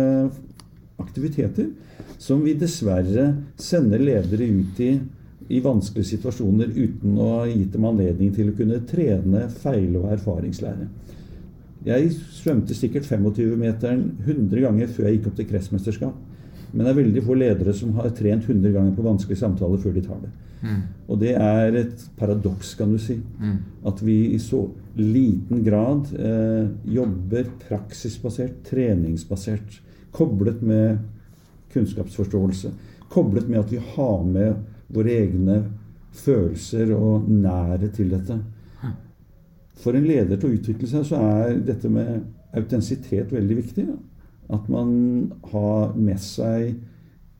aktiviteter 0.99 1.69
som 2.17 2.43
vi 2.43 2.53
dessverre 2.53 3.31
sender 3.55 3.99
ledere 3.99 4.43
ut 4.43 4.79
i 4.79 4.99
i 5.49 5.59
vanskelige 5.65 6.11
situasjoner 6.11 6.69
uten 6.75 7.15
å 7.17 7.29
ha 7.39 7.45
gitt 7.49 7.71
dem 7.73 7.85
anledning 7.89 8.33
til 8.35 8.51
å 8.51 8.57
kunne 8.57 8.83
trene, 8.85 9.47
feil- 9.49 9.95
og 9.97 10.11
erfaringslære. 10.13 10.85
Jeg 11.85 12.11
svømte 12.35 12.75
sikkert 12.75 13.07
25-meteren 13.07 14.01
100 14.25 14.65
ganger 14.65 14.91
før 14.91 15.07
jeg 15.07 15.19
gikk 15.19 15.29
opp 15.29 15.37
til 15.37 15.47
kretsmesterskap. 15.49 16.17
Men 16.71 16.85
det 16.85 16.91
er 16.91 16.99
veldig 16.99 17.23
få 17.25 17.37
ledere 17.39 17.73
som 17.73 17.95
har 17.97 18.11
trent 18.17 18.45
100 18.45 18.73
ganger 18.75 18.93
på 18.97 19.05
vanskelige 19.05 19.41
samtaler 19.41 19.81
før 19.81 19.95
de 19.95 20.03
tar 20.05 20.19
det. 20.21 20.31
Mm. 20.59 20.81
Og 21.07 21.21
det 21.21 21.31
er 21.39 21.77
et 21.79 22.03
paradoks, 22.19 22.73
kan 22.77 22.91
du 22.91 22.99
si. 23.01 23.15
Mm. 23.39 23.55
At 23.89 24.03
vi 24.05 24.17
i 24.35 24.39
så 24.43 24.65
liten 24.99 25.63
grad 25.65 26.11
eh, 26.19 26.67
jobber 26.93 27.47
praksisbasert, 27.63 28.59
treningsbasert, 28.67 29.79
koblet 30.11 30.61
med 30.61 30.99
kunnskapsforståelse. 31.73 32.73
Koblet 33.09 33.49
med 33.49 33.63
at 33.63 33.73
vi 33.73 33.81
har 33.95 34.23
med 34.25 34.59
våre 34.93 35.15
egne 35.23 35.61
følelser 36.19 36.91
og 36.97 37.29
nære 37.29 37.89
til 37.95 38.11
dette. 38.13 38.39
For 39.79 39.95
en 39.95 40.07
leder 40.07 40.37
til 40.37 40.49
å 40.49 40.57
utvikle 40.57 40.89
seg, 40.91 41.05
så 41.07 41.19
er 41.23 41.59
dette 41.63 41.89
med 41.91 42.23
autentisitet 42.57 43.31
veldig 43.31 43.59
viktig. 43.61 43.85
At 44.51 44.69
man 44.71 44.91
har 45.51 45.93
med 45.95 46.19
seg 46.21 46.73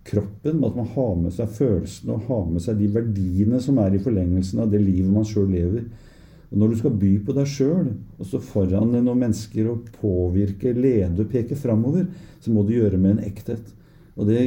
kroppen, 0.09 0.61
at 0.63 0.77
man 0.77 0.87
har 0.93 1.15
med 1.19 1.33
seg 1.35 1.51
følelsene 1.57 2.15
og 2.15 2.29
har 2.29 2.45
med 2.49 2.63
seg 2.63 2.79
de 2.79 2.87
verdiene 2.93 3.59
som 3.61 3.79
er 3.81 3.95
i 3.95 4.01
forlengelsen 4.01 4.63
av 4.63 4.71
det 4.71 4.81
livet 4.81 5.11
man 5.13 5.27
sjøl 5.27 5.49
lever. 5.51 5.83
Og 6.49 6.57
Når 6.57 6.71
du 6.71 6.79
skal 6.79 6.95
by 7.01 7.11
på 7.25 7.35
deg 7.37 7.49
sjøl 7.49 7.91
og 7.91 8.25
stå 8.25 8.39
foran 8.41 8.95
noen 8.95 9.25
mennesker 9.25 9.69
og 9.69 9.91
påvirke, 9.99 10.73
lede 10.73 11.27
peke 11.29 11.57
framover, 11.59 12.07
så 12.41 12.53
må 12.53 12.63
du 12.65 12.73
gjøre 12.77 12.97
med 12.97 13.17
en 13.17 13.27
ekthet. 13.27 13.75
Og 14.17 14.27
det 14.31 14.41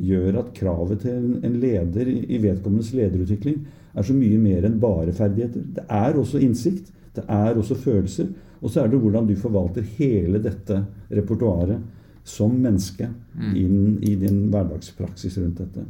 gjør 0.00 0.40
at 0.40 0.54
kravet 0.56 1.04
til 1.04 1.44
en 1.44 1.60
leder 1.60 2.08
i 2.08 2.40
vedkommendes 2.40 2.94
lederutvikling 2.96 3.60
er 3.92 4.06
så 4.06 4.16
mye 4.16 4.38
mer 4.40 4.64
enn 4.66 4.80
bare 4.80 5.12
ferdigheter. 5.14 5.66
Det 5.76 5.84
er 5.84 6.16
også 6.18 6.40
innsikt. 6.42 6.88
Det 7.16 7.24
er 7.28 7.58
også 7.58 7.76
følelser. 7.78 8.30
Og 8.62 8.70
så 8.70 8.82
er 8.82 8.92
det 8.92 9.00
hvordan 9.02 9.26
du 9.26 9.34
forvalter 9.36 9.84
hele 9.98 10.40
dette 10.42 10.78
repertoaret 11.10 11.82
som 12.24 12.54
menneske 12.54 13.08
mm. 13.10 13.52
inn 13.58 13.78
i 14.06 14.14
din 14.16 14.46
hverdagspraksis 14.52 15.38
rundt 15.42 15.58
dette. 15.64 15.84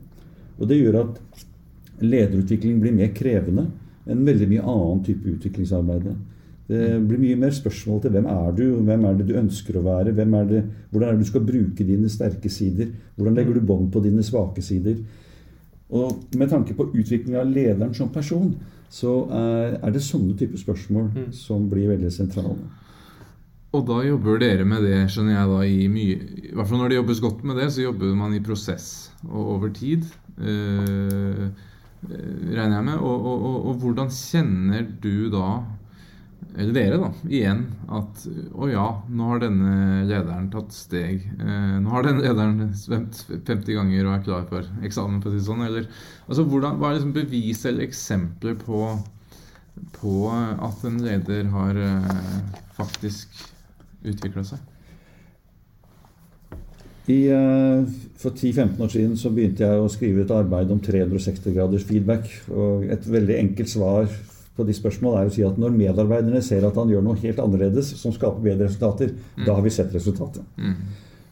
Og 0.59 0.69
det 0.69 0.81
gjør 0.81 1.03
at 1.03 1.21
lederutvikling 2.03 2.81
blir 2.81 2.95
mer 2.97 3.13
krevende 3.15 3.69
enn 4.09 4.25
veldig 4.27 4.49
mye 4.51 4.63
annen 4.65 5.03
type 5.07 5.29
utviklingsarbeid. 5.37 6.09
Det 6.73 6.81
mm. 6.81 7.09
blir 7.11 7.21
mye 7.21 7.41
mer 7.45 7.53
spørsmål 7.55 8.01
til 8.03 8.15
hvem 8.17 8.29
er 8.33 8.55
du, 8.57 8.65
hvem 8.87 9.05
er 9.09 9.19
det 9.19 9.29
du 9.29 9.37
ønsker 9.39 9.79
å 9.79 9.85
være, 9.85 10.15
er 10.15 10.49
det, 10.49 10.63
hvordan 10.91 11.09
er 11.09 11.19
det 11.19 11.27
du 11.27 11.31
skal 11.31 11.45
bruke 11.47 11.87
dine 11.87 12.11
sterke 12.11 12.51
sider, 12.51 12.89
hvordan 13.17 13.37
legger 13.37 13.59
du 13.59 13.67
bånd 13.69 13.93
på 13.93 14.03
dine 14.05 14.25
svake 14.27 14.65
sider. 14.65 14.97
Og 15.93 16.37
med 16.41 16.49
tanke 16.49 16.77
på 16.77 16.89
utvikling 16.93 17.37
av 17.37 17.51
lederen 17.51 17.93
som 17.95 18.13
person, 18.13 18.55
så 18.93 19.17
er, 19.33 19.77
er 19.81 19.93
det 19.93 20.05
sånne 20.05 20.37
typer 20.37 20.61
spørsmål 20.61 21.11
mm. 21.13 21.27
som 21.37 21.69
blir 21.69 21.91
veldig 21.93 22.13
sentrale. 22.13 22.61
Og 23.73 23.87
da 23.89 24.03
jobber 24.05 24.41
dere 24.41 24.65
med 24.69 24.85
det, 24.85 24.99
skjønner 25.13 25.39
jeg, 25.39 25.49
da 25.49 25.61
i 25.65 25.85
mye 25.89 26.17
I 26.51 26.51
hvert 26.53 26.69
fall 26.69 26.83
når 26.83 26.93
det 26.93 26.99
jobbes 26.99 27.23
godt 27.25 27.45
med 27.49 27.61
det, 27.61 27.69
så 27.73 27.87
jobber 27.87 28.17
man 28.19 28.35
i 28.37 28.43
prosess 28.45 28.89
og 29.31 29.55
over 29.55 29.73
tid. 29.73 30.05
Øh, 30.37 31.47
regner 32.09 32.77
jeg 32.77 32.85
med. 32.91 32.99
Og, 32.99 33.27
og, 33.31 33.47
og, 33.49 33.57
og, 33.71 33.79
hvordan 33.81 34.13
kjenner 34.13 34.85
du 35.03 35.31
da 35.33 35.47
eller 36.53 36.75
dere, 36.77 36.99
da, 37.01 37.09
igjen 37.33 37.63
at 37.97 38.25
å 38.53 38.67
ja, 38.69 38.87
nå 39.09 39.29
har 39.31 39.41
denne 39.41 40.03
lederen 40.05 40.51
tatt 40.53 40.75
steg. 40.77 41.23
Eh, 41.41 41.77
nå 41.81 41.93
har 41.95 42.05
denne 42.05 42.25
lederen 42.25 42.75
svømt 42.77 43.23
50 43.31 43.79
ganger 43.79 44.09
og 44.09 44.17
er 44.17 44.27
klar 44.27 44.45
for 44.51 44.69
eksamen, 44.85 45.23
for 45.23 45.31
å 45.31 45.33
si 45.33 45.41
det 45.41 45.47
sånn. 45.47 45.65
Eller, 45.65 45.87
altså, 46.27 46.45
hvordan, 46.45 46.77
hva 46.77 46.91
er 46.91 46.99
liksom 46.99 47.15
bevis 47.17 47.65
eller 47.71 47.87
eksempler 47.87 48.59
på, 48.61 48.83
på 49.97 50.19
at 50.33 50.85
en 50.89 51.01
leder 51.07 51.49
har 51.55 51.81
eh, 51.87 52.13
faktisk 52.77 53.41
utvikla 54.13 54.45
seg? 54.53 54.69
I, 57.11 57.17
uh, 57.35 57.83
for 58.21 58.31
10-15 58.31 58.77
år 58.85 58.91
siden 58.93 59.17
så 59.19 59.33
begynte 59.35 59.67
jeg 59.67 59.81
å 59.83 59.89
skrive 59.91 60.23
et 60.23 60.31
arbeid 60.31 60.71
om 60.71 60.79
360 60.79 61.57
graders 61.57 61.87
feedback. 61.89 62.29
Og 62.53 62.85
et 62.93 63.09
veldig 63.11 63.41
enkelt 63.41 63.73
svar 63.73 64.07
på 64.57 64.67
de 64.69 64.75
spørsmålene 64.77 65.25
er 65.25 65.31
å 65.31 65.33
si 65.33 65.45
at 65.47 65.59
når 65.61 65.73
medarbeiderne 65.77 66.43
ser 66.45 66.67
at 66.69 66.77
han 66.77 66.91
gjør 66.93 67.05
noe 67.07 67.21
helt 67.23 67.41
annerledes 67.41 67.95
som 68.01 68.13
skaper 68.13 68.45
bedre 68.45 68.69
resultater, 68.69 69.15
mm. 69.15 69.45
da 69.47 69.57
har 69.57 69.65
vi 69.65 69.73
sett 69.73 69.95
resultatet. 69.97 70.45
Mm. 70.61 70.75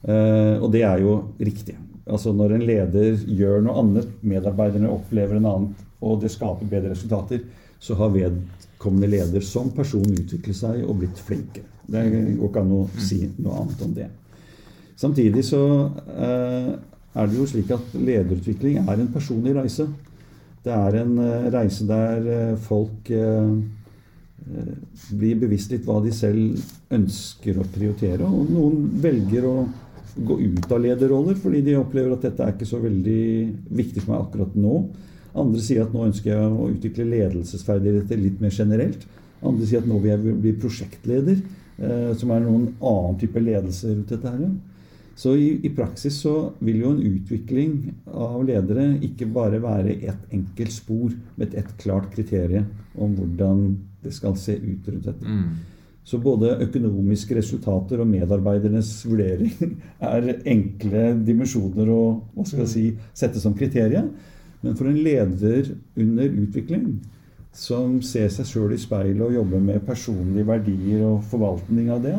Uh, 0.00 0.56
og 0.64 0.70
det 0.72 0.84
er 0.88 1.02
jo 1.04 1.16
riktig. 1.40 1.76
Altså 2.10 2.32
Når 2.32 2.56
en 2.56 2.64
leder 2.66 3.24
gjør 3.28 3.60
noe 3.66 3.82
annet, 3.82 4.14
medarbeiderne 4.24 4.90
opplever 4.90 5.36
en 5.36 5.50
annen, 5.50 5.74
og 6.00 6.22
det 6.22 6.32
skaper 6.32 6.70
bedre 6.70 6.94
resultater, 6.94 7.44
så 7.80 7.96
har 8.00 8.12
vedkommende 8.14 9.10
leder 9.12 9.44
som 9.44 9.68
person 9.76 10.06
utviklet 10.08 10.56
seg 10.56 10.80
og 10.86 11.02
blitt 11.02 11.20
flinkere. 11.20 11.68
Det 11.90 12.06
går 12.08 12.48
ikke 12.48 12.64
an 12.64 12.72
å 12.76 12.84
mm. 12.86 13.00
si 13.04 13.20
noe 13.36 13.60
annet 13.60 13.84
om 13.84 13.94
det. 13.96 14.08
Samtidig 15.00 15.44
så 15.48 15.60
uh, 15.88 16.72
er 17.16 17.28
det 17.28 17.36
jo 17.36 17.48
slik 17.48 17.72
at 17.74 17.94
lederutvikling 17.96 18.80
er 18.84 18.96
en 18.96 19.12
personlig 19.12 19.54
reise. 19.56 19.88
Det 20.60 20.72
er 20.72 20.96
en 21.00 21.12
eh, 21.24 21.50
reise 21.54 21.86
der 21.88 22.26
eh, 22.28 22.56
folk 22.60 23.10
eh, 23.16 23.52
blir 25.16 25.38
bevisst 25.40 25.72
litt 25.72 25.86
hva 25.88 26.00
de 26.04 26.12
selv 26.12 26.60
ønsker 26.92 27.60
å 27.60 27.68
prioritere. 27.72 28.26
Og 28.26 28.50
noen 28.52 28.82
velger 29.00 29.46
å 29.48 29.54
gå 30.16 30.36
ut 30.42 30.72
av 30.74 30.82
lederroller 30.82 31.38
fordi 31.38 31.62
de 31.64 31.78
opplever 31.78 32.12
at 32.16 32.26
dette 32.26 32.44
er 32.44 32.52
ikke 32.56 32.68
så 32.68 32.80
veldig 32.82 33.22
viktig 33.78 34.02
for 34.02 34.12
meg 34.12 34.26
akkurat 34.26 34.58
nå. 34.58 34.82
Andre 35.40 35.62
sier 35.64 35.84
at 35.84 35.94
nå 35.94 36.08
ønsker 36.08 36.32
jeg 36.34 36.50
å 36.50 36.68
utvikle 36.72 37.08
ledelsesferdigheter 37.08 38.20
litt 38.20 38.40
mer 38.42 38.52
generelt. 38.52 39.06
Andre 39.46 39.68
sier 39.68 39.80
at 39.80 39.88
nå 39.88 40.00
vil 40.02 40.12
jeg 40.12 40.40
bli 40.42 40.52
prosjektleder, 40.60 41.38
som 42.18 42.32
er 42.34 42.42
noen 42.44 42.66
annen 42.82 43.20
type 43.22 43.40
ledelse 43.40 43.92
rundt 43.94 44.10
dette 44.10 44.32
her. 44.34 44.50
Så 45.20 45.34
i, 45.36 45.48
i, 45.66 45.70
praksis 45.76 46.16
så 46.22 46.34
vil 46.64 46.78
jo 46.80 46.94
en 46.94 47.02
utvikling 47.04 47.74
av 48.08 48.38
ledere 48.48 48.86
ikke 49.04 49.26
bare 49.28 49.58
være 49.60 49.98
ett 49.98 50.32
enkelt 50.32 50.72
spor 50.72 51.12
med 51.36 51.56
et 51.60 51.74
klart 51.82 52.08
kriterium 52.14 52.70
om 52.96 53.12
hvordan 53.18 53.66
det 54.00 54.14
skal 54.16 54.38
se 54.40 54.56
ut 54.56 54.88
rundt 54.88 55.10
dette. 55.10 55.28
Mm. 55.28 55.58
Så 56.08 56.22
både 56.24 56.54
økonomiske 56.64 57.36
resultater 57.36 58.00
og 58.00 58.08
medarbeidernes 58.08 58.94
vurdering 59.04 59.52
er 60.14 60.32
enkle 60.48 61.04
dimensjoner 61.28 61.92
å 61.92 62.00
hva 62.32 62.48
skal 62.48 62.64
jeg 62.64 62.72
si, 62.72 62.86
sette 63.12 63.42
som 63.44 63.52
kriterium. 63.58 64.08
Men 64.64 64.76
for 64.76 64.88
en 64.88 65.02
leder 65.04 65.74
under 66.00 66.32
utvikling 66.46 66.94
som 67.52 67.98
ser 68.06 68.32
seg 68.32 68.48
sjøl 68.48 68.72
i 68.72 68.80
speilet 68.80 69.26
og 69.26 69.36
jobber 69.36 69.68
med 69.68 69.84
personlige 69.84 70.48
verdier 70.48 71.04
og 71.04 71.26
forvaltning 71.28 71.92
av 71.92 72.06
det, 72.08 72.16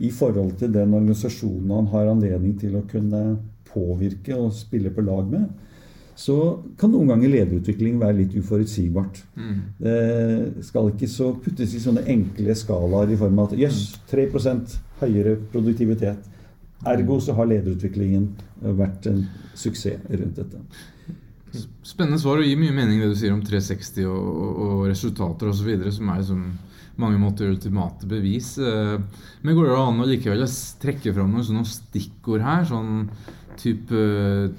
i 0.00 0.10
forhold 0.14 0.56
til 0.60 0.72
den 0.72 0.94
organisasjonen 0.96 1.72
han 1.76 1.90
har 1.92 2.12
anledning 2.12 2.54
til 2.60 2.76
å 2.78 2.86
kunne 2.88 3.24
påvirke 3.70 4.36
og 4.36 4.54
spille 4.56 4.92
på 4.94 5.04
lag 5.06 5.28
med, 5.30 5.48
så 6.20 6.36
kan 6.80 6.92
noen 6.92 7.08
ganger 7.08 7.32
lederutvikling 7.32 8.00
være 8.00 8.18
litt 8.18 8.34
uforutsigbart. 8.36 9.22
Mm. 9.40 9.60
Det 9.80 10.64
skal 10.66 10.90
ikke 10.90 11.08
så 11.08 11.30
puttes 11.40 11.72
i 11.76 11.80
sånne 11.80 12.04
enkle 12.12 12.56
skalaer 12.58 13.14
i 13.14 13.18
form 13.20 13.40
av 13.40 13.52
at 13.52 13.62
jøss, 13.62 13.80
yes, 13.94 14.02
3 14.10 14.26
høyere 15.00 15.36
produktivitet. 15.52 16.26
Ergo 16.90 17.18
så 17.20 17.36
har 17.36 17.48
lederutviklingen 17.48 18.28
vært 18.76 19.08
en 19.08 19.22
suksess 19.56 20.00
rundt 20.10 20.40
dette. 20.40 20.60
Spennende 21.82 22.20
svar 22.20 22.40
og 22.40 22.46
gir 22.46 22.58
mye 22.60 22.74
mening 22.74 23.00
det 23.02 23.10
du 23.10 23.16
sier 23.18 23.32
om 23.34 23.40
360 23.44 24.06
og, 24.06 24.28
og, 24.28 24.60
og 24.66 24.82
resultater 24.88 25.50
osv. 25.50 25.70
som 25.92 26.12
er 26.12 26.20
liksom 26.20 26.44
mange 27.00 27.20
måter 27.20 27.50
ultimate 27.50 28.08
bevis. 28.08 28.54
Eh, 28.58 28.96
men 29.42 29.56
går 29.56 29.68
det 29.68 29.76
an 29.80 30.02
å 30.02 30.08
likevel 30.08 30.46
trekke 30.82 31.14
fram 31.16 31.34
noen 31.34 31.46
sånne 31.46 31.66
stikkord 31.68 32.44
her? 32.44 32.66
Sånn 32.68 33.06
type 33.60 34.02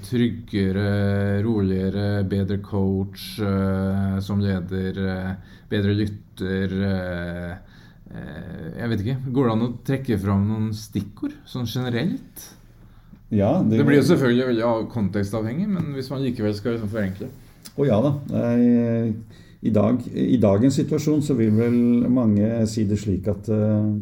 tryggere, 0.06 1.42
roligere, 1.42 2.22
bedre 2.28 2.60
coach 2.62 3.40
eh, 3.42 4.16
som 4.22 4.42
leder, 4.42 5.02
eh, 5.16 5.60
bedre 5.72 5.96
lytter 5.98 6.78
Jeg 8.12 8.88
vet 8.90 9.02
ikke. 9.02 9.20
Går 9.32 9.46
det 9.46 9.52
an 9.54 9.64
å 9.64 9.74
trekke 9.88 10.18
fram 10.20 10.42
noen 10.50 10.72
stikkord 10.76 11.38
sånn 11.48 11.64
generelt? 11.64 12.50
Ja, 13.32 13.62
det, 13.64 13.78
det, 13.78 13.86
blir 13.88 13.96
jo 13.96 14.08
selvfølgelig 14.10 14.48
veldig 14.50 14.90
kontekstavhengig, 14.92 15.70
men 15.72 15.94
hvis 15.96 16.10
man 16.12 16.20
likevel 16.20 16.52
skal 16.52 16.76
liksom 16.76 16.90
forenkle. 16.92 17.30
Å 17.72 17.80
oh, 17.80 17.86
ja 17.88 17.96
da. 18.04 18.10
Jeg 18.28 19.14
i, 19.62 19.70
dag, 19.70 20.00
I 20.14 20.38
dagens 20.42 20.80
situasjon 20.80 21.22
så 21.22 21.36
vil 21.38 21.54
vel 21.54 21.76
mange 22.10 22.48
si 22.70 22.82
det 22.88 22.98
slik 22.98 23.28
at 23.30 23.46
uh, 23.54 23.92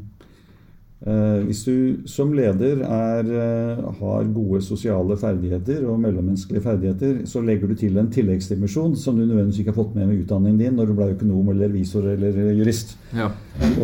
uh, 1.04 1.40
hvis 1.44 1.60
du 1.66 2.06
som 2.08 2.32
leder 2.32 2.80
er, 2.86 3.28
uh, 3.28 3.90
har 3.98 4.30
gode 4.32 4.62
sosiale 4.64 5.18
ferdigheter 5.20 5.84
og 5.84 6.00
mellommenneskelige 6.00 6.64
ferdigheter, 6.64 7.18
så 7.28 7.44
legger 7.44 7.68
du 7.68 7.76
til 7.76 8.00
en 8.00 8.08
tilleggsdimensjon 8.08 8.96
som 8.96 9.20
du 9.20 9.26
nødvendigvis 9.26 9.60
ikke 9.60 9.74
har 9.74 9.80
fått 9.82 9.98
med 9.98 10.08
med 10.08 10.22
utdanningen 10.24 10.62
din 10.62 10.80
når 10.80 10.88
du 10.88 10.96
ble 10.96 11.10
økonom 11.12 11.52
eller 11.52 11.68
revisor 11.68 12.08
eller 12.14 12.40
jurist. 12.56 12.96
Ja. 13.12 13.28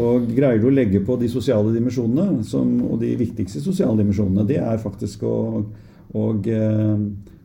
Og 0.00 0.30
greier 0.32 0.62
du 0.62 0.70
å 0.70 0.76
legge 0.78 1.04
på 1.04 1.18
de 1.20 1.28
sosiale 1.28 1.76
dimensjonene, 1.76 2.40
som, 2.48 2.72
og 2.88 3.04
de 3.04 3.12
viktigste 3.20 3.60
sosiale 3.60 4.00
dimensjonene, 4.00 4.48
det 4.48 4.62
er 4.64 4.80
faktisk 4.80 5.28
å, 5.28 5.36
å 6.14 6.28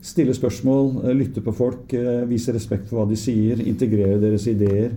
Stille 0.01 0.34
spørsmål, 0.34 1.03
eh, 1.05 1.14
lytte 1.14 1.43
på 1.45 1.53
folk, 1.53 1.93
eh, 1.93 2.26
vise 2.26 2.51
respekt 2.53 2.88
for 2.89 2.99
hva 2.99 3.09
de 3.09 3.16
sier, 3.16 3.59
integrere 3.62 4.20
deres 4.20 4.47
ideer. 4.47 4.91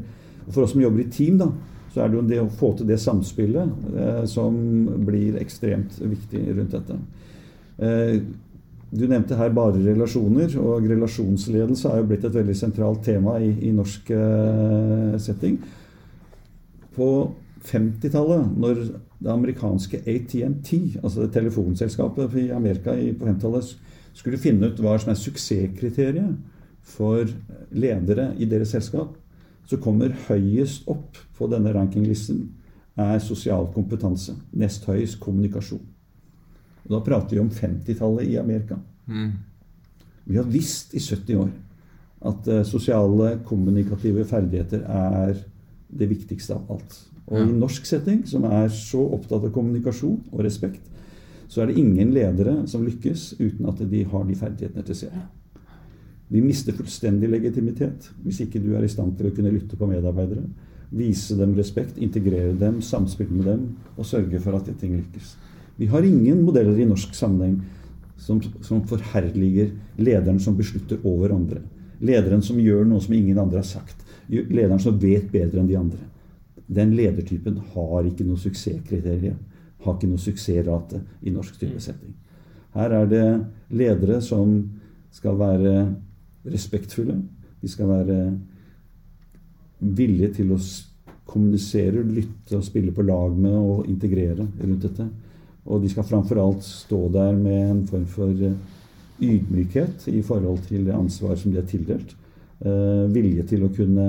Og 0.46 0.54
for 0.54 0.64
oss 0.64 0.72
som 0.72 0.80
jobber 0.80 1.00
i 1.04 1.10
team, 1.10 1.36
da, 1.38 1.50
så 1.92 2.02
er 2.02 2.08
det 2.08 2.16
jo 2.16 2.28
det 2.28 2.40
å 2.40 2.50
få 2.58 2.76
til 2.76 2.86
det 2.86 2.98
samspillet 2.98 3.68
eh, 3.94 4.24
som 4.24 4.56
blir 5.04 5.36
ekstremt 5.36 6.00
viktig 6.00 6.56
rundt 6.56 6.72
dette. 6.72 6.96
Eh, 7.78 8.16
du 8.94 9.06
nevnte 9.10 9.36
her 9.36 9.50
bare 9.50 9.82
relasjoner, 9.82 10.56
og 10.56 10.88
relasjonsledelse 10.88 11.90
er 11.90 12.00
jo 12.00 12.08
blitt 12.08 12.24
et 12.24 12.34
veldig 12.34 12.56
sentralt 12.56 13.02
tema 13.04 13.38
i, 13.42 13.50
i 13.68 13.72
norsk 13.74 14.10
eh, 14.10 15.16
setting. 15.20 15.58
På 16.96 17.08
50-tallet, 17.68 18.56
når 18.56 18.84
det 19.18 19.30
amerikanske 19.32 20.00
ATNT, 20.06 20.70
altså 21.02 21.24
det 21.24 21.32
telefonselskapet 21.36 22.34
i 22.40 22.48
Amerika 22.54 22.96
på 23.18 23.28
50-tallet, 23.28 23.74
skulle 24.14 24.38
finne 24.38 24.70
ut 24.70 24.80
hva 24.82 24.96
som 25.00 25.10
er 25.10 25.18
suksesskriteriet 25.18 26.36
for 26.84 27.30
ledere 27.74 28.32
i 28.38 28.46
deres 28.50 28.74
selskap, 28.74 29.16
så 29.66 29.78
kommer 29.80 30.12
høyest 30.28 30.88
opp 30.92 31.16
på 31.38 31.48
denne 31.50 31.72
rankinglisten 31.74 32.44
er 33.00 33.18
sosial 33.22 33.66
kompetanse. 33.74 34.36
Nest 34.54 34.84
høyest 34.86 35.18
kommunikasjon. 35.22 35.82
Og 36.84 36.92
da 36.92 37.00
prater 37.02 37.36
vi 37.36 37.42
om 37.42 37.50
50-tallet 37.50 38.28
i 38.28 38.36
Amerika. 38.38 38.76
Mm. 39.08 39.32
Vi 40.24 40.36
har 40.36 40.48
visst 40.48 40.94
i 40.94 41.00
70 41.00 41.40
år 41.40 41.50
at 42.24 42.46
uh, 42.48 42.60
sosiale, 42.64 43.38
kommunikative 43.44 44.24
ferdigheter 44.28 44.84
er 44.88 45.34
det 45.88 46.08
viktigste 46.08 46.56
av 46.56 46.70
alt. 46.76 46.94
Og 47.30 47.40
i 47.40 47.44
norsk 47.56 47.86
setting, 47.88 48.24
som 48.28 48.44
er 48.44 48.68
så 48.72 49.00
opptatt 49.16 49.46
av 49.46 49.52
kommunikasjon 49.54 50.18
og 50.32 50.42
respekt, 50.44 50.82
så 51.48 51.62
er 51.62 51.70
det 51.70 51.78
ingen 51.80 52.12
ledere 52.12 52.64
som 52.68 52.84
lykkes 52.84 53.34
uten 53.38 53.68
at 53.70 53.80
de 53.88 54.02
har 54.10 54.26
de 54.28 54.36
ferdighetene 54.36 54.84
til 54.84 54.98
seg. 55.04 55.16
Vi 56.32 56.40
mister 56.42 56.76
fullstendig 56.76 57.28
legitimitet 57.30 58.08
hvis 58.24 58.40
ikke 58.44 58.60
du 58.62 58.72
er 58.74 58.84
i 58.84 58.90
stand 58.92 59.14
til 59.18 59.28
å 59.28 59.34
kunne 59.36 59.52
lytte 59.54 59.78
på 59.78 59.88
medarbeidere, 59.88 60.44
vise 60.94 61.36
dem 61.38 61.54
respekt, 61.58 61.98
integrere 62.02 62.54
dem, 62.58 62.80
samspille 62.82 63.32
med 63.32 63.48
dem 63.48 63.64
og 63.96 64.08
sørge 64.08 64.40
for 64.42 64.56
at 64.58 64.70
ting 64.80 64.96
lykkes. 64.98 65.34
Vi 65.78 65.88
har 65.90 66.06
ingen 66.06 66.44
modeller 66.46 66.78
i 66.78 66.88
norsk 66.88 67.16
sammenheng 67.16 67.60
som, 68.20 68.40
som 68.62 68.82
forherliger 68.88 69.72
lederen 69.98 70.40
som 70.40 70.56
beslutter 70.56 71.00
over 71.04 71.34
andre. 71.34 71.62
Lederen 72.04 72.42
som 72.44 72.60
gjør 72.60 72.84
noe 72.88 73.02
som 73.02 73.14
ingen 73.16 73.38
andre 73.40 73.62
har 73.62 73.68
sagt. 73.68 74.04
Lederen 74.28 74.80
som 74.82 74.98
vet 75.00 75.30
bedre 75.32 75.60
enn 75.60 75.70
de 75.70 75.78
andre. 75.78 76.02
Den 76.66 76.94
ledertypen 76.96 77.58
har 77.74 78.06
ikke 78.08 78.24
noe 78.26 78.40
suksesskriterium 78.40 79.40
har 79.84 79.98
ikke 79.98 80.10
noe 80.10 80.22
suksessrate 80.22 81.00
i 81.24 81.32
norsk 81.34 81.58
styresetting. 81.58 82.14
Her 82.74 82.96
er 83.00 83.10
det 83.10 83.26
ledere 83.76 84.20
som 84.24 84.56
skal 85.14 85.38
være 85.38 85.74
respektfulle. 86.50 87.18
De 87.62 87.70
skal 87.70 87.90
være 87.90 88.18
villige 89.78 90.32
til 90.40 90.54
å 90.54 90.58
kommunisere, 91.28 92.02
lytte 92.04 92.58
og 92.58 92.66
spille 92.66 92.92
på 92.94 93.04
lag 93.06 93.36
med 93.36 93.54
og 93.56 93.90
integrere 93.90 94.44
rundt 94.44 94.88
dette. 94.88 95.06
Og 95.64 95.80
de 95.82 95.90
skal 95.92 96.06
framfor 96.08 96.40
alt 96.42 96.64
stå 96.66 97.06
der 97.12 97.36
med 97.36 97.60
en 97.70 97.84
form 97.88 98.04
for 98.10 98.44
eh, 98.44 98.56
ydmykhet 99.24 100.08
i 100.12 100.20
forhold 100.22 100.66
til 100.68 100.84
det 100.84 100.96
ansvar 100.96 101.38
som 101.40 101.54
de 101.54 101.60
er 101.62 101.68
tildelt. 101.68 102.12
Eh, 102.60 103.06
vilje 103.14 103.46
til 103.54 103.64
å 103.64 103.72
kunne 103.72 104.08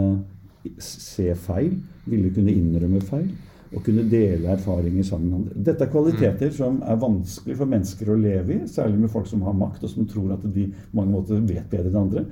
se 0.82 1.34
feil, 1.48 1.76
ville 2.06 2.32
kunne 2.36 2.54
innrømme 2.54 3.02
feil 3.06 3.30
og 3.76 3.84
kunne 3.84 4.06
dele 4.08 4.54
erfaringer 4.54 5.04
sammen 5.04 5.30
med 5.30 5.38
andre. 5.40 5.64
Dette 5.68 5.84
er 5.84 5.92
kvaliteter 5.92 6.52
som 6.56 6.78
er 6.86 7.00
vanskelig 7.02 7.58
for 7.60 7.72
mennesker 7.72 8.12
å 8.12 8.18
leve 8.20 8.56
i, 8.56 8.60
særlig 8.72 9.02
med 9.02 9.12
folk 9.12 9.28
som 9.28 9.42
har 9.44 9.58
makt, 9.58 9.84
og 9.84 9.92
som 9.92 10.08
tror 10.08 10.36
at 10.36 10.46
de 10.56 10.68
på 10.70 11.00
mange 11.00 11.12
måter 11.12 11.42
vet 11.44 11.68
bedre 11.72 11.92
enn 11.92 12.00
andre. 12.06 12.26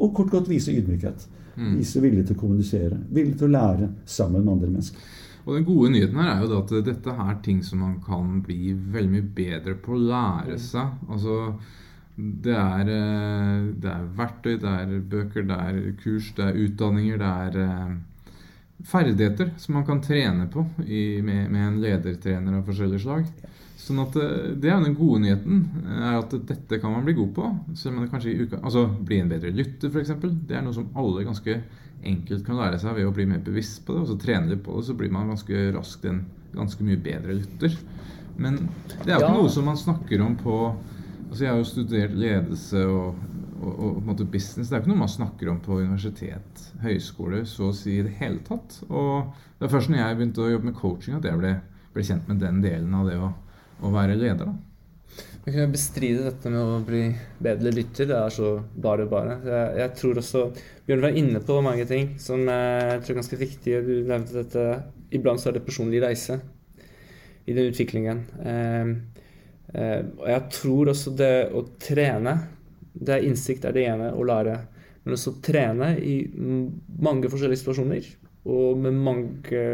Og 0.00 0.12
kort 0.16 0.32
godt 0.34 0.50
vise 0.50 0.74
ydmykhet. 0.74 1.24
Vise 1.60 2.00
vilje 2.00 2.26
til 2.26 2.36
å 2.36 2.40
kommunisere. 2.40 2.98
Vilje 3.12 3.38
til 3.40 3.48
å 3.48 3.54
lære 3.54 3.90
sammen 4.08 4.44
med 4.44 4.54
andre 4.54 4.70
mennesker. 4.74 5.08
Og 5.46 5.56
den 5.56 5.66
gode 5.66 5.90
nyheten 5.94 6.20
her 6.20 6.34
er 6.34 6.42
jo 6.44 6.58
at 6.60 6.72
dette 6.84 7.14
er 7.24 7.36
ting 7.44 7.62
som 7.64 7.80
man 7.82 7.96
kan 8.04 8.40
bli 8.44 8.74
veldig 8.74 9.12
mye 9.14 9.28
bedre 9.36 9.76
på 9.80 9.96
å 9.96 10.02
lære 10.10 10.58
seg. 10.60 11.00
Altså 11.08 11.38
det 12.44 12.54
er, 12.56 12.88
eh, 12.92 13.66
det 13.82 13.90
er 13.90 14.06
verktøy, 14.16 14.54
det 14.60 14.70
er 14.70 14.94
bøker, 15.12 15.46
det 15.48 15.58
er 15.58 15.80
kurs, 16.02 16.30
det 16.36 16.46
er 16.46 16.58
utdanninger, 16.64 17.20
det 17.20 17.30
er 17.44 17.58
eh, 17.64 17.92
ferdigheter 18.90 19.52
som 19.60 19.76
man 19.78 19.86
kan 19.88 20.02
trene 20.04 20.48
på 20.50 20.64
i, 20.86 21.20
med, 21.22 21.50
med, 21.50 21.66
en 21.66 21.80
ledertrener 21.82 22.58
av 22.58 22.68
forskjellig 22.68 23.00
slag. 23.02 23.28
Sånn 23.80 24.00
at 24.02 24.16
eh, 24.20 24.54
Det 24.60 24.70
er 24.70 24.76
jo 24.76 24.86
den 24.88 24.98
gode 24.98 25.22
nyheten. 25.24 25.62
er 25.98 26.18
at 26.18 26.34
Dette 26.48 26.80
kan 26.80 26.92
man 26.92 27.06
bli 27.06 27.16
god 27.18 27.34
på. 27.36 27.52
Selv 27.74 27.96
om 27.96 28.04
det 28.04 28.10
kanskje 28.12 28.32
i 28.32 28.42
uka, 28.44 28.60
altså 28.62 28.86
Bli 28.88 29.20
en 29.20 29.32
bedre 29.32 29.54
lytter, 29.54 29.92
f.eks. 29.92 30.12
Det 30.20 30.56
er 30.56 30.66
noe 30.66 30.76
som 30.76 30.90
alle 30.94 31.24
ganske 31.28 31.60
enkelt 32.00 32.46
kan 32.46 32.56
lære 32.56 32.78
seg 32.80 32.96
ved 32.96 33.08
å 33.08 33.14
bli 33.14 33.26
mer 33.28 33.42
bevisst 33.44 33.82
på 33.86 33.96
det. 33.96 34.04
Og 34.04 34.12
så 34.12 34.20
trene 34.20 34.52
litt 34.52 34.64
på 34.64 34.76
det, 34.76 34.86
så 34.88 34.96
blir 34.96 35.12
man 35.12 35.32
ganske 35.32 35.66
raskt 35.76 36.06
en 36.08 36.24
ganske 36.54 36.84
mye 36.84 37.00
bedre 37.00 37.36
lytter. 37.36 37.76
Men 38.40 38.56
det 39.04 39.12
er 39.12 39.18
jo 39.18 39.20
ikke 39.20 39.28
ja. 39.28 39.36
noe 39.36 39.52
som 39.52 39.68
man 39.68 39.78
snakker 39.78 40.22
om 40.24 40.36
på 40.40 40.56
altså 41.30 41.44
Jeg 41.44 41.52
har 41.52 41.62
jo 41.62 41.70
studert 41.70 42.18
ledelse 42.18 42.84
og 42.86 43.14
og, 43.60 43.68
og, 43.68 43.92
på 43.94 44.00
en 44.00 44.08
måte 44.08 44.26
business. 44.28 44.70
Det 44.70 44.76
er 44.76 44.82
ikke 44.82 44.92
noe 44.92 45.02
man 45.02 45.12
snakker 45.12 45.52
om 45.52 45.60
på 45.64 45.80
universitet, 45.80 46.64
høyskole, 46.84 47.42
så 47.48 47.68
å 47.68 47.76
si 47.76 47.98
i 47.98 48.06
det 48.06 48.16
hele 48.20 48.40
tatt. 48.46 48.80
Og 48.88 49.30
det 49.58 49.66
var 49.66 49.74
først 49.74 49.92
når 49.92 50.02
jeg 50.02 50.18
begynte 50.18 50.44
å 50.44 50.50
jobbe 50.54 50.70
med 50.70 50.78
coaching 50.78 51.18
at 51.18 51.28
jeg 51.28 51.40
ble, 51.40 51.54
ble 51.94 52.06
kjent 52.06 52.28
med 52.30 52.42
den 52.42 52.60
delen 52.64 52.96
av 52.96 53.08
det 53.10 53.18
å, 53.20 53.30
å 53.84 53.94
være 53.94 54.18
leder. 54.20 54.48
da. 54.48 54.56
Jeg 55.46 55.56
kan 55.56 55.72
bestride 55.72 56.26
dette 56.28 56.52
med 56.52 56.60
å 56.60 56.80
bli 56.86 57.02
bedre 57.42 57.72
lytter. 57.74 58.08
Det 58.10 58.16
er 58.16 58.32
så 58.34 58.52
bare, 58.86 59.08
bare. 59.10 59.38
Jeg, 59.44 59.76
jeg 59.80 59.94
tror 59.98 60.20
også 60.22 60.44
Bjørn 60.86 61.04
var 61.04 61.16
inne 61.16 61.42
på 61.44 61.60
mange 61.64 61.86
ting 61.88 62.14
som 62.22 62.44
jeg 62.44 63.00
tror 63.02 63.14
er 63.14 63.20
ganske 63.22 63.40
viktige. 63.40 63.84
Du 63.86 63.94
nevnte 64.08 64.42
dette 64.42 64.66
Iblant 65.10 65.42
så 65.42 65.50
er 65.50 65.56
det 65.56 65.64
personlig 65.66 65.98
reise 66.04 66.36
i 67.50 67.54
den 67.56 67.72
utviklingen. 67.72 68.20
Eh, 68.46 68.92
eh, 68.92 69.19
og 69.70 70.24
jeg 70.26 70.42
tror 70.50 70.88
også 70.90 71.12
det 71.14 71.34
å 71.54 71.60
trene 71.78 72.32
det 72.92 73.16
er 73.16 73.26
innsikt 73.26 73.64
er 73.64 73.74
det 73.76 73.86
ene 73.88 74.10
å 74.12 74.24
lære. 74.26 74.56
Men 75.04 75.16
også 75.16 75.36
trene 75.44 75.94
i 75.96 76.16
mange 77.00 77.30
forskjellige 77.32 77.62
situasjoner 77.62 78.08
og 78.50 78.80
med 78.80 78.96
mange 78.96 79.64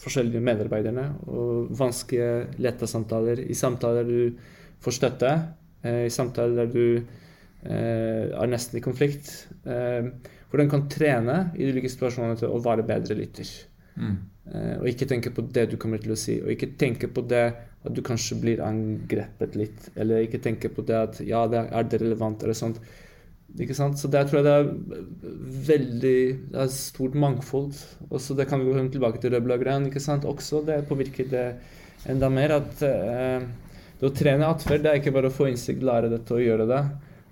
forskjellige 0.00 0.42
medarbeidere. 0.44 1.06
Og 1.28 1.70
vanskelige, 1.76 2.60
lette 2.62 2.88
samtaler. 2.88 3.42
I 3.44 3.56
samtaler 3.56 4.08
du 4.08 4.20
får 4.80 4.96
støtte. 4.96 5.32
Eh, 5.82 6.04
I 6.06 6.12
samtaler 6.12 6.62
der 6.62 6.72
du 6.72 6.84
eh, 6.96 8.30
er 8.30 8.50
nesten 8.50 8.80
i 8.80 8.84
konflikt. 8.84 9.32
Eh, 9.64 10.12
hvor 10.50 10.60
den 10.62 10.70
kan 10.72 10.88
trene 10.90 11.50
i 11.56 11.64
de 11.64 11.74
ulike 11.74 11.90
situasjonene 11.92 12.38
til 12.40 12.52
å 12.52 12.62
være 12.64 12.86
bedre 12.86 13.16
lytter. 13.18 13.50
Mm. 14.00 14.16
Og 14.80 14.86
ikke 14.90 15.06
tenke 15.06 15.30
på 15.30 15.44
det 15.54 15.68
du 15.70 15.76
kommer 15.78 16.00
til 16.02 16.10
å 16.10 16.16
si, 16.18 16.40
og 16.42 16.50
ikke 16.50 16.72
tenke 16.80 17.06
på 17.12 17.22
det 17.30 17.44
at 17.80 17.94
du 17.96 18.02
kanskje 18.04 18.36
blir 18.42 18.62
angrepet 18.64 19.54
litt. 19.56 19.86
Eller 19.96 20.26
ikke 20.26 20.42
tenker 20.44 20.72
på 20.74 20.84
det 20.86 20.98
at 20.98 21.20
ja, 21.24 21.46
det 21.48 21.64
er 21.68 21.86
det 21.88 22.02
relevant, 22.02 22.42
eller 22.44 22.58
sånt. 22.58 22.80
Ikke 23.58 23.74
sant? 23.74 23.98
Så 23.98 24.10
der 24.12 24.28
tror 24.28 24.40
jeg 24.40 24.46
det 24.46 24.54
er 24.54 24.68
veldig 25.70 26.18
det 26.52 26.60
er 26.64 26.74
stort 26.74 27.16
mangfold. 27.18 27.72
Og 28.10 28.20
så 28.22 28.36
det 28.38 28.46
kan 28.50 28.60
vi 28.60 28.68
gå 28.68 28.86
tilbake 28.92 29.22
til 29.22 29.34
rødblå-grønn. 29.34 29.88
ikke 29.88 30.02
sant? 30.02 30.28
Også 30.28 30.62
det 30.66 30.84
påvirker 30.88 31.30
det 31.30 31.46
enda 32.08 32.28
mer. 32.30 32.58
at 32.60 32.82
eh, 32.86 33.48
det 34.00 34.08
å 34.08 34.14
trene 34.16 34.48
atferd 34.48 34.84
det 34.84 34.92
er 34.92 35.00
ikke 35.00 35.12
bare 35.12 35.28
å 35.28 35.34
få 35.34 35.50
innsikt, 35.50 35.82
lære 35.84 36.12
dette 36.12 36.36
og 36.36 36.44
gjøre 36.44 36.68
det. 36.68 36.82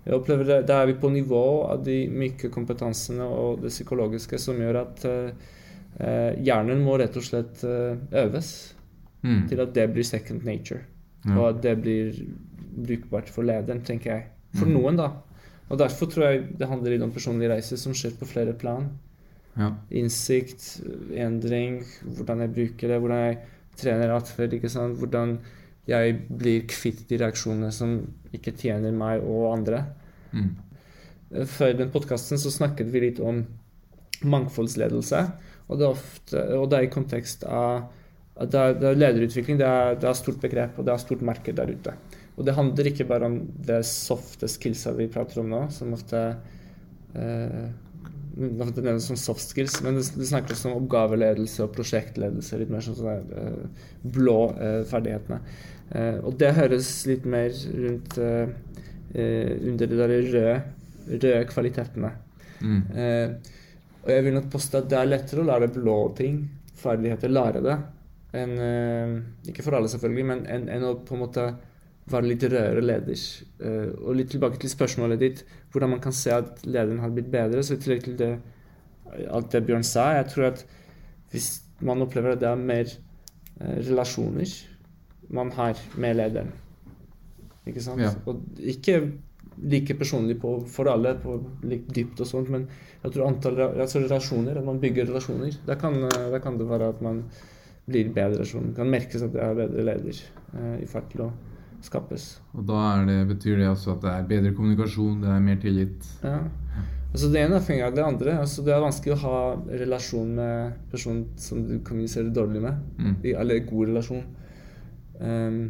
Jeg 0.09 0.17
opplever 0.17 0.45
det, 0.49 0.59
Da 0.69 0.81
er 0.81 0.87
vi 0.89 0.99
på 1.01 1.11
nivå 1.13 1.45
av 1.69 1.85
de 1.85 2.07
myke 2.09 2.49
kompetansene 2.53 3.25
og 3.25 3.63
det 3.63 3.73
psykologiske 3.73 4.41
som 4.41 4.59
gjør 4.61 4.81
at 4.81 5.05
eh, 5.05 6.35
hjernen 6.45 6.83
må 6.85 6.97
rett 6.99 7.17
og 7.17 7.25
slett 7.25 7.65
eh, 7.65 7.97
øves. 8.25 8.78
Mm. 9.23 9.49
Til 9.51 9.63
at 9.65 9.75
det 9.75 9.89
blir 9.93 10.07
second 10.07 10.45
nature. 10.47 10.85
Og 11.35 11.49
at 11.49 11.63
det 11.65 11.75
blir 11.83 12.15
brukbart 12.79 13.31
for 13.33 13.47
lederen, 13.47 13.83
tenker 13.85 14.13
jeg. 14.13 14.29
For 14.57 14.69
mm. 14.69 14.77
noen, 14.77 15.01
da. 15.01 15.11
Og 15.69 15.81
derfor 15.81 16.09
tror 16.09 16.29
jeg 16.29 16.45
det 16.61 16.69
handler 16.71 16.95
litt 16.95 17.05
om 17.05 17.13
personlig 17.13 17.51
reise 17.51 17.77
som 17.81 17.97
skjer 17.97 18.15
på 18.17 18.29
flere 18.29 18.55
plan. 18.57 18.89
Ja. 19.59 19.73
Innsikt, 19.99 20.79
endring, 21.13 21.83
hvordan 22.17 22.45
jeg 22.45 22.55
bruker 22.55 22.93
det, 22.93 23.01
hvordan 23.03 23.25
jeg 23.27 23.41
trener 23.79 24.15
atferd. 24.15 24.55
Hvordan 25.01 25.39
jeg 25.89 26.17
blir 26.29 26.65
kvitt 26.71 27.05
de 27.11 27.19
reaksjonene 27.21 27.71
som 27.75 27.99
ikke 28.37 28.55
tjener 28.57 28.95
meg 28.95 29.25
og 29.25 29.53
andre. 29.53 29.85
Mm. 30.33 30.51
Før 31.49 31.77
den 31.77 31.93
podkasten 31.93 32.41
snakket 32.41 32.93
vi 32.93 33.09
litt 33.09 33.21
om 33.21 33.43
mangfoldsledelse. 34.25 35.23
Og 35.69 35.79
det, 35.79 35.85
er 35.85 35.93
ofte, 35.93 36.43
og 36.57 36.71
det 36.71 36.79
er 36.79 36.87
i 36.87 36.93
kontekst 36.93 37.45
av 37.45 37.89
det 38.47 38.61
er, 38.61 38.77
det 38.79 38.87
er 38.87 39.01
lederutvikling 39.03 39.59
det 39.59 39.67
er, 39.67 39.99
det 39.99 40.09
er 40.09 40.17
stort 40.19 40.39
begrep, 40.43 40.79
og 40.79 40.87
det 40.87 40.95
er 40.95 41.03
stort 41.03 41.25
marked 41.27 41.59
der 41.59 41.73
ute. 41.75 41.97
Og 42.39 42.47
det 42.47 42.55
handler 42.55 42.91
ikke 42.91 43.09
bare 43.09 43.27
om 43.27 43.41
det 43.67 43.81
softe 43.89 44.47
skillsa 44.51 44.93
vi 44.95 45.09
prater 45.11 45.43
om 45.43 45.51
nå, 45.51 45.65
som 45.75 45.97
ofte 45.97 46.21
eh, 47.19 47.65
det 48.39 48.85
nevnes 48.85 49.09
som 49.11 49.19
soft 49.19 49.51
skills, 49.51 49.81
men 49.83 49.99
det, 49.99 50.05
det 50.15 50.29
snakker 50.29 50.55
også 50.55 50.71
om 50.71 50.85
oppgaveledelse 50.85 51.65
og 51.65 51.73
prosjektledelse. 51.75 52.61
Litt 52.61 52.71
mer 52.71 52.85
sånn 52.87 52.99
sånne 53.01 53.43
eh, 53.43 53.89
blå 54.15 54.39
eh, 54.55 54.85
ferdighetene. 54.87 55.41
Eh, 55.91 56.19
og 56.23 56.37
det 56.39 56.53
høres 56.59 56.91
litt 57.09 57.27
mer 57.29 57.51
rundt 57.51 58.19
eh, 58.21 58.51
eh, 59.15 59.53
under 59.71 59.91
de 59.91 59.99
der 59.99 60.15
røde, 60.15 60.57
røde 61.09 61.45
kvalitetene. 61.53 62.15
Mm. 62.59 62.81
og 64.03 64.09
jeg 64.11 64.23
vil 64.27 64.33
nok 64.35 64.49
påstå 64.51 64.81
at 64.81 64.87
det 64.91 64.97
er 64.99 65.11
lettere 65.13 65.45
å 65.45 65.47
lære 65.47 65.69
blå 65.71 65.93
ting, 66.19 66.41
ferdigheter, 66.81 67.31
lære 67.31 67.61
det, 67.63 67.77
en, 68.33 68.59
eh, 68.59 69.23
Ikke 69.49 69.65
for 69.65 69.77
alle, 69.79 69.89
selvfølgelig, 69.89 70.27
men 70.27 70.47
enn 70.47 70.69
en 70.69 70.83
å 70.85 70.95
på 71.05 71.17
en 71.17 71.25
måte 71.25 71.49
være 72.09 72.29
litt 72.29 72.45
rødere 72.45 72.85
leder. 72.85 73.23
Eh, 73.61 73.91
og 74.03 74.17
litt 74.17 74.31
tilbake 74.33 74.61
til 74.61 74.73
spørsmålet 74.73 75.21
ditt, 75.21 75.45
hvordan 75.73 75.95
man 75.97 76.01
kan 76.05 76.13
se 76.13 76.33
at 76.33 76.65
lederen 76.67 77.01
har 77.01 77.13
blitt 77.15 77.31
bedre. 77.33 77.63
Så 77.63 77.77
i 77.77 77.83
tillegg 77.83 78.05
til 78.05 78.17
det, 78.21 78.33
alt 79.29 79.51
det 79.53 79.65
Bjørn 79.67 79.87
sa, 79.87 80.11
jeg 80.19 80.29
tror 80.33 80.51
at 80.53 80.65
hvis 81.33 81.49
man 81.85 82.03
opplever 82.05 82.35
at 82.35 82.43
det 82.43 82.49
er 82.49 82.61
mer 82.61 82.89
eh, 82.89 83.79
relasjoner 83.89 84.49
man 85.31 85.51
har 85.53 85.77
med 86.01 86.17
lederen 86.17 86.53
Ikke 87.69 87.83
sant? 87.85 88.01
Ja. 88.01 88.15
Og 88.27 88.41
ikke 88.57 89.03
like 89.59 89.97
personlig 89.99 90.39
på, 90.41 90.55
for 90.71 90.89
alle, 90.89 91.15
på 91.21 91.37
litt 91.69 91.89
dypt 91.93 92.21
og 92.23 92.29
sånt, 92.31 92.49
men 92.53 92.69
jeg 93.03 93.13
tror 93.13 93.27
antall 93.27 93.59
altså 93.67 94.01
relasjoner, 94.01 94.57
at 94.57 94.65
man 94.65 94.79
bygger 94.81 95.09
relasjoner. 95.11 95.57
Da 95.67 95.75
kan, 95.79 95.99
kan 96.43 96.59
det 96.59 96.69
være 96.71 96.93
at 96.95 97.03
man 97.05 97.25
blir 97.89 98.13
bedre, 98.15 98.47
som 98.47 98.73
kan 98.77 98.91
merkes 98.93 99.25
at 99.25 99.35
det 99.35 99.43
er 99.45 99.57
bedre 99.59 99.85
leder 99.91 100.21
eh, 100.21 100.77
i 100.85 100.89
ferd 100.89 101.09
til 101.13 101.27
å 101.27 101.33
skapes. 101.85 102.29
Og 102.57 102.67
da 102.69 102.99
det, 103.07 103.19
betyr 103.31 103.61
det 103.61 103.69
altså 103.71 103.95
at 103.95 104.05
det 104.05 104.13
er 104.13 104.31
bedre 104.33 104.55
kommunikasjon, 104.57 105.21
det 105.23 105.33
er 105.33 105.43
mer 105.45 105.59
tillit? 105.63 106.09
Ja. 106.23 106.41
Altså 107.09 107.31
Det 107.33 107.41
ene 107.41 107.57
avhenger 107.57 107.87
av 107.87 107.97
det 107.97 108.05
andre. 108.05 108.39
Altså 108.43 108.63
Det 108.67 108.75
er 108.75 108.85
vanskelig 108.85 109.15
å 109.15 109.23
ha 109.23 109.39
relasjon 109.81 110.35
med 110.37 110.79
person 110.93 111.23
som 111.41 111.65
du 111.65 111.79
kommuniserer 111.87 112.31
dårlig 112.35 112.63
med. 112.67 112.81
Mm. 112.99 113.15
Eller 113.33 113.65
god 113.67 113.93
relasjon. 113.93 114.25
Um, 115.21 115.61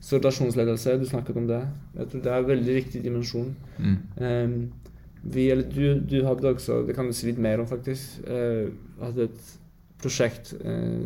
så 0.00 0.20
relasjonsledelse, 0.20 0.98
du 1.00 1.06
snakket 1.08 1.40
om 1.40 1.48
det. 1.48 1.62
Jeg 1.98 2.10
tror 2.10 2.22
det 2.22 2.32
er 2.32 2.42
en 2.42 2.50
veldig 2.52 2.74
viktig 2.76 3.02
dimensjon. 3.02 3.54
Mm. 3.78 3.96
Um, 4.20 4.58
vi, 5.26 5.48
eller 5.50 5.66
du, 5.66 5.98
du 6.06 6.20
hadde 6.22 6.52
også, 6.52 6.84
det 6.86 6.94
kan 6.94 7.08
du 7.08 7.16
si 7.16 7.26
litt 7.26 7.40
mer 7.42 7.58
om, 7.58 7.66
faktisk, 7.66 8.20
uh, 8.30 8.70
hadde 9.02 9.26
et 9.26 9.54
prosjekt 10.02 10.52
eh, 10.60 11.00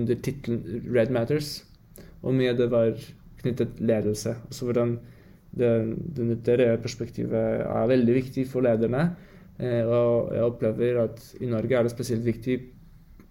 under 0.00 0.18
tittelen 0.24 0.82
Red 0.94 1.12
Matters. 1.14 1.62
Og 2.22 2.34
mye 2.34 2.56
det 2.58 2.68
var 2.72 2.92
knyttet 3.42 3.78
ledelse. 3.80 4.34
Altså 4.48 4.68
hvordan 4.68 4.98
det, 5.58 5.70
det, 6.16 6.26
det 6.44 6.80
perspektivet 6.82 7.62
er 7.64 7.90
veldig 7.90 8.16
viktig 8.18 8.46
for 8.50 8.66
lederne. 8.66 9.10
Eh, 9.58 9.84
og 9.86 10.34
jeg 10.34 10.44
opplever 10.44 11.00
at 11.06 11.22
i 11.40 11.48
Norge 11.50 11.76
er 11.76 11.86
det 11.86 11.94
spesielt 11.94 12.26
viktig 12.26 12.58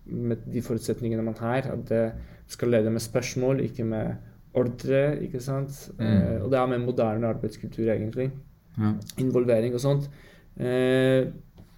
med 0.07 0.47
de 0.47 0.63
forutsetningene 0.63 1.23
man 1.23 1.35
har, 1.39 1.67
at 1.67 1.83
det 1.89 2.03
skal 2.47 2.71
lede 2.71 2.91
med 2.91 3.03
spørsmål, 3.03 3.59
ikke 3.59 3.83
med 3.83 4.15
ordre. 4.53 5.21
ikke 5.23 5.39
sant? 5.43 5.89
Mm. 5.99 6.05
Eh, 6.05 6.43
og 6.43 6.51
det 6.51 6.59
er 6.59 6.65
med 6.65 6.85
moderne 6.85 7.27
arbeidskultur, 7.27 7.91
egentlig. 7.91 8.31
Ja. 8.77 8.93
Involvering 9.19 9.73
og 9.73 9.83
sånt. 9.83 10.09
Eh, 10.57 11.27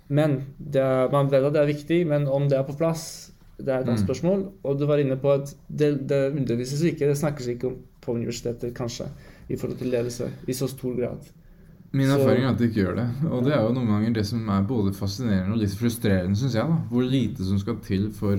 men 0.09 0.39
er, 0.73 1.09
man 1.13 1.29
vet 1.29 1.45
at 1.45 1.53
det 1.53 1.61
er 1.61 1.69
viktig, 1.69 1.99
men 2.09 2.27
om 2.27 2.47
det 2.49 2.57
er 2.57 2.65
på 2.67 2.77
plass, 2.77 3.03
det 3.59 3.67
er 3.69 3.83
et 3.83 3.89
annet 3.89 3.99
mm. 4.01 4.05
spørsmål. 4.07 4.45
Og 4.65 4.79
du 4.79 4.87
var 4.89 5.01
inne 5.01 5.19
på 5.19 5.33
at 5.35 5.51
det, 5.67 5.91
det 6.09 6.21
undervises 6.31 6.81
ikke, 6.81 7.09
det 7.09 7.19
snakkes 7.19 7.51
ikke 7.53 7.69
om 7.69 7.75
på 7.99 8.15
universitetet, 8.15 8.73
kanskje, 8.73 9.09
i 9.49 9.57
forhold 9.59 9.77
til 9.77 9.91
ledelse 9.93 10.29
i 10.47 10.55
så 10.55 10.69
stor 10.71 10.95
grad. 10.97 11.27
Min 11.91 12.09
erfaring 12.13 12.45
er 12.45 12.51
at 12.51 12.59
det 12.59 12.69
ikke 12.69 12.83
gjør 12.83 12.97
det. 12.99 13.07
Og 13.31 13.45
det 13.45 13.53
er 13.55 13.63
jo 13.65 13.73
noen 13.73 13.89
ganger 13.89 14.15
det 14.19 14.25
som 14.29 14.49
er 14.53 14.65
både 14.69 14.93
fascinerende 14.93 15.55
og 15.55 15.61
litt 15.63 15.73
frustrerende, 15.77 16.37
syns 16.37 16.57
jeg. 16.57 16.69
da 16.69 16.77
Hvor 16.91 17.05
lite 17.05 17.45
som 17.45 17.61
skal 17.61 17.79
til 17.85 18.09
for 18.13 18.37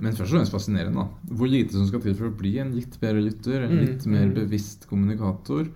Men 0.00 0.14
først 0.16 0.32
og 0.32 0.38
fremst 0.38 0.54
fascinerende, 0.54 1.02
da. 1.02 1.34
Hvor 1.36 1.50
lite 1.50 1.76
som 1.76 1.86
skal 1.88 2.00
til 2.00 2.14
for 2.16 2.30
å 2.30 2.36
bli 2.36 2.54
en 2.62 2.70
litt 2.72 2.94
bedre 3.02 3.20
lytter, 3.20 3.66
en 3.66 3.74
Mm, 3.74 3.80
litt 3.84 4.06
mer 4.06 4.26
mm. 4.30 4.34
bevisst 4.34 4.86
kommunikator. 4.88 5.66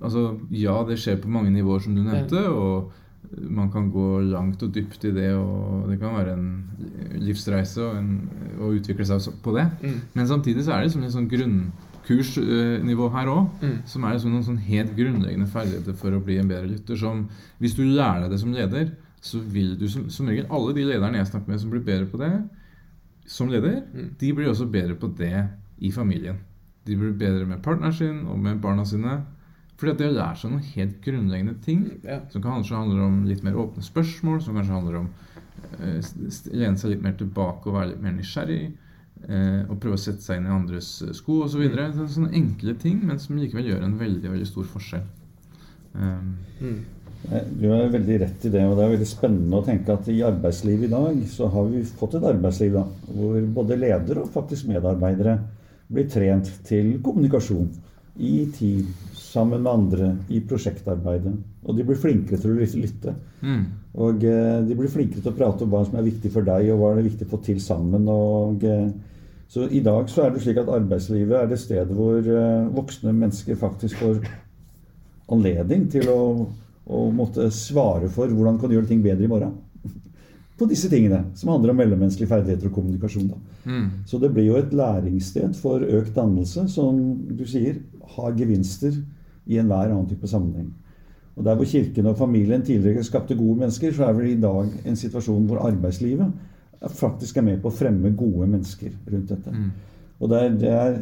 Altså, 0.00 0.38
ja, 0.50 0.84
det 0.88 0.96
skjer 0.98 1.20
på 1.20 1.28
mange 1.28 1.50
nivåer, 1.50 1.82
som 1.84 1.94
du 1.94 2.00
nevnte, 2.00 2.48
og 2.48 2.92
man 3.48 3.70
kan 3.70 3.90
gå 3.92 4.20
langt 4.30 4.62
og 4.64 4.72
dypt 4.74 5.04
i 5.04 5.12
det, 5.12 5.34
og 5.36 5.88
det 5.90 5.98
kan 6.00 6.14
være 6.16 6.32
en 6.32 6.46
livsreise 7.20 7.82
og, 7.84 7.96
en, 7.98 8.30
å 8.60 8.70
utvikle 8.72 9.04
seg 9.04 9.34
på 9.44 9.52
det. 9.56 9.66
Mm. 9.82 9.98
Men 10.14 10.30
samtidig 10.30 10.64
så 10.64 10.72
er 10.72 10.80
det 10.80 10.88
liksom 10.88 11.04
et 11.04 11.12
sånn 11.16 11.28
grunnkursnivå 12.08 13.10
her 13.12 13.30
òg. 13.32 13.50
Mm. 13.62 13.76
Som 13.90 14.04
er 14.04 14.16
liksom 14.16 14.32
noen 14.32 14.46
sånn 14.46 14.62
helt 14.68 14.94
grunnleggende 14.96 15.50
ferdigheter 15.52 15.96
for 15.98 16.16
å 16.16 16.22
bli 16.24 16.38
en 16.40 16.48
bedre 16.50 16.70
lytter. 16.72 16.96
Som 17.00 17.26
hvis 17.60 17.76
du 17.76 17.84
lærer 17.84 18.24
deg 18.26 18.34
det 18.34 18.40
som 18.42 18.54
leder, 18.56 18.90
så 19.20 19.40
vil 19.42 19.74
du 19.78 19.88
som, 19.90 20.04
som 20.14 20.28
regel 20.30 20.46
Alle 20.54 20.72
de 20.76 20.84
lederne 20.86 21.18
jeg 21.18 21.26
snakker 21.32 21.50
med 21.50 21.60
som 21.60 21.72
blir 21.72 21.82
bedre 21.82 22.06
på 22.06 22.20
det 22.20 22.32
som 23.28 23.50
leder, 23.52 23.82
Mm. 23.92 24.12
de 24.18 24.32
blir 24.32 24.48
også 24.48 24.70
bedre 24.72 24.94
på 24.96 25.10
det 25.18 25.48
i 25.84 25.90
familien. 25.92 26.38
De 26.86 26.96
blir 26.96 27.12
bedre 27.12 27.44
med 27.44 27.60
partneren 27.62 27.92
sin 27.92 28.22
og 28.26 28.38
med 28.38 28.60
barna 28.60 28.84
sine. 28.88 29.18
Fordi 29.78 29.92
at 29.92 30.00
det 30.00 30.08
å 30.10 30.16
lære 30.16 30.40
seg 30.40 30.50
noen 30.50 30.66
helt 30.74 31.00
grunnleggende 31.04 31.54
ting 31.62 31.84
Ja. 32.04 32.20
som 32.32 32.42
kanskje 32.42 32.76
handler 32.76 33.04
om 33.04 33.24
litt 33.28 33.44
mer 33.46 33.54
åpne 33.54 33.84
spørsmål, 33.86 34.42
som 34.42 34.56
kanskje 34.58 34.74
handler 34.74 34.96
om 35.04 35.08
å 35.78 36.56
lene 36.56 36.78
seg 36.78 36.90
litt 36.90 37.02
mer 37.02 37.14
tilbake 37.18 37.66
og 37.68 37.74
være 37.78 37.92
litt 37.92 38.02
mer 38.02 38.16
nysgjerrig. 38.16 38.72
Eh, 39.28 39.64
og 39.68 39.80
prøve 39.82 39.96
å 39.98 39.98
sette 39.98 40.22
seg 40.22 40.38
inn 40.38 40.46
i 40.46 40.54
andres 40.54 41.02
eh, 41.02 41.12
sko 41.12 41.40
osv. 41.44 41.56
Så 41.56 41.62
videre. 41.62 41.88
Så 41.94 42.06
sånne 42.14 42.34
enkle 42.38 42.74
ting, 42.78 43.00
men 43.06 43.18
som 43.18 43.36
likevel 43.38 43.66
gjør 43.66 43.82
en 43.84 43.98
veldig 43.98 44.30
veldig 44.30 44.46
stor 44.46 44.64
forskjell. 44.74 45.02
Um, 45.94 46.36
Mm. 46.60 46.78
Du 47.58 47.64
har 47.68 47.88
veldig 47.90 48.20
rett 48.20 48.44
i 48.46 48.48
det, 48.48 48.60
og 48.62 48.76
det 48.78 48.84
er 48.84 48.92
veldig 48.92 49.06
spennende 49.10 49.58
å 49.58 49.64
tenke 49.66 49.90
at 49.92 50.06
i 50.08 50.20
arbeidslivet 50.22 50.86
i 50.86 50.92
dag 50.92 51.16
så 51.26 51.48
har 51.50 51.64
vi 51.66 51.82
fått 51.82 52.14
et 52.14 52.22
arbeidsliv 52.22 52.76
da, 52.76 52.84
hvor 53.10 53.40
både 53.56 53.76
ledere 53.76 54.22
og 54.22 54.30
faktisk 54.30 54.68
medarbeidere 54.70 55.34
blir 55.90 56.06
trent 56.08 56.46
til 56.68 57.00
kommunikasjon 57.02 57.68
i 58.22 58.46
team, 58.54 58.86
sammen 59.28 59.62
med 59.62 59.72
andre, 59.72 60.08
i 60.32 60.40
prosjektarbeidet. 60.40 61.34
Og 61.68 61.76
de 61.76 61.84
blir 61.84 62.00
flinkere 62.00 62.40
til 62.40 62.54
å 62.54 62.58
lytte. 62.80 63.14
mm, 63.42 63.64
Og 63.98 64.24
eh, 64.24 64.62
de 64.68 64.76
blir 64.78 64.88
flinkere 64.92 65.20
til 65.24 65.32
å 65.32 65.36
prate 65.36 65.64
om 65.64 65.70
hva 65.72 65.84
som 65.86 65.98
er 65.98 66.06
viktig 66.06 66.30
for 66.32 66.46
deg, 66.46 66.70
og 66.72 66.80
hva 66.80 66.92
er 66.92 67.00
det 67.00 67.10
viktig 67.10 67.26
å 67.28 67.32
få 67.34 67.42
til 67.44 67.60
sammen. 67.60 68.08
Og, 68.08 68.64
eh, 68.64 68.88
så 69.48 69.68
i 69.72 69.80
dag 69.84 70.08
så 70.12 70.24
er 70.26 70.34
det 70.34 70.42
slik 70.44 70.60
at 70.60 70.68
arbeidslivet 70.68 71.36
er 71.42 71.48
det 71.50 71.58
stedet 71.60 71.94
hvor 71.96 72.18
eh, 72.20 72.68
voksne 72.76 73.12
mennesker 73.16 73.56
faktisk 73.60 74.00
får 74.02 74.22
anledning 75.34 75.86
til 75.92 76.08
å, 76.12 76.20
å 76.88 77.00
måtte 77.12 77.50
svare 77.52 78.08
for 78.12 78.30
hvordan 78.32 78.58
kan 78.60 78.70
du 78.70 78.78
gjøre 78.78 78.88
ting 78.90 79.02
bedre 79.04 79.24
i 79.26 79.30
morgen. 79.30 79.52
På 80.58 80.66
disse 80.66 80.88
tingene, 80.90 81.20
som 81.38 81.52
handler 81.52 81.70
om 81.74 81.78
mellommenneskelige 81.82 82.32
ferdigheter 82.32 82.70
og 82.70 82.78
kommunikasjon. 82.80 83.28
Mm, 83.68 83.84
Så 84.08 84.18
det 84.18 84.32
blir 84.34 84.48
jo 84.48 84.56
et 84.58 84.72
læringssted 84.74 85.54
for 85.60 85.84
økt 85.84 86.16
dannelse, 86.16 86.64
som 86.72 86.98
du 87.28 87.44
sier, 87.46 87.78
har 88.16 88.32
gevinster 88.34 88.96
i 89.48 89.58
enhver 89.58 89.90
annen 89.90 90.08
type 90.08 90.28
sammenheng. 90.28 90.70
Og 91.38 91.44
Der 91.44 91.54
hvor 91.54 91.64
kirken 91.64 92.06
og 92.06 92.18
familien 92.18 92.62
tidligere 92.62 93.04
skapte 93.04 93.36
gode 93.36 93.58
mennesker, 93.58 93.92
så 93.92 94.04
er 94.04 94.12
vel 94.12 94.30
i 94.30 94.40
dag 94.40 94.70
en 94.86 94.96
situasjon 94.96 95.46
hvor 95.46 95.66
arbeidslivet 95.68 96.32
faktisk 96.90 97.36
er 97.36 97.46
med 97.46 97.60
på 97.62 97.70
å 97.70 97.74
fremme 97.74 98.10
gode 98.16 98.46
mennesker 98.46 98.90
rundt 99.12 99.28
dette. 99.28 99.50
mm, 99.50 99.70
Og 100.20 100.30
det 100.30 100.42
er, 100.42 100.48
det 100.48 100.72
er 100.72 100.98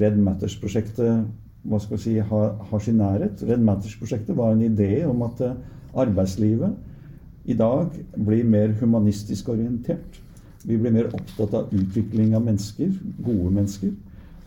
Red 0.00 0.16
Matters-prosjektet 0.16 1.24
hva 1.62 1.80
skal 1.80 1.96
vi 1.96 2.02
si, 2.02 2.14
har, 2.18 2.54
har 2.70 2.82
sin 2.82 2.98
nærhet. 3.00 3.42
Red 3.48 3.62
Matters-prosjektet 3.64 4.36
var 4.36 4.54
en 4.54 4.64
idé 4.64 5.04
om 5.08 5.22
at 5.26 5.40
eh, 5.44 5.56
arbeidslivet 5.94 7.50
i 7.50 7.56
dag 7.56 7.90
blir 8.16 8.44
mer 8.44 8.72
humanistisk 8.80 9.48
orientert. 9.48 10.20
Vi 10.64 10.76
blir 10.76 10.92
mer 10.92 11.10
opptatt 11.16 11.54
av 11.56 11.74
utvikling 11.74 12.34
av 12.36 12.44
mennesker, 12.44 12.92
gode 13.24 13.52
mennesker. 13.56 13.92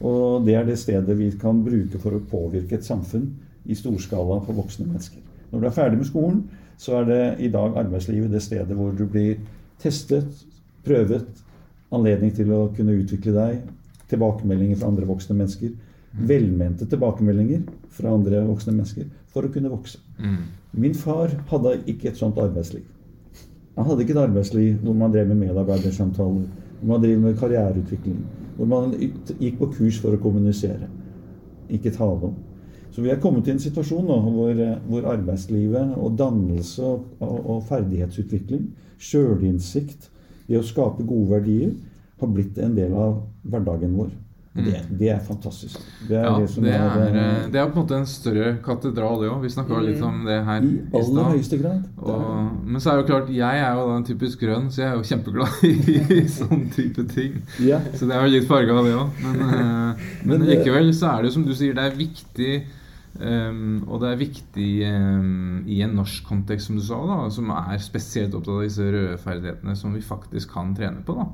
Og 0.03 0.43
det 0.45 0.57
er 0.59 0.65
det 0.67 0.79
stedet 0.81 1.15
vi 1.17 1.29
kan 1.39 1.61
bruke 1.63 1.99
for 2.01 2.17
å 2.17 2.23
påvirke 2.27 2.75
et 2.75 2.87
samfunn 2.87 3.29
i 3.63 3.77
storskala 3.77 4.41
for 4.43 4.57
voksne 4.57 4.89
mennesker. 4.89 5.21
Når 5.51 5.61
du 5.61 5.67
er 5.69 5.75
ferdig 5.75 5.99
med 6.01 6.09
skolen, 6.09 6.41
så 6.77 6.99
er 6.99 7.07
det 7.07 7.21
i 7.45 7.51
dag 7.53 7.77
arbeidslivet 7.79 8.33
det 8.33 8.41
stedet 8.43 8.75
hvor 8.75 8.91
du 8.97 9.05
blir 9.07 9.37
testet, 9.79 10.27
prøvet, 10.83 11.29
anledning 11.93 12.33
til 12.35 12.51
å 12.51 12.65
kunne 12.75 12.97
utvikle 12.99 13.35
deg, 13.35 13.61
tilbakemeldinger 14.11 14.81
fra 14.81 14.89
andre 14.91 15.07
voksne 15.07 15.37
mennesker, 15.37 15.71
velmente 16.13 16.85
tilbakemeldinger 16.89 17.63
fra 17.93 18.11
andre 18.13 18.43
voksne 18.49 18.75
mennesker, 18.75 19.07
for 19.33 19.47
å 19.47 19.53
kunne 19.53 19.71
vokse. 19.71 20.01
mm, 20.19 20.41
Min 20.83 20.93
far 20.97 21.31
hadde 21.49 21.77
ikke 21.89 22.11
et 22.11 22.19
sånt 22.19 22.37
arbeidsliv. 22.41 22.83
Han 23.77 23.87
hadde 23.87 24.03
ikke 24.03 24.13
et 24.17 24.25
arbeidsliv 24.27 24.81
hvor 24.83 24.97
man 24.97 25.13
drev 25.13 25.31
med 25.31 25.47
medarbeidersamtaler, 25.47 26.49
hvor 26.79 26.91
man 26.91 27.01
driver 27.01 27.21
med 27.23 27.39
karriereutvikling, 27.39 28.19
hvor 28.57 28.69
man 28.69 28.93
gikk 28.97 29.59
på 29.59 29.69
kurs 29.77 29.99
for 30.01 30.15
å 30.15 30.21
kommunisere, 30.21 30.89
ikke 31.73 31.93
tale 31.95 32.29
om. 32.31 32.35
Så 32.93 33.01
vi 33.01 33.09
er 33.09 33.21
kommet 33.21 33.47
til 33.47 33.55
en 33.55 33.63
situasjon 33.63 34.05
nå 34.05 34.19
hvor, 34.21 34.51
eh, 34.53 34.75
hvor 34.87 35.07
arbeidslivet 35.09 35.95
og 35.97 36.17
dannelse 36.17 36.83
og, 36.85 37.07
og 37.21 37.63
ferdighetsutvikling, 37.69 38.67
sjølinnsikt, 39.01 40.11
det 40.47 40.59
å 40.59 40.65
skape 40.67 41.05
gode 41.07 41.39
verdier, 41.39 41.73
har 42.21 42.29
blitt 42.29 42.59
en 42.61 42.75
del 42.77 42.93
av 42.93 43.23
hverdagen 43.49 43.97
vår. 43.97 44.11
Og 44.53 44.65
det, 44.67 44.79
det 44.99 45.07
er 45.09 45.21
fantastisk. 45.25 45.79
Det 46.05 46.13
er 46.19 46.27
ja, 46.27 46.33
det 46.37 46.49
som 46.53 46.65
det 46.65 46.73
er, 46.75 46.83
er, 46.83 47.15
eh, 47.17 47.29
eh, 47.39 47.45
det 47.49 47.57
er 47.57 47.69
på 47.71 47.73
en 47.73 47.79
måte 47.81 47.97
en 47.97 48.05
større 48.05 48.51
katedral, 48.61 49.15
det 49.23 49.31
òg. 49.31 49.39
Vi 49.41 49.49
snakka 49.49 49.79
litt 49.81 50.03
om 50.05 50.19
det 50.27 50.35
her 50.45 50.67
i 50.67 50.69
i 50.75 50.81
aller 50.91 51.07
stad. 51.07 51.31
høyeste 51.31 51.59
grad. 51.63 51.87
Og, 51.97 52.51
men 52.67 52.83
så 52.83 52.91
er 52.91 53.01
jo 53.01 53.07
klart, 53.07 53.31
jeg 53.33 53.63
er 53.63 53.79
jo 53.79 53.87
da 53.89 53.95
en 53.97 54.05
typisk 54.05 54.43
grønn, 54.45 54.69
så 54.69 54.83
jeg 54.83 54.91
er 54.91 54.99
jo 54.99 55.09
kjempeglad 55.09 55.65
i 56.19 56.21
sånn 56.35 56.67
type 56.75 57.07
ting. 57.15 57.41
Ja. 57.65 57.81
Så 57.97 58.05
det 58.05 58.13
er 58.13 58.27
jo 58.27 58.35
litt 58.35 58.47
farga 58.51 58.77
av 58.77 58.85
det 58.85 58.93
òg. 58.99 59.25
Men, 59.25 59.43
eh, 59.47 60.05
men 60.27 60.37
Men, 60.37 60.47
likevel 60.51 60.93
så 60.93 61.15
er 61.15 61.23
det 61.23 61.31
jo 61.31 61.37
som 61.39 61.49
du 61.49 61.53
sier, 61.57 61.73
det 61.79 61.89
er 61.89 62.01
viktig 62.05 62.55
Um, 63.13 63.83
og 63.85 63.99
det 64.01 64.07
er 64.09 64.17
viktig 64.17 64.69
um, 64.89 65.59
i 65.69 65.83
en 65.85 65.91
norsk 65.99 66.25
kontekst, 66.25 66.65
som 66.65 66.79
du 66.79 66.81
sa, 66.81 66.97
da, 67.05 67.17
som 67.29 67.51
er 67.53 67.77
spesielt 67.83 68.33
opptatt 68.33 68.55
av 68.55 68.63
disse 68.65 68.87
røde 68.89 69.19
ferdighetene 69.21 69.75
som 69.77 69.93
vi 69.93 70.01
faktisk 70.01 70.55
kan 70.55 70.73
trene 70.73 71.03
på. 71.05 71.13
da. 71.19 71.27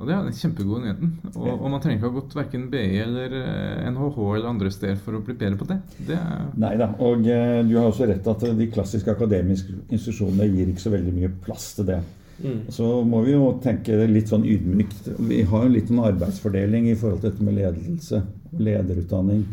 Og 0.00 0.06
det 0.08 0.14
er 0.16 0.22
den 0.24 0.36
kjempegode 0.36 0.80
nyheten. 0.80 1.10
Og, 1.34 1.48
og 1.50 1.66
man 1.68 1.82
trenger 1.82 1.98
ikke 1.98 2.08
ha 2.08 2.14
gått 2.14 2.36
verken 2.38 2.62
BI 2.72 2.84
eller 3.02 3.34
eh, 3.36 3.90
NHH 3.92 4.16
eller 4.22 4.48
andre 4.48 4.70
steder 4.72 4.96
for 5.04 5.18
å 5.18 5.20
bli 5.26 5.34
bedre 5.36 5.58
på 5.60 5.68
det. 5.68 5.76
Det 6.08 6.16
er 6.16 6.46
Nei 6.62 6.70
da. 6.80 6.88
Og 7.04 7.28
eh, 7.28 7.58
du 7.68 7.74
har 7.76 7.90
også 7.90 8.08
rett 8.08 8.30
at 8.32 8.46
de 8.56 8.70
klassiske 8.72 9.12
akademiske 9.12 9.76
institusjonene 9.90 10.48
gir 10.48 10.72
ikke 10.72 10.86
så 10.86 10.94
veldig 10.94 11.12
mye 11.18 11.32
plass 11.44 11.74
til 11.76 11.90
det. 11.92 11.98
Mm. 12.40 12.62
Så 12.72 12.88
må 13.04 13.20
vi 13.26 13.34
jo 13.34 13.50
tenke 13.60 13.98
litt 14.08 14.32
sånn 14.32 14.46
ydmykt. 14.48 15.10
Vi 15.28 15.42
har 15.50 15.66
jo 15.66 15.74
litt 15.74 15.92
sånn 15.92 16.00
arbeidsfordeling 16.08 16.88
i 16.88 16.96
forhold 16.96 17.20
til 17.20 17.34
dette 17.34 17.44
med 17.44 17.58
ledelse 17.60 18.22
og 18.24 18.64
lederutdanning. 18.70 19.44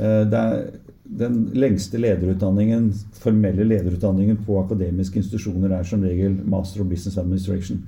Eh, 0.00 0.22
Det 0.24 0.40
er 0.40 0.66
den 1.06 1.36
lengste 1.54 2.00
lederutdanningen, 2.00 2.88
formelle 3.20 3.68
lederutdanningen 3.68 4.40
på 4.48 4.56
akademiske 4.64 5.20
institusjoner 5.20 5.76
er 5.76 5.84
som 5.86 6.02
regel 6.02 6.34
Master 6.48 6.82
of 6.82 6.88
Business 6.90 7.18
Administration. 7.20 7.84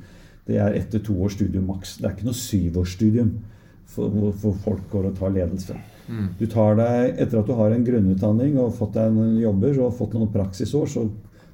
Det 0.48 0.56
er 0.56 0.78
etter 0.78 1.02
to 1.04 1.14
års 1.20 1.36
studium 1.36 1.66
maks. 1.68 1.98
Det 1.98 2.08
er 2.08 2.14
ikke 2.16 2.28
noe 2.30 2.40
syvårsstudium 2.40 3.32
for, 3.88 4.12
hvor 4.40 4.54
folk 4.64 4.86
går 4.92 5.10
og 5.10 5.18
tar 5.18 5.34
ledelse. 5.34 5.76
mm, 6.08 6.28
Du 6.38 6.46
tar 6.46 6.76
deg, 6.76 7.18
Etter 7.20 7.40
at 7.40 7.46
du 7.46 7.52
har 7.52 7.72
en 7.72 7.84
grunnutdanning 7.84 8.56
og 8.58 8.74
fått 8.78 8.94
deg 8.96 9.12
noen 9.12 9.36
jobber 9.40 9.80
og 9.84 9.96
fått 9.98 10.16
noen 10.16 10.32
praksisår, 10.32 10.86
så 10.88 11.08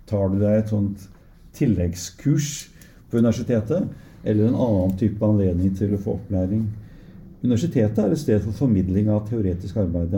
tar 0.06 0.28
du 0.30 0.38
deg 0.38 0.60
et 0.60 0.70
sånt 0.70 1.08
tilleggskurs 1.54 2.68
på 3.10 3.18
universitetet 3.18 3.88
eller 4.24 4.46
en 4.48 4.54
annen 4.66 4.96
type 4.98 5.26
anledning 5.26 5.74
til 5.76 5.94
å 5.94 6.00
få 6.00 6.16
opplæring. 6.18 6.64
Universitetet 7.42 7.98
er 7.98 8.14
et 8.14 8.22
sted 8.22 8.40
for 8.42 8.56
formidling 8.56 9.10
av 9.12 9.26
teoretisk 9.28 9.76
arbeid. 9.76 10.14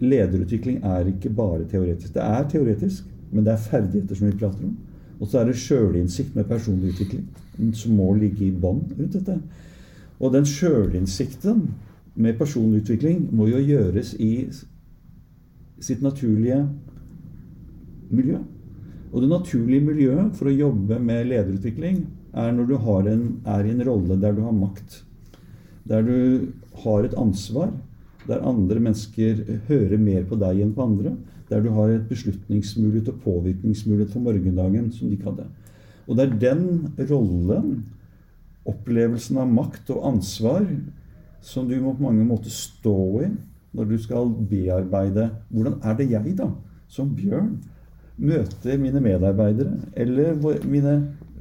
Lederutvikling 0.00 0.84
er 0.84 1.08
ikke 1.10 1.32
bare 1.32 1.64
teoretisk. 1.70 2.12
Det 2.14 2.22
er 2.22 2.44
teoretisk, 2.52 3.08
men 3.32 3.44
det 3.44 3.54
er 3.54 3.64
ferdigheter 3.70 4.20
som 4.20 4.28
vi 4.28 4.36
prater 4.38 4.68
om. 4.68 4.76
Og 5.18 5.28
så 5.30 5.40
er 5.40 5.48
det 5.48 5.58
sjølinnsikt 5.58 6.36
med 6.36 6.46
personlig 6.50 6.92
utvikling 6.94 7.24
som 7.76 7.96
må 7.98 8.12
ligge 8.18 8.48
i 8.48 8.52
bånn 8.52 8.82
rundt 8.90 9.16
dette. 9.16 9.38
Og 10.20 10.32
den 10.34 10.46
sjølinnsikten 10.48 11.66
med 12.14 12.38
personlig 12.38 12.84
utvikling 12.84 13.28
må 13.34 13.48
jo 13.50 13.62
gjøres 13.62 14.14
i 14.22 14.48
sitt 15.82 16.02
naturlige 16.04 16.62
miljø. 18.14 18.38
Og 19.14 19.22
det 19.22 19.30
naturlige 19.30 19.86
miljøet 19.86 20.34
for 20.38 20.50
å 20.50 20.54
jobbe 20.54 20.98
med 21.02 21.28
lederutvikling 21.30 22.04
er 22.34 22.54
når 22.54 22.70
du 22.70 22.76
en, 23.10 23.24
er 23.46 23.64
i 23.64 23.70
en 23.70 23.84
rolle 23.86 24.18
der 24.20 24.34
du 24.34 24.42
har 24.42 24.54
makt. 24.54 25.02
Der 25.86 26.02
du 26.02 26.52
har 26.84 27.04
et 27.04 27.14
ansvar. 27.14 27.70
Der 28.26 28.42
andre 28.42 28.80
mennesker 28.80 29.60
hører 29.68 29.98
mer 29.98 30.24
på 30.24 30.38
deg 30.40 30.62
enn 30.64 30.72
på 30.74 30.82
andre. 30.82 31.14
Der 31.50 31.60
du 31.60 31.70
har 31.76 31.90
et 31.92 32.08
beslutningsmulighet 32.08 33.12
og 33.12 33.20
påvirkningsmulighet 33.22 34.10
for 34.10 34.24
morgendagen 34.24 34.90
som 34.92 35.08
de 35.08 35.18
ikke 35.18 35.30
hadde. 35.30 35.46
Og 36.08 36.18
det 36.18 36.26
er 36.26 36.38
den 36.42 36.64
rollen, 37.10 37.84
opplevelsen 38.68 39.40
av 39.40 39.50
makt 39.52 39.90
og 39.94 40.06
ansvar, 40.14 40.64
som 41.44 41.68
du 41.68 41.76
må 41.80 41.92
på 41.96 42.06
mange 42.06 42.24
måter 42.26 42.52
stå 42.52 42.98
i 43.24 43.28
når 43.74 43.88
du 43.90 43.96
skal 43.98 44.30
bearbeide 44.48 45.26
Hvordan 45.50 45.80
er 45.82 45.96
det 45.98 46.06
jeg, 46.12 46.36
da, 46.38 46.46
som 46.88 47.10
Bjørn, 47.16 47.56
møter 48.14 48.78
mine 48.78 49.02
medarbeidere 49.02 49.90
eller 49.98 50.38
mine 50.70 50.94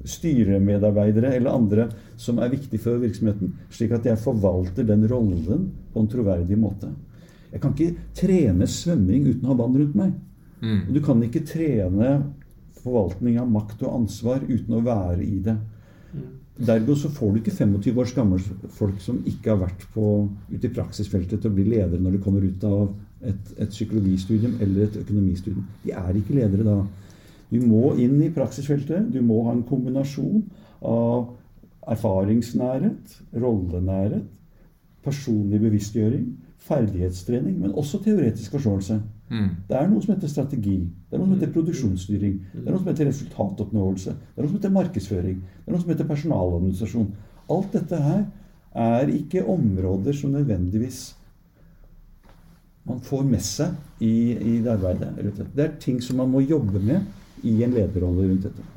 styremedarbeidere 0.10 1.36
eller 1.38 1.54
andre 1.54 1.88
som 2.20 2.40
er 2.42 2.52
viktige 2.52 2.82
for 2.82 3.00
virksomheten, 3.00 3.54
slik 3.72 3.94
at 3.96 4.08
jeg 4.08 4.20
forvalter 4.20 4.84
den 4.88 5.06
rollen 5.12 5.68
på 5.94 6.02
en 6.02 6.10
troverdig 6.12 6.58
måte. 6.60 6.90
Jeg 7.54 7.62
kan 7.62 7.76
ikke 7.76 8.08
trene 8.18 8.68
svømming 8.68 9.28
uten 9.30 9.46
å 9.46 9.54
ha 9.54 9.60
vann 9.62 9.78
rundt 9.78 9.98
meg. 9.98 10.16
Mm. 10.64 10.80
Du 10.96 11.00
kan 11.06 11.22
ikke 11.24 11.44
trene 11.46 12.10
forvaltning 12.84 13.40
av 13.42 13.52
makt 13.52 13.84
og 13.86 14.00
ansvar 14.02 14.44
uten 14.48 14.78
å 14.78 14.84
være 14.86 15.24
i 15.26 15.40
det. 15.44 15.56
Mm. 16.14 16.32
Dergo 16.68 16.96
så 17.00 17.10
får 17.10 17.32
du 17.32 17.40
ikke 17.40 17.56
25 17.56 18.02
års 18.04 18.14
gamle 18.14 18.38
folk 18.78 19.00
som 19.02 19.24
ikke 19.30 19.56
har 19.56 19.62
vært 19.64 19.88
på, 19.96 20.10
ute 20.52 20.70
i 20.70 20.74
praksisfeltet 20.74 21.42
til 21.42 21.50
å 21.50 21.56
bli 21.56 21.66
ledere 21.72 22.02
når 22.02 22.18
de 22.18 22.22
kommer 22.26 22.46
ut 22.46 22.68
av 22.70 22.92
et, 23.24 23.54
et 23.58 23.72
psykologistudium 23.72 24.60
eller 24.62 24.86
et 24.86 25.00
økonomistudium. 25.02 25.66
De 25.86 25.96
er 25.98 26.20
ikke 26.20 26.38
ledere 26.38 26.68
da. 26.68 26.78
Du 27.54 27.60
må 27.66 27.96
inn 28.02 28.20
i 28.22 28.32
praksisfeltet. 28.34 29.10
Du 29.14 29.22
må 29.26 29.44
ha 29.48 29.56
en 29.56 29.66
kombinasjon 29.66 30.44
av 30.86 31.34
erfaringsnærhet, 31.94 33.18
rollenærhet, 33.42 34.30
personlig 35.04 35.60
bevisstgjøring, 35.62 36.30
ferdighetstrening, 36.64 37.58
men 37.60 37.76
også 37.76 38.00
teoretisk 38.04 38.56
forståelse. 38.56 39.00
Mm. 39.34 39.50
Det 39.68 39.78
er 39.80 39.90
noe 39.90 40.04
som 40.04 40.14
heter 40.14 40.30
strategi. 40.30 40.76
Det 41.10 41.16
er 41.16 41.22
noe 41.22 41.28
som 41.32 41.36
heter 41.40 41.54
produksjonsstyring. 41.56 42.36
Det 42.54 42.62
er 42.62 42.70
noe 42.70 42.82
som 42.84 42.92
heter 42.92 43.10
resultatoppnåelse. 43.10 44.14
Det 44.14 44.38
er 44.38 44.46
noe 44.46 44.52
som 44.52 44.60
heter 44.60 44.76
markedsføring. 44.78 45.40
Det 45.42 45.66
er 45.66 45.76
noe 45.76 45.82
som 45.82 45.94
heter 45.94 46.10
personaladministrasjon. 46.12 47.10
Alt 47.54 47.76
dette 47.80 48.02
her 48.04 48.24
er 48.84 49.14
ikke 49.14 49.46
områder 49.50 50.16
som 50.18 50.34
nødvendigvis 50.38 51.02
man 52.84 53.00
får 53.00 53.24
med 53.24 53.44
seg 53.46 54.04
i, 54.04 54.14
i 54.36 54.58
det 54.62 54.72
arbeidet. 54.74 55.40
Det 55.56 55.66
er 55.66 55.76
ting 55.80 56.02
som 56.04 56.20
man 56.20 56.32
må 56.32 56.44
jobbe 56.44 56.82
med 56.84 57.46
i 57.48 57.56
en 57.64 57.74
lederrolle 57.74 58.28
rundt 58.28 58.50
dette. 58.50 58.68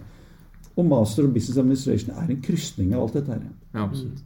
Og 0.76 0.86
master 0.86 1.26
og 1.26 1.34
business 1.34 1.58
administration 1.58 2.14
er 2.14 2.30
en 2.30 2.42
krysning 2.44 2.94
av 2.94 3.06
alt 3.06 3.18
dette 3.18 3.34
her. 3.34 3.44
Ja, 3.74 3.84
absolutt. 3.88 4.22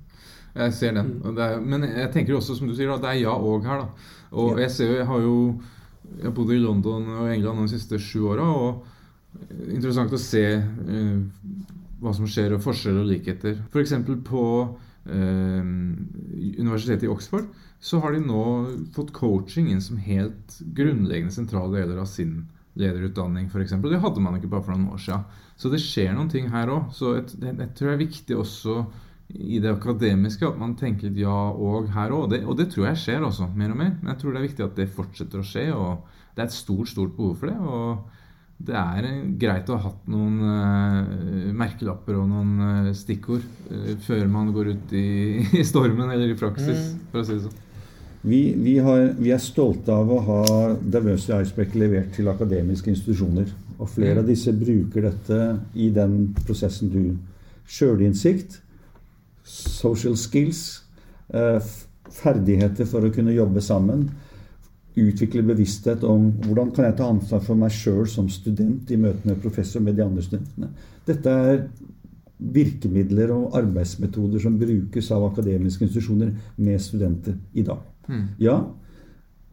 Jeg 0.54 0.72
ser 0.74 0.94
den. 0.96 1.12
Er, 1.38 1.60
men 1.62 1.86
jeg 1.86 2.10
tenker 2.12 2.36
også, 2.36 2.56
som 2.58 2.68
du 2.68 2.74
sier, 2.74 2.90
at 2.90 3.04
det 3.04 3.12
er 3.12 3.20
ja 3.22 3.34
òg 3.34 3.66
her. 3.68 3.84
da. 3.84 4.08
Og 4.42 4.58
jeg 4.60 4.70
ser 4.74 4.90
jo, 4.90 4.96
jeg 4.98 5.06
har 5.06 5.20
jo 5.22 5.36
jeg 6.16 6.26
har 6.26 6.34
bodd 6.36 6.52
i 6.54 6.60
London 6.60 7.08
og 7.20 7.32
England 7.32 7.64
de 7.64 7.72
siste 7.74 7.98
sju 8.02 8.24
åra. 8.32 8.46
Interessant 9.70 10.12
å 10.12 10.20
se 10.20 10.44
eh, 10.58 11.16
hva 12.00 12.14
som 12.16 12.28
skjer, 12.28 12.56
og 12.56 12.64
forskjeller 12.64 13.04
og 13.04 13.10
likheter. 13.12 13.58
F.eks. 13.70 13.94
på 14.26 14.44
eh, 15.10 15.66
universitetet 16.60 17.08
i 17.08 17.12
Oxford 17.12 17.50
så 17.80 18.00
har 18.02 18.12
de 18.12 18.24
nå 18.24 18.44
fått 18.92 19.14
coaching 19.16 19.70
inn 19.72 19.80
som 19.80 20.00
helt 20.04 20.58
grunnleggende 20.76 21.32
sentrale 21.32 21.78
deler 21.78 22.02
av 22.02 22.08
sin 22.10 22.42
lederutdanning 22.80 23.48
f.eks. 23.50 23.72
Det 23.82 24.02
hadde 24.02 24.22
man 24.22 24.36
ikke 24.38 24.50
bare 24.52 24.66
for 24.66 24.76
noen 24.76 24.94
år 24.94 25.00
siden. 25.02 25.24
Så 25.60 25.70
det 25.72 25.82
skjer 25.82 26.12
noen 26.16 26.30
ting 26.32 26.50
her 26.52 26.70
òg. 26.72 26.90
Så 26.96 27.16
jeg, 27.18 27.30
tror 27.38 27.90
det 27.90 27.94
er 27.94 28.02
viktig 28.04 28.36
også 28.38 28.76
i 29.34 29.60
det 29.62 29.70
akademiske 29.72 30.46
at 30.48 30.58
man 30.58 30.76
tenker 30.78 31.12
ja 31.18 31.34
og 31.50 31.90
her 31.94 32.14
òg. 32.14 32.30
Og, 32.30 32.38
og, 32.44 32.56
det 32.58 32.70
tror 32.72 32.90
jeg 32.90 33.02
skjer 33.04 33.26
også, 33.26 33.50
mer 33.56 33.74
og 33.74 33.82
mer. 33.82 33.92
Men 34.00 34.14
jeg 34.14 34.22
tror 34.22 34.32
det 34.32 34.40
er 34.40 34.48
viktig 34.48 34.66
at 34.66 34.78
det 34.78 34.88
fortsetter 34.94 35.42
å 35.42 35.46
skje. 35.46 35.66
Og 35.74 36.34
det 36.34 36.44
er 36.44 36.48
et 36.48 36.56
stort, 36.56 36.90
stort 36.92 37.14
behov 37.18 37.36
for 37.40 37.52
det. 37.52 37.58
og 37.60 38.18
det 38.60 38.76
er 38.76 39.06
greit 39.40 39.70
å 39.72 39.78
ha 39.78 39.88
hatt 39.88 40.08
noen 40.12 40.34
uh, 40.44 41.52
merkelapper 41.56 42.18
og 42.20 42.26
noen 42.28 42.50
uh, 42.60 42.90
stikkord 42.96 43.44
uh, 43.70 43.94
før 44.04 44.26
man 44.28 44.50
går 44.52 44.74
ut 44.74 44.92
i, 44.92 45.06
i, 45.60 45.64
stormen 45.64 46.10
eller 46.10 46.34
i 46.34 46.36
praksis, 46.36 46.90
mm. 46.90 47.06
for 47.12 47.22
å 47.22 47.26
si 47.26 47.38
det 47.38 47.46
sånn. 47.46 47.66
Vi, 48.20 48.40
vi, 48.60 48.74
har, 48.84 49.14
vi, 49.16 49.30
er 49.32 49.40
stolte 49.40 49.94
av 49.96 50.10
å 50.12 50.18
ha 50.26 50.40
Diversity 50.76 51.38
Iceback 51.38 51.72
levert 51.80 52.12
til 52.12 52.28
akademiske 52.28 52.92
institusjoner. 52.92 53.48
Og 53.78 53.88
flere 53.88 54.18
mm. 54.18 54.20
av 54.20 54.28
disse 54.28 54.52
bruker 54.52 55.06
dette 55.08 55.38
i 55.72 55.88
den 55.96 56.18
prosessen 56.44 56.92
du 56.92 57.04
Sjølinnsikt, 57.70 58.58
social 59.50 60.16
skills, 60.16 60.82
eh, 61.34 61.60
ferdigheter 62.10 62.88
for 62.88 63.06
å 63.06 63.12
kunne 63.14 63.34
jobbe 63.34 63.62
sammen. 63.62 64.08
Utvikle 64.98 65.42
bevissthet 65.46 66.02
om 66.04 66.32
hvordan 66.44 66.72
kan 66.74 66.88
jeg 66.88 66.96
ta 66.98 67.08
ansvar 67.10 67.42
for 67.44 67.58
meg 67.58 67.70
sjøl 67.74 68.06
som 68.10 68.28
student 68.28 68.90
i 68.90 68.98
møte 68.98 69.26
med 69.28 69.40
professor 69.42 69.80
med 69.80 69.96
de 69.96 70.04
andre 70.04 70.22
studentene. 70.22 70.70
Dette 71.06 71.30
er 71.30 71.62
virkemidler 72.40 73.30
og 73.34 73.56
arbeidsmetoder 73.58 74.40
som 74.42 74.58
brukes 74.58 75.10
av 75.12 75.26
akademiske 75.28 75.84
institusjoner 75.84 76.32
med 76.56 76.80
studenter 76.80 77.36
i 77.54 77.64
dag. 77.66 77.82
Mm. 78.08 78.28
Ja, 78.40 78.56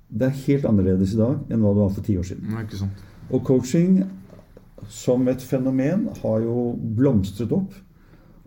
det 0.08 0.30
er 0.30 0.46
helt 0.46 0.66
annerledes 0.66 1.14
i 1.14 1.20
dag 1.20 1.52
enn 1.52 1.62
hva 1.62 1.74
det 1.74 1.84
var 1.84 1.92
for 1.98 2.08
ti 2.08 2.16
år 2.18 2.30
siden. 2.30 2.94
Og 3.30 3.44
coaching 3.46 4.00
som 4.90 5.28
et 5.28 5.44
fenomen 5.44 6.08
har 6.22 6.40
jo 6.46 6.72
blomstret 6.98 7.52
opp 7.52 7.76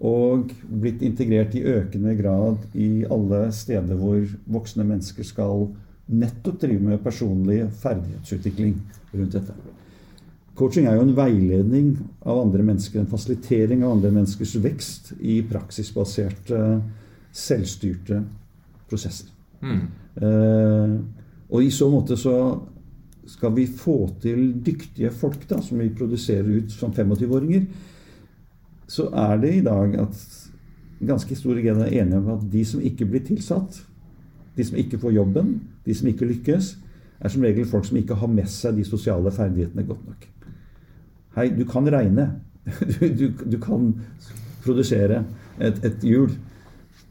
og 0.00 0.52
blitt 0.64 1.02
integrert 1.04 1.54
i 1.58 1.64
økende 1.68 2.14
grad 2.16 2.62
i 2.72 3.04
alle 3.04 3.42
steder 3.52 3.98
hvor 4.00 4.22
voksne 4.48 4.86
mennesker 4.88 5.26
skal 5.28 5.66
nettopp 6.10 6.62
drive 6.62 6.80
med 6.82 7.02
personlig 7.04 7.60
ferdighetsutvikling 7.82 8.78
rundt 9.12 9.36
dette. 9.36 9.54
Coaching 10.56 10.88
er 10.88 10.96
jo 10.98 11.04
en 11.06 11.14
veiledning 11.16 11.92
av 12.28 12.40
andre 12.40 12.64
mennesker, 12.66 13.00
en 13.00 13.12
fasilitering 13.12 13.84
av 13.84 13.94
andre 13.96 14.10
menneskers 14.12 14.56
vekst 14.60 15.12
i 15.20 15.38
praksisbaserte, 15.48 16.58
selvstyrte 17.32 18.18
prosesser. 18.90 19.30
Mm. 19.62 19.86
Eh, 20.20 20.96
og 21.50 21.64
i 21.64 21.70
så 21.72 21.88
måte 21.92 22.18
så 22.18 22.34
skal 23.30 23.54
vi 23.54 23.66
få 23.68 23.96
til 24.22 24.50
dyktige 24.64 25.12
folk 25.14 25.46
da, 25.48 25.60
som 25.62 25.78
vi 25.80 25.88
produserer 25.94 26.48
ut 26.60 26.74
som 26.74 26.92
25-åringer, 26.92 27.66
så 28.90 29.06
er 29.14 29.38
det 29.42 29.52
i 29.54 29.64
dag 29.64 29.94
at 30.02 30.22
ganske 31.06 31.36
store 31.38 31.62
grad 31.62 31.84
er 31.84 32.02
enige 32.02 32.18
om 32.18 32.32
at 32.34 32.44
de 32.52 32.64
som 32.66 32.82
ikke 32.84 33.06
blir 33.08 33.22
tilsatt, 33.24 33.80
de 34.56 34.66
som 34.66 34.78
ikke 34.80 34.98
får 35.00 35.14
jobben, 35.14 35.54
de 35.86 35.94
som 35.94 36.10
ikke 36.10 36.28
lykkes, 36.28 36.74
er 37.20 37.32
som 37.32 37.44
regel 37.44 37.68
folk 37.68 37.86
som 37.86 37.98
ikke 38.00 38.18
har 38.18 38.30
med 38.32 38.48
seg 38.50 38.76
de 38.80 38.84
sosiale 38.88 39.30
ferdighetene 39.32 39.86
godt 39.86 40.06
nok. 40.08 40.26
Hei, 41.36 41.48
du 41.54 41.64
kan 41.68 41.88
regne. 41.90 42.30
Du, 43.00 43.06
du, 43.16 43.30
du 43.50 43.56
kan 43.58 43.86
produsere 44.62 45.22
et, 45.58 45.78
et 45.84 46.02
hjul. 46.04 46.34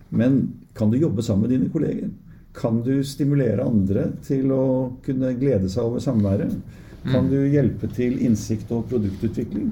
Men 0.10 0.38
kan 0.78 0.92
du 0.92 1.00
jobbe 1.00 1.24
sammen 1.26 1.48
med 1.48 1.56
dine 1.56 1.72
kolleger? 1.74 2.12
Kan 2.56 2.84
du 2.86 3.02
stimulere 3.04 3.66
andre 3.66 4.12
til 4.26 4.54
å 4.54 4.64
kunne 5.06 5.34
glede 5.40 5.70
seg 5.72 5.90
over 5.90 6.04
samværet? 6.04 6.54
Kan 7.08 7.26
mm. 7.26 7.32
du 7.34 7.38
hjelpe 7.50 7.90
til 7.96 8.20
innsikt 8.24 8.72
og 8.76 8.86
produktutvikling? 8.92 9.72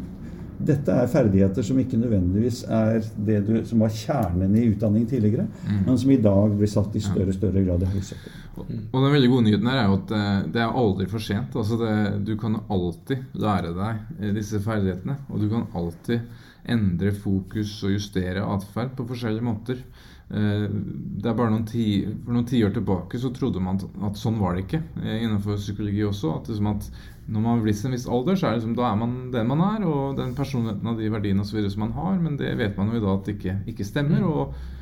Dette 0.57 0.93
er 0.93 1.09
ferdigheter 1.11 1.65
som 1.65 1.77
ikke 1.77 1.99
nødvendigvis 2.01 2.63
er 2.73 3.03
det 3.27 3.43
du, 3.45 3.53
som 3.67 3.83
var 3.83 3.93
kjernen 3.93 4.55
i 4.57 4.65
utdanning 4.71 5.05
tidligere, 5.09 5.45
mm. 5.45 5.83
men 5.85 5.99
som 6.01 6.11
i 6.11 6.17
dag 6.21 6.55
blir 6.57 6.71
satt 6.71 6.97
i 6.97 7.03
større 7.03 7.29
og 7.29 7.37
større 7.37 7.61
grad 7.67 7.85
i 7.85 7.91
høysetet. 7.91 8.43
Og, 8.57 8.65
og 8.65 9.03
den 9.03 9.13
veldig 9.13 9.29
gode 9.31 9.45
nyheten 9.45 9.69
her 9.69 9.83
er 9.83 9.87
jo 9.91 9.97
at 9.99 10.11
det, 10.11 10.21
eh, 10.57 10.65
er 10.65 10.81
aldri 10.81 11.07
for 11.11 11.23
sent. 11.23 11.55
Altså 11.61 11.77
det, 11.81 11.93
du 12.25 12.33
kan 12.41 12.59
alltid 12.73 13.37
lære 13.37 13.73
deg 13.77 14.19
eh, 14.19 14.33
disse 14.37 14.61
ferdighetene. 14.63 15.19
Og 15.29 15.43
du 15.43 15.49
kan 15.51 15.67
alltid 15.77 16.25
endre 16.67 17.13
fokus 17.15 17.77
og 17.87 17.93
justere 17.95 18.45
atferd 18.55 18.95
på 18.97 19.05
forskjellige 19.11 19.45
måter. 19.45 19.83
Eh, 20.27 20.65
det 20.67 21.29
er 21.29 21.37
bare 21.37 21.53
noen 21.53 21.67
ti, 21.69 21.85
For 22.25 22.33
noen 22.33 22.49
tiår 22.49 22.73
tilbake 22.75 23.21
så 23.21 23.31
trodde 23.35 23.63
man 23.63 23.79
at 24.09 24.19
sånn 24.19 24.41
var 24.41 24.57
det 24.57 24.65
ikke 24.65 24.81
innenfor 25.05 25.61
psykologi 25.61 26.03
også. 26.07 26.33
At, 26.39 26.49
liksom 26.51 26.73
at 26.73 26.89
når 27.27 27.43
man 27.43 27.57
har 27.57 27.65
blitt 27.65 27.83
en 27.83 27.91
viss 27.91 28.07
alder, 28.07 28.37
så 28.39 28.47
er 28.47 28.55
det 28.55 28.61
liksom, 28.61 28.77
da 28.77 28.87
er 28.87 28.97
man 29.01 29.15
den 29.33 29.49
man 29.49 29.61
er, 29.65 29.83
og 29.87 30.17
den 30.19 30.31
personligheten 30.35 30.87
av 30.87 30.99
de 30.99 31.11
verdiene 31.11 31.43
og 31.43 31.49
så 31.49 31.57
videre 31.57 31.73
som 31.73 31.83
man 31.83 31.93
har. 31.97 32.15
Men 32.23 32.39
det 32.39 32.53
vet 32.59 32.79
man 32.79 32.93
jo 32.93 33.01
i 33.01 33.03
dag 33.03 33.13
at 33.13 33.27
det 33.27 33.37
ikke, 33.37 33.59
ikke 33.73 33.87
stemmer. 33.87 34.23
Mm. 34.23 34.31
og 34.31 34.75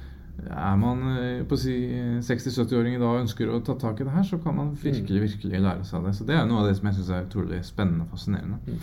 er 0.46 0.76
man 0.78 1.04
eh, 1.16 1.43
på 1.48 1.56
å 1.56 1.60
si 1.60 1.74
60-70-åring 2.28 2.98
i 2.98 3.02
dag 3.02 3.08
og 3.08 3.22
ønsker 3.24 3.50
å 3.50 3.62
ta 3.66 3.78
tak 3.80 4.02
i 4.02 4.08
det 4.08 4.14
her, 4.14 4.26
så 4.28 4.39
kan 4.43 4.58
man 4.58 4.74
virkelig 4.78 5.22
mm. 5.22 5.28
virkelig 5.30 5.62
lære 5.64 5.86
seg 5.88 6.06
det. 6.06 6.16
Så 6.18 6.28
Det 6.28 6.36
er 6.38 6.50
noe 6.50 6.64
av 6.64 6.70
det 6.70 6.76
som 6.78 6.89
jeg 6.89 6.98
syns 7.00 7.14
er 7.14 7.30
utrolig 7.30 7.62
spennende 7.66 8.06
og 8.06 8.18
fascinerende. 8.18 8.60
Mm. 8.68 8.82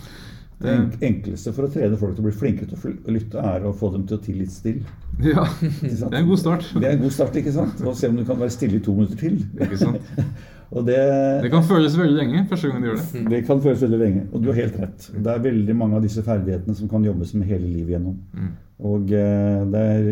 Det 0.63 0.73
enkleste 1.03 1.51
for 1.51 1.67
å 1.67 1.71
trene 1.71 1.97
folk 1.99 2.13
til 2.15 2.23
å 2.23 2.27
bli 2.27 2.35
flinkere 2.39 2.69
til 2.71 2.93
å 2.95 3.13
lytte, 3.15 3.41
er 3.41 3.65
å 3.67 3.73
få 3.75 3.89
dem 3.95 4.05
til 4.07 4.15
å 4.15 4.23
tie 4.23 4.37
litt 4.37 4.53
stille. 4.53 4.97
Ja, 5.23 5.45
det 5.61 6.07
er 6.09 6.21
en 6.23 6.29
god 6.29 6.41
start. 6.41 6.67
Det 6.73 6.87
er 6.87 6.95
en 6.95 7.03
god 7.03 7.13
start, 7.13 7.35
ikke 7.37 7.53
sant? 7.53 7.83
Og 7.85 7.97
se 7.99 8.09
om 8.09 8.17
du 8.17 8.23
kan 8.27 8.39
være 8.39 8.53
stille 8.55 8.79
i 8.79 8.83
to 8.83 8.95
minutter 8.97 9.19
til. 9.19 9.41
Ikke 9.61 9.79
sant? 9.81 10.13
Det, 10.73 10.97
det, 11.43 11.49
kan 11.53 11.65
føles 11.67 11.95
veldig 11.97 12.15
lenge 12.17 12.45
første 12.49 12.69
gang 12.69 12.81
du 12.81 12.87
gjør 12.87 13.01
det. 13.01 13.23
Det 13.29 13.41
kan 13.45 13.59
føles 13.61 13.83
veldig 13.85 13.99
lenge, 14.01 14.23
og 14.31 14.41
du 14.41 14.49
har 14.49 14.57
helt 14.57 14.79
rett. 14.81 15.09
Det 15.13 15.33
er 15.33 15.43
veldig 15.43 15.75
mange 15.77 15.99
av 15.99 16.05
disse 16.05 16.23
ferdighetene 16.25 16.77
som 16.77 16.89
kan 16.89 17.05
jobbes 17.05 17.35
med 17.37 17.51
hele 17.51 17.67
livet 17.67 17.93
gjennom. 17.93 18.17
Mm. 18.33 18.49
Og 18.89 19.13
eh, 19.13 19.59
det 19.73 19.83
er 19.93 20.09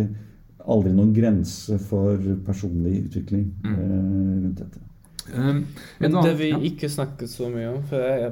aldri 0.69 0.93
noen 0.93 1.11
grense 1.15 1.79
for 1.89 2.21
personlig 2.45 3.07
utvikling 3.07 3.47
mm. 3.63 3.73
eh, 3.73 3.99
rundt 4.45 4.61
dette. 4.61 4.85
Um, 5.33 5.65
Men 6.01 6.17
det 6.25 6.33
vi 6.39 6.49
ikke 6.71 6.89
snakker 6.89 7.29
så 7.29 7.45
mye 7.51 7.67
om 7.69 7.83
For 7.87 8.01
jeg, 8.01 8.31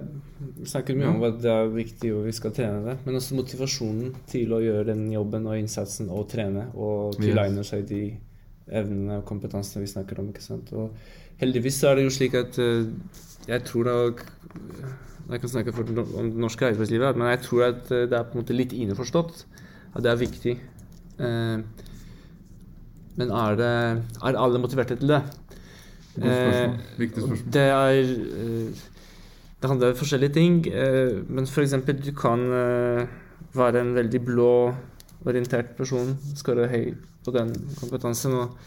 snakker 0.68 0.98
mye 0.98 1.12
om 1.14 1.22
at 1.28 1.38
det 1.44 1.52
er 1.54 1.70
viktig 1.72 2.10
og 2.16 2.26
vi 2.26 2.34
skal 2.36 2.54
trene 2.56 2.82
det, 2.84 2.96
men 3.06 3.20
også 3.20 3.38
motivasjonen 3.38 4.16
til 4.28 4.56
å 4.56 4.62
gjøre 4.64 4.88
den 4.90 5.06
jobben 5.14 5.46
og 5.48 5.60
innsatsen 5.60 6.10
og 6.10 6.26
trene 6.32 6.66
og 6.74 7.20
tilegne 7.20 7.64
seg 7.68 7.86
de 7.90 8.04
evnene 8.70 9.20
og 9.20 9.26
kompetansene 9.30 9.84
vi 9.84 9.92
snakker 9.92 10.22
om. 10.22 10.30
ikke 10.34 10.44
sant? 10.44 10.72
Og 10.74 10.96
heldigvis 11.40 11.80
så 11.82 11.92
er 11.92 12.00
det 12.00 12.06
jo 12.08 12.14
slik 12.14 12.36
at 12.40 12.60
uh, 12.62 12.88
jeg 13.50 13.64
tror 13.68 13.88
da 13.88 13.96
Jeg 15.30 15.42
kan 15.42 15.50
snakke 15.50 15.74
for, 15.74 15.86
om 16.18 16.30
det 16.32 16.42
norske 16.42 16.66
arbeidslivet, 16.66 17.18
men 17.18 17.28
jeg 17.30 17.40
tror 17.46 17.64
at 17.68 17.90
det 17.90 18.14
er 18.18 18.24
på 18.26 18.34
en 18.34 18.42
måte 18.42 18.56
litt 18.56 18.74
innforstått 18.74 19.44
at 19.94 20.02
det 20.02 20.10
er 20.10 20.18
viktig. 20.18 20.56
Men 23.20 23.30
er, 23.30 23.58
det, 23.60 23.68
er 24.26 24.40
alle 24.42 24.62
motiverte 24.62 24.98
til 24.98 25.14
det? 25.14 25.20
Spørsmål. 26.16 26.80
Viktig 26.98 27.22
spørsmål. 27.22 27.54
Det 27.54 27.62
er 27.62 28.02
Det 29.62 29.70
handler 29.70 29.92
om 29.92 30.02
forskjellige 30.02 30.34
ting. 30.34 30.66
Men 31.30 31.46
f.eks. 31.46 31.78
du 32.06 32.12
kan 32.18 32.40
være 33.54 33.82
en 33.82 33.96
veldig 33.96 34.22
blå-orientert 34.26 35.76
person, 35.78 36.18
skåre 36.36 36.68
høy 36.74 36.94
på 37.26 37.32
den 37.38 37.54
kompetansen. 37.80 38.34
Og, 38.34 38.58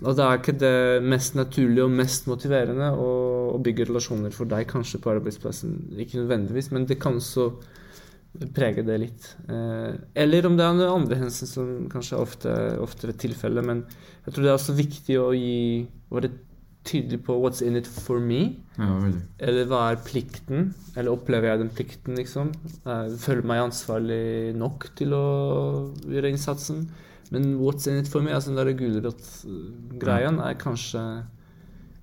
og, 0.00 0.16
det 0.16 0.24
er 0.24 0.38
ikke 0.40 0.56
det 0.58 1.02
mest 1.04 1.36
naturlige 1.38 1.84
og 1.84 1.94
mest 1.94 2.26
motiverende 2.30 2.88
å, 2.96 3.10
å, 3.52 3.58
bygge 3.62 3.86
relasjoner 3.90 4.32
for 4.34 4.50
deg, 4.50 4.66
kanskje 4.70 5.00
på 5.02 5.12
arbeidsplassen. 5.12 5.76
Ikke 6.00 6.22
nødvendigvis, 6.22 6.72
men 6.74 6.88
det 6.88 6.98
kan 7.02 7.20
også 7.20 7.50
prege 8.56 8.84
det 8.86 8.96
litt. 9.02 9.26
Eh, 9.52 9.92
eller 10.24 10.48
om 10.48 10.56
det 10.56 10.64
er 10.64 10.78
noen 10.78 10.94
andre 11.02 11.20
hensyn 11.20 11.50
som 11.50 11.74
kanskje 11.92 12.16
er 12.16 12.24
ofte, 12.24 12.54
oftere 12.82 13.14
tilfelle. 13.20 13.64
Men 13.66 13.84
jeg 14.24 14.32
tror 14.32 14.46
det 14.46 14.50
er 14.50 14.56
også 14.56 14.78
viktig 14.78 15.20
å 15.20 15.28
gi 15.36 15.60
være 16.12 16.32
tydelig 16.84 17.22
på 17.22 17.36
'what's 17.38 17.62
in 17.62 17.76
it 17.76 17.86
for 17.86 18.18
me'. 18.18 18.56
Ja, 18.78 19.12
eller 19.38 19.66
hva 19.70 19.92
er 19.92 20.02
plikten? 20.02 20.74
Eller 20.96 21.12
opplever 21.12 21.48
jeg 21.48 21.58
den 21.58 21.70
plikten, 21.70 22.16
liksom? 22.16 22.52
Jeg 22.84 23.18
føler 23.18 23.46
meg 23.46 23.62
ansvarlig 23.62 24.56
nok 24.56 24.88
til 24.96 25.14
å 25.14 25.94
gjøre 26.02 26.32
innsatsen. 26.32 26.88
Men 27.32 27.56
'what's 27.58 27.88
in 27.88 27.98
it 27.98 28.08
for 28.08 28.20
me', 28.20 28.34
altså 28.34 28.50
den 28.50 28.58
derre 28.60 28.76
gulrotgreien, 28.76 30.38
er 30.38 30.58
kanskje 30.60 31.02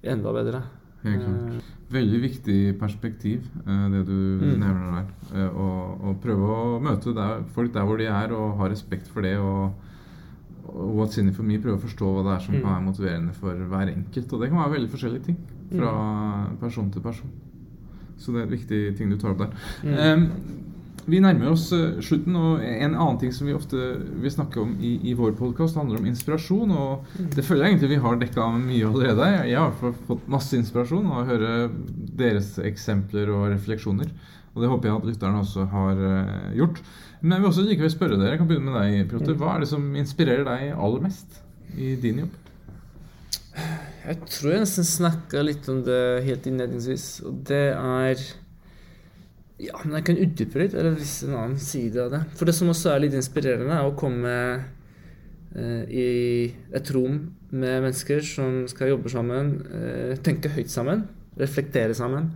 enda 0.04 0.32
bedre. 0.34 0.64
Helt 1.04 1.22
klart. 1.24 1.52
Eh. 1.54 1.76
Veldig 1.90 2.22
viktig 2.22 2.58
perspektiv, 2.80 3.46
eh, 3.66 3.86
det 3.94 4.06
du 4.08 4.18
mm. 4.42 4.56
nevner 4.60 4.96
der. 4.98 5.12
Eh, 5.36 5.60
å, 5.60 6.16
prøve 6.22 6.50
å 6.56 6.80
møte 6.84 7.14
der, 7.16 7.44
folk 7.56 7.74
der 7.74 7.86
hvor 7.88 8.02
de 8.02 8.10
er, 8.10 8.34
og 8.36 8.58
ha 8.60 8.70
respekt 8.70 9.08
for 9.08 9.26
det. 9.26 9.38
og 9.38 9.72
What's 10.70 11.18
in 11.18 11.30
it 11.30 11.36
for 11.36 11.44
me 11.44 11.58
prøve 11.58 11.80
å 11.80 11.82
forstå 11.82 12.10
hva 12.14 12.26
det 12.28 12.34
er 12.36 12.44
som 12.46 12.56
mm. 12.56 12.62
kan 12.62 12.74
være 12.74 12.86
motiverende 12.86 13.38
for 13.38 13.70
hver 13.72 13.94
enkelt. 13.94 14.34
Og 14.34 14.42
det 14.42 14.50
kan 14.50 14.62
være 14.62 14.76
veldig 14.76 14.92
forskjellige 14.94 15.30
ting 15.30 15.40
fra 15.70 15.94
mm. 15.94 16.58
person 16.62 16.92
til 16.94 17.06
person. 17.06 17.32
Så 18.20 18.34
det 18.34 18.42
er 18.42 18.50
en 18.50 18.54
viktig 18.54 18.82
ting 18.98 19.14
du 19.14 19.18
tar 19.18 19.34
opp 19.34 19.46
der. 19.46 19.56
Mm. 19.84 19.96
Um, 19.98 20.59
vi 21.10 21.22
nærmer 21.24 21.52
oss 21.52 21.68
uh, 21.76 22.00
slutten, 22.06 22.36
og 22.38 22.64
en 22.64 22.96
annen 22.96 23.20
ting 23.22 23.34
som 23.36 23.50
vi 23.50 23.56
ofte 23.58 23.78
vil 24.22 24.34
snakke 24.34 24.62
om 24.62 24.76
i, 24.80 24.96
i 25.12 25.16
vår 25.18 25.36
podkast, 25.40 25.78
handler 25.80 26.00
om 26.00 26.08
inspirasjon. 26.10 26.72
Og 26.72 27.06
mm. 27.20 27.30
det 27.36 27.46
føler 27.46 27.66
jeg 27.66 27.76
egentlig 27.76 27.92
vi 27.94 28.02
har 28.06 28.20
dekka 28.22 28.48
mye 28.56 28.90
allerede. 28.90 29.30
Jeg, 29.50 29.60
har 29.60 29.96
fått 30.08 30.28
masse 30.32 30.58
inspirasjon 30.60 31.10
av 31.10 31.22
å 31.22 31.28
høre 31.30 31.54
deres 32.20 32.56
eksempler 32.64 33.32
og 33.36 33.50
refleksjoner. 33.54 34.12
Og 34.56 34.64
det 34.64 34.72
håper 34.72 34.90
jeg 34.90 35.00
at 35.00 35.08
lytterne 35.12 35.44
også 35.44 35.70
har 35.74 36.04
uh, 36.04 36.50
gjort. 36.58 36.84
Men 37.22 37.36
jeg 37.36 37.44
vil 37.44 37.52
også 37.52 37.66
likevel 37.68 37.92
spørre 37.92 38.20
dere, 38.20 38.34
jeg 38.34 38.42
kan 38.42 38.50
begynne 38.50 38.72
med 38.72 38.80
deg, 38.80 39.10
Piotr. 39.12 39.36
Hva 39.40 39.56
er 39.56 39.66
det 39.66 39.72
som 39.74 39.90
inspirerer 40.00 40.46
deg 40.48 40.70
aller 40.76 41.04
mest 41.04 41.42
i 41.76 41.96
din 42.00 42.24
jobb? 42.24 42.38
Jeg 44.10 44.22
tror 44.32 44.54
jeg 44.54 44.64
nesten 44.64 44.88
snakka 44.88 45.42
litt 45.44 45.68
om 45.72 45.82
det 45.86 46.00
helt 46.26 46.48
innledningsvis. 46.48 47.08
Og 47.28 47.42
det 47.50 47.66
er 47.76 48.24
Ja, 49.60 49.80
men 49.84 49.98
jeg 49.98 50.06
kan 50.08 50.22
utdype 50.24 50.62
litt, 50.62 50.76
eller 50.78 50.96
vise 50.96 51.28
en 51.28 51.36
annen 51.36 51.60
side 51.60 52.00
av 52.00 52.14
det. 52.14 52.22
For 52.40 52.48
det 52.48 52.56
som 52.56 52.72
også 52.72 52.94
er 52.94 53.04
litt 53.04 53.18
inspirerende, 53.18 53.76
er 53.76 53.88
å 53.88 53.98
komme 54.00 54.36
eh, 54.56 55.84
i 55.92 56.06
et 56.76 56.94
rom 56.96 57.20
med 57.50 57.84
mennesker 57.90 58.24
som 58.24 58.64
skal 58.72 58.94
jobbe 58.94 59.12
sammen, 59.12 59.58
eh, 59.68 60.16
tenke 60.24 60.54
høyt 60.56 60.72
sammen, 60.72 61.04
reflektere 61.40 61.98
sammen. 61.98 62.32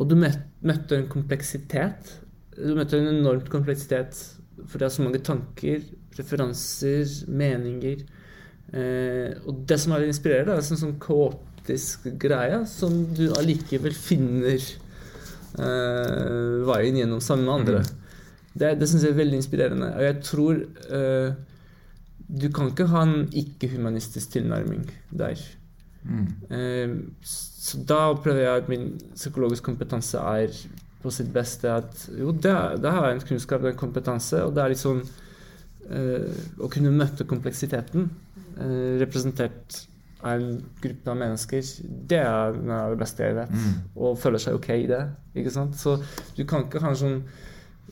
Og 0.00 0.08
du 0.08 0.16
møtte 0.16 0.96
en 0.96 1.10
kompleksitet 1.12 2.16
du 2.56 2.74
møtte 2.76 2.98
en 3.00 3.08
enormt 3.08 3.48
kompleksitet, 3.52 4.18
for 4.66 4.78
det 4.78 4.86
er 4.86 4.94
så 4.94 5.04
mange 5.04 5.22
tanker, 5.24 5.84
preferanser, 6.12 7.08
meninger. 7.32 8.02
Eh, 8.72 9.32
og 9.48 9.64
det 9.68 9.78
som 9.80 9.94
er 9.94 10.04
litt 10.04 10.12
inspirerende, 10.12 10.58
er 10.58 10.74
en 10.74 10.82
sånn 10.82 10.98
kaotisk 11.02 12.10
greie 12.20 12.62
som 12.68 13.02
du 13.16 13.30
allikevel 13.38 13.96
finner 13.96 14.60
eh, 15.58 16.60
veien 16.68 16.98
gjennom 17.00 17.22
sammen 17.24 17.48
med 17.48 17.54
andre. 17.54 17.80
Mm. 17.82 18.18
Det, 18.52 18.74
det 18.80 18.88
syns 18.88 19.06
jeg 19.06 19.14
er 19.14 19.20
veldig 19.20 19.40
inspirerende. 19.40 19.88
Og 19.96 20.04
jeg 20.04 20.18
tror 20.28 20.60
uh, 20.92 21.32
du 22.42 22.46
kan 22.52 22.68
ikke 22.68 22.88
ha 22.92 23.04
en 23.06 23.26
ikke-humanistisk 23.32 24.34
tilnærming 24.34 24.84
der. 25.08 25.40
Mm. 26.04 26.28
Uh, 26.52 26.96
så 27.22 27.80
da 27.88 28.02
prøver 28.20 28.44
jeg 28.44 28.62
at 28.62 28.68
min 28.68 28.88
psykologiske 29.14 29.64
kompetanse 29.64 30.20
er 30.20 30.52
på 31.02 31.10
sitt 31.10 31.32
beste 31.34 31.70
at 31.72 32.04
jo, 32.18 32.30
det, 32.30 32.52
det 32.82 32.92
har 32.92 33.08
en 33.08 33.22
kunnskap, 33.24 33.64
og 33.64 33.72
en 33.72 33.80
kompetanse, 33.80 34.42
og 34.44 34.52
det 34.54 34.62
er 34.62 34.72
litt 34.74 34.82
sånn 34.82 35.02
Å 36.62 36.68
kunne 36.70 36.92
møte 36.94 37.26
kompleksiteten 37.26 38.04
representert 39.00 39.80
av 40.22 40.32
en 40.38 40.58
gruppe 40.82 41.10
av 41.10 41.18
mennesker, 41.18 41.70
det 42.10 42.20
er 42.22 42.58
det 42.62 42.98
beste 43.00 43.26
jeg 43.26 43.38
vet. 43.40 43.54
Mm. 43.54 43.78
Og 43.98 44.18
føler 44.22 44.42
seg 44.42 44.58
ok 44.58 44.68
i 44.76 44.90
det. 44.90 45.02
ikke 45.34 45.54
sant? 45.54 45.78
Så 45.78 45.96
du 46.36 46.44
kan 46.48 46.66
ikke 46.66 46.82
ha 46.84 46.92
en 46.92 47.00
sånn 47.00 47.18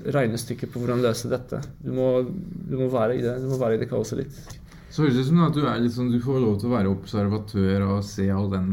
regnestykke 0.01 0.71
på 0.71 0.81
hvordan 0.81 1.03
løse 1.05 1.29
dette. 1.31 1.61
Du 1.83 1.91
må, 1.97 2.11
du 2.25 2.77
må 2.81 2.89
være 2.93 3.19
i 3.19 3.25
det 3.25 3.35
Du 3.43 3.51
må 3.51 3.59
være 3.61 3.77
i 3.77 3.83
det 3.83 3.91
kaoset 3.91 4.23
litt. 4.23 4.39
Så 4.91 5.05
høres 5.05 5.19
det 5.19 5.27
ut 5.27 5.31
som 5.31 5.43
at 5.47 5.57
du, 5.57 5.65
er 5.67 5.83
litt 5.83 5.95
sånn, 5.95 6.11
du 6.11 6.23
får 6.23 6.41
lov 6.43 6.61
til 6.61 6.71
å 6.71 6.77
være 6.77 6.93
observatør 6.93 7.87
og 7.87 8.07
se 8.07 8.27
all 8.35 8.49
den 8.51 8.73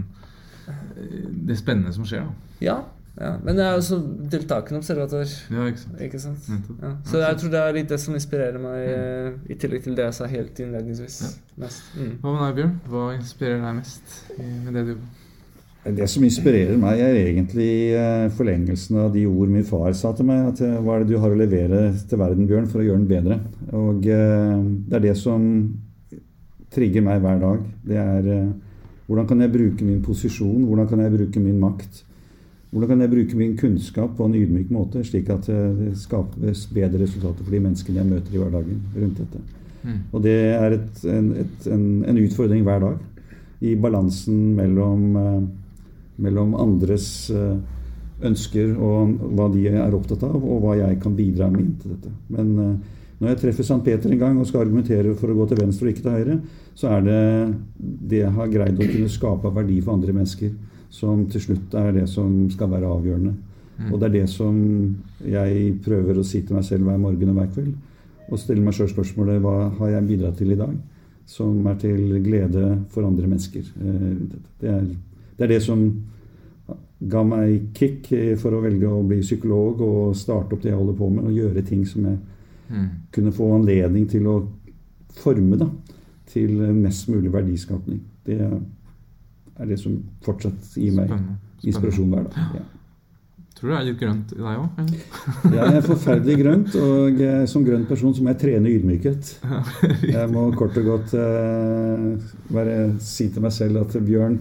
eh, 0.69 1.25
det 1.49 1.57
spennende 1.59 1.93
som 1.93 2.07
skjer. 2.09 2.25
da. 2.25 2.53
Ja, 2.63 2.77
ja, 3.17 3.31
men 3.43 3.57
det 3.57 3.63
er 3.65 3.75
også 3.77 3.97
deltakende 4.31 4.81
observatør. 4.81 5.29
Ja, 5.53 5.67
ikke 5.67 5.81
sant. 5.81 6.01
Ikke 6.05 6.19
sant? 6.21 6.49
Ja. 6.81 6.91
Så 7.09 7.21
jeg 7.23 7.37
tror 7.41 7.53
det 7.53 7.61
er 7.61 7.77
litt 7.79 7.89
det 7.89 7.97
som 8.03 8.17
inspirerer 8.17 8.59
meg, 8.61 8.83
mm. 8.87 9.39
i 9.49 9.57
tillegg 9.57 9.85
til 9.87 9.95
det 9.97 10.05
jeg 10.05 10.17
sa 10.19 10.27
helt 10.29 10.59
innledningsvis. 10.61 11.15
Ja. 11.57 11.71
Mm. 11.97 12.11
Hva 12.21 12.33
med 12.35 12.43
deg, 12.43 12.59
Bjørn? 12.59 12.75
Hva 12.91 13.07
inspirerer 13.15 13.63
deg 13.65 13.79
mest 13.79 14.19
med 14.37 14.77
det 14.77 14.85
du? 14.91 14.93
Det 15.97 16.07
som 16.11 16.25
inspirerer 16.27 16.77
meg, 16.79 16.99
er 16.99 17.17
egentlig 17.21 17.71
eh, 17.95 18.27
forlengelsen 18.37 18.97
av 19.05 19.13
de 19.13 19.23
ord 19.29 19.49
min 19.49 19.65
far 19.65 19.93
sa 19.95 20.11
til 20.13 20.27
meg. 20.27 20.49
at 20.51 20.61
eh, 20.65 20.77
Hva 20.83 20.97
er 20.97 21.05
det 21.05 21.13
du 21.13 21.21
har 21.23 21.33
å 21.33 21.39
levere 21.39 21.83
til 22.09 22.21
verden, 22.21 22.49
Bjørn, 22.49 22.67
for 22.69 22.83
å 22.83 22.87
gjøre 22.87 23.01
den 23.01 23.09
bedre? 23.09 23.39
Og 23.71 24.05
eh, 24.05 24.57
det 24.89 24.99
er 24.99 25.05
det 25.07 25.15
som 25.17 25.45
trigger 26.75 27.05
meg 27.05 27.23
hver 27.23 27.39
dag. 27.41 27.63
Det 27.87 28.01
er 28.03 28.31
hvordan 29.07 29.27
kan 29.29 29.41
jeg 29.41 29.53
bruke 29.53 29.85
min 29.87 30.03
posisjon? 30.03 30.65
Hvordan 30.67 30.87
kan 30.89 30.99
jeg 30.99 31.13
bruke 31.13 31.39
min 31.39 31.59
makt? 31.61 32.03
Hvordan 32.71 32.89
kan 32.89 33.01
jeg 33.01 33.11
bruke 33.11 33.37
min 33.39 33.53
kunnskap 33.57 34.17
på 34.17 34.25
en 34.27 34.35
ydmyk 34.35 34.71
måte, 34.75 35.03
slik 35.07 35.29
at 35.31 35.45
det 35.47 35.93
skapes 35.95 36.65
bedre 36.75 36.99
resultater 36.99 37.45
for 37.45 37.55
de 37.55 37.61
menneskene 37.63 38.01
jeg 38.01 38.09
møter 38.09 38.35
i 38.35 38.41
hverdagen 38.41 38.81
rundt 38.95 39.21
dette. 39.21 39.43
Mm. 39.85 40.01
Og 40.11 40.25
det 40.25 40.35
er 40.51 40.75
et, 40.75 41.05
en, 41.07 41.29
et, 41.45 41.69
en, 41.71 41.87
en, 42.03 42.19
utfordring 42.25 42.65
hver 42.67 42.83
dag. 42.83 42.99
I 43.63 43.73
balansen 43.79 44.51
mellom, 44.57 45.07
uh, 45.15 45.39
mellom 46.21 46.53
andres 46.59 47.07
uh, 47.31 47.55
ønsker 48.27 48.75
og 48.75 49.15
hva 49.37 49.47
de 49.53 49.63
er 49.71 49.95
opptatt 49.95 50.27
av, 50.27 50.35
og 50.35 50.61
hva 50.65 50.75
jeg 50.81 50.99
kan 51.01 51.15
bidra 51.15 51.47
med 51.53 51.63
inn 51.63 51.73
til 51.79 51.95
dette. 51.95 52.11
Men 52.33 52.53
når 53.17 53.31
jeg 53.31 53.41
treffer 53.45 53.65
St. 53.65 53.81
Peter 53.85 54.11
en 54.11 54.19
gang 54.19 54.37
og 54.41 54.47
skal 54.49 54.65
argumentere 54.65 55.15
for 55.17 55.31
å 55.31 55.37
gå 55.37 55.47
til 55.47 55.61
venstre 55.61 55.87
og 55.87 55.93
ikke 55.93 56.03
til 56.03 56.17
høyre, 56.17 56.39
så 56.77 56.91
er 56.97 57.05
det 57.05 57.21
det 58.11 58.23
jeg 58.25 58.33
har 58.35 58.51
greid 58.51 58.81
å 58.81 58.89
kunne 58.89 59.13
skape 59.13 59.53
verdi 59.55 59.77
for 59.79 59.95
andre 59.95 60.17
mennesker 60.17 60.51
som 60.89 61.25
til 61.31 61.43
slutt 61.43 61.75
er 61.77 61.91
det 61.95 62.07
som 62.09 62.47
skal 62.51 62.71
være 62.71 62.89
avgjørende. 62.89 63.33
Mm. 63.77 63.89
Og 63.91 63.99
det 63.99 64.07
er 64.07 64.15
det 64.19 64.27
som 64.31 64.57
jeg 65.21 65.73
prøver 65.85 66.17
å 66.17 66.25
si 66.25 66.41
til 66.41 66.57
meg 66.57 66.65
selv 66.65 66.87
hver 66.87 67.01
morgen 67.01 67.33
og 67.33 67.41
hver 67.41 67.49
kveld. 67.53 67.73
Og 68.27 68.41
stille 68.41 68.63
meg 68.63 68.75
sjøl 68.75 68.89
spørsmålet 68.91 69.41
hva 69.43 69.57
har 69.79 69.91
jeg 69.93 70.07
bidratt 70.07 70.39
til 70.41 70.53
i 70.55 70.59
dag 70.59 70.75
som 71.27 71.65
er 71.67 71.75
til 71.81 72.21
glede 72.23 72.69
for 72.89 73.07
andre 73.07 73.27
mennesker. 73.27 73.59
Eh, 73.59 74.13
det 74.61 74.69
er, 74.71 74.85
det 75.37 75.45
er 75.45 75.51
det 75.51 75.63
som 75.63 75.83
ga 76.97 77.23
meg 77.27 77.73
kick 77.77 78.07
for 78.41 78.55
å 78.57 78.63
velge 78.63 78.89
å 78.89 79.03
bli 79.05 79.19
psykolog 79.21 79.83
og 79.85 80.15
starte 80.17 80.55
opp 80.55 80.63
det 80.63 80.71
jeg 80.71 80.79
holder 80.79 80.97
på 80.97 81.09
med, 81.11 81.27
og 81.27 81.35
gjøre 81.35 81.65
ting 81.67 81.83
som 81.85 82.07
jeg 82.07 82.17
mm. 82.71 82.87
kunne 83.13 83.35
få 83.35 83.51
anledning 83.59 84.07
til 84.09 84.25
å 84.31 84.37
forme 85.19 85.59
da, 85.59 85.67
til 86.31 86.57
mest 86.77 87.11
mulig 87.11 87.29
verdiskapning. 87.33 87.99
Det 88.25 88.39
er 88.41 88.57
er 89.59 89.69
det 89.71 89.79
som 89.81 89.99
fortsatt 90.25 90.75
gir 90.77 90.95
meg 90.97 91.13
inspirasjon 91.65 92.11
hver 92.13 92.27
dag. 92.27 92.57
Ja. 92.59 92.65
Tror 93.57 93.71
du 93.71 93.73
det 93.73 93.77
er 93.79 93.85
litt 93.87 94.01
grønt 94.01 94.33
i 94.35 94.37
deg 94.37 94.57
òg? 94.61 94.89
jeg 95.55 95.77
er 95.79 95.85
forferdelig 95.85 96.35
grønt, 96.43 96.75
og 96.77 97.21
eh, 97.25 97.45
som 97.49 97.63
grønn 97.65 97.87
person 97.89 98.13
så 98.13 98.21
må 98.21 98.29
jeg 98.35 98.41
trene 98.43 98.69
ydmykhet. 98.69 99.31
Jeg 100.13 100.29
må 100.29 100.43
kort 100.57 100.77
og 100.77 100.85
godt 100.91 101.15
uh, 101.17 102.27
bare 102.53 102.75
si 103.01 103.31
til 103.33 103.41
meg 103.41 103.55
selv 103.55 103.81
at 103.81 103.97
Bjørn, 103.97 104.37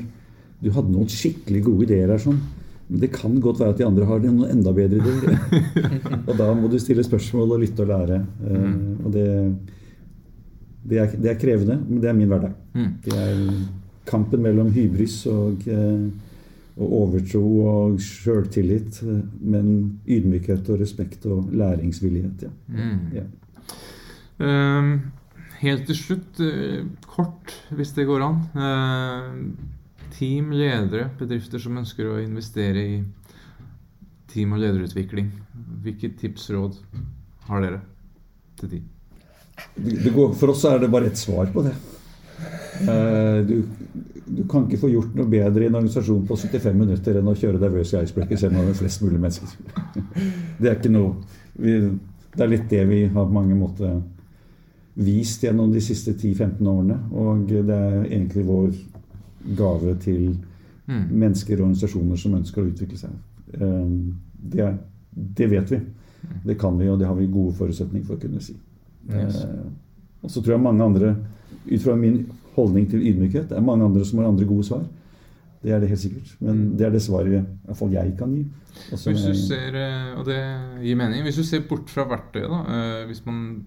du 0.61 0.69
hadde 0.75 0.93
noen 0.93 1.09
skikkelig 1.09 1.63
gode 1.65 1.89
ideer 1.89 2.13
her. 2.13 2.21
sånn. 2.21 2.43
Men 2.91 3.01
det 3.03 3.11
kan 3.15 3.41
godt 3.41 3.63
være 3.63 3.73
at 3.73 3.81
de 3.81 3.87
andre 3.87 4.11
har 4.11 4.21
noen 4.21 4.53
enda 4.53 4.77
bedre 4.77 5.01
ideer. 5.01 5.73
og 6.29 6.37
da 6.37 6.51
må 6.59 6.69
du 6.69 6.77
stille 6.83 7.07
spørsmål 7.07 7.57
og 7.57 7.65
lytte 7.65 7.87
og 7.87 7.91
lære. 7.95 8.21
Uh, 8.45 9.01
og 9.01 9.17
det, 9.17 9.27
det 10.93 11.01
er, 11.07 11.17
det 11.17 11.33
er 11.33 11.41
krevende, 11.41 11.81
men 11.89 12.05
det 12.05 12.13
er 12.13 12.21
min 12.21 12.29
hverdag. 12.35 12.53
Mm. 12.77 12.95
Det 13.09 13.17
er 13.17 13.43
kampen 14.07 14.43
mellom 14.45 14.71
hybris 14.75 15.19
og, 15.31 15.67
eh, 15.69 16.07
og 16.77 16.97
overtro 17.01 17.43
og 17.71 18.01
sjøltillit, 18.05 19.01
men 19.41 20.01
ydmykhet 20.05 20.69
og 20.71 20.81
respekt 20.83 21.27
og 21.27 21.53
læringsvillighet. 21.57 22.47
Ja. 22.47 22.51
Mm. 22.69 22.99
Ja. 23.17 23.25
Um, 24.37 24.91
helt 25.63 25.87
til 25.89 25.97
slutt, 25.97 26.41
eh, 26.45 26.85
kort 27.09 27.55
hvis 27.71 27.95
det 27.97 28.07
går 28.07 28.27
an. 28.27 28.43
Uh, 28.53 30.11
team, 30.19 30.53
ledere, 30.53 31.09
bedrifter 31.19 31.61
som 31.63 31.79
ønsker 31.81 32.11
å 32.11 32.21
investere 32.23 32.85
i 32.85 32.99
team- 34.33 34.53
og 34.53 34.61
lederutvikling. 34.61 35.33
Hvilke 35.83 36.13
tips 36.21 36.51
råd 36.53 36.77
har 37.49 37.65
dere 37.65 37.81
til 38.61 38.77
de? 38.77 38.83
Det, 39.77 40.03
det 40.05 40.13
går, 40.13 40.35
for 40.37 40.53
oss 40.53 40.65
er 40.69 40.83
det 40.83 40.93
bare 40.93 41.09
ett 41.09 41.21
svar 41.21 41.49
på 41.53 41.65
det. 41.65 41.75
Eh, 42.87 43.39
du, 43.49 43.55
du 44.27 44.43
kan 44.51 44.67
ikke 44.67 44.81
få 44.83 44.91
gjort 44.93 45.15
noe 45.17 45.29
bedre 45.31 45.65
i 45.65 45.69
en 45.71 45.79
organisasjon 45.79 46.27
på 46.29 46.37
75 46.37 46.75
minutter 46.77 47.17
enn 47.21 47.31
å 47.31 47.35
kjøre 47.39 47.61
Diversity 47.63 48.03
Icebreaker 48.05 48.41
selv 48.41 48.59
om 48.59 48.67
det 48.67 48.75
er 48.75 48.81
flest 48.83 49.03
mulig 49.05 49.21
mennesker. 49.23 49.49
Det 50.61 50.69
er 50.71 50.77
ikke 50.79 50.93
noe 50.93 51.15
vi, 51.57 51.77
Det 52.37 52.45
er 52.45 52.51
litt 52.53 52.69
det 52.71 52.83
vi 52.91 53.01
har 53.07 53.25
på 53.29 53.33
mange 53.33 53.55
måter 53.57 53.97
vist 54.97 55.43
gjennom 55.45 55.73
de 55.73 55.81
siste 55.85 56.13
10-15 56.17 56.61
årene. 56.69 56.97
Og 57.13 57.47
det 57.49 57.63
er 57.73 58.05
egentlig 58.11 58.45
vår 58.49 58.71
gave 59.57 59.97
til 60.05 60.37
Mm. 60.87 61.09
mennesker 61.19 61.57
og 61.59 61.65
organisasjoner 61.65 62.17
som 62.17 62.35
ønsker 62.39 62.63
å 62.63 62.69
utvikle 62.69 62.97
seg. 63.01 63.11
Eh, 63.59 63.89
Det, 64.53 64.61
er, 64.63 64.77
det 65.35 65.49
vet 65.51 65.71
vi. 65.73 65.79
Det 66.47 66.55
kan 66.61 66.77
vi, 66.79 66.87
og 66.89 67.01
det 67.01 67.09
har 67.09 67.17
vi 67.19 67.27
gode 67.27 67.57
forutsetninger 67.59 68.07
for 68.07 68.15
å 68.15 68.21
kunne 68.23 68.39
si. 68.41 68.55
Yes. 69.11 69.41
Eh, 69.43 69.65
og 70.23 70.31
så 70.31 70.41
tror 70.45 70.55
jeg 70.55 70.63
mange 70.63 70.85
andre, 70.85 71.11
ut 71.71 71.83
fra 71.83 71.97
min 71.97 72.21
holdning 72.57 72.87
til 72.91 73.03
ydmykhet, 73.03 73.49
det 73.51 73.57
er 73.59 73.65
mange 73.65 73.85
andre 73.85 74.05
som 74.05 74.19
har 74.19 74.29
andre 74.31 74.45
gode 74.49 74.65
svar. 74.65 74.85
Det 75.63 75.73
er 75.73 75.81
det 75.81 75.89
helt 75.91 76.01
sikkert. 76.01 76.35
Men 76.41 76.77
det 76.79 76.87
er 76.87 76.91
det 76.95 77.03
svaret 77.03 77.27
i 77.33 77.41
hvert 77.67 77.77
fall 77.79 77.91
jeg 77.93 78.13
kan 78.19 78.33
gi. 78.37 78.45
Også 78.93 79.11
Hvis 79.11 79.23
du 79.25 79.29
jeg- 79.33 79.37
ser, 79.49 79.77
eh, 79.77 80.19
og 80.19 80.25
det 80.27 80.39
gir 80.85 80.97
mening, 80.97 81.23
hvis 81.25 81.37
du 81.37 81.43
ser 81.43 81.61
bort 81.69 81.89
fra 81.91 82.05
verktøyet, 82.05 82.49
da, 82.49 82.61
eh, 83.03 83.07
hvis 83.07 83.25
man 83.27 83.65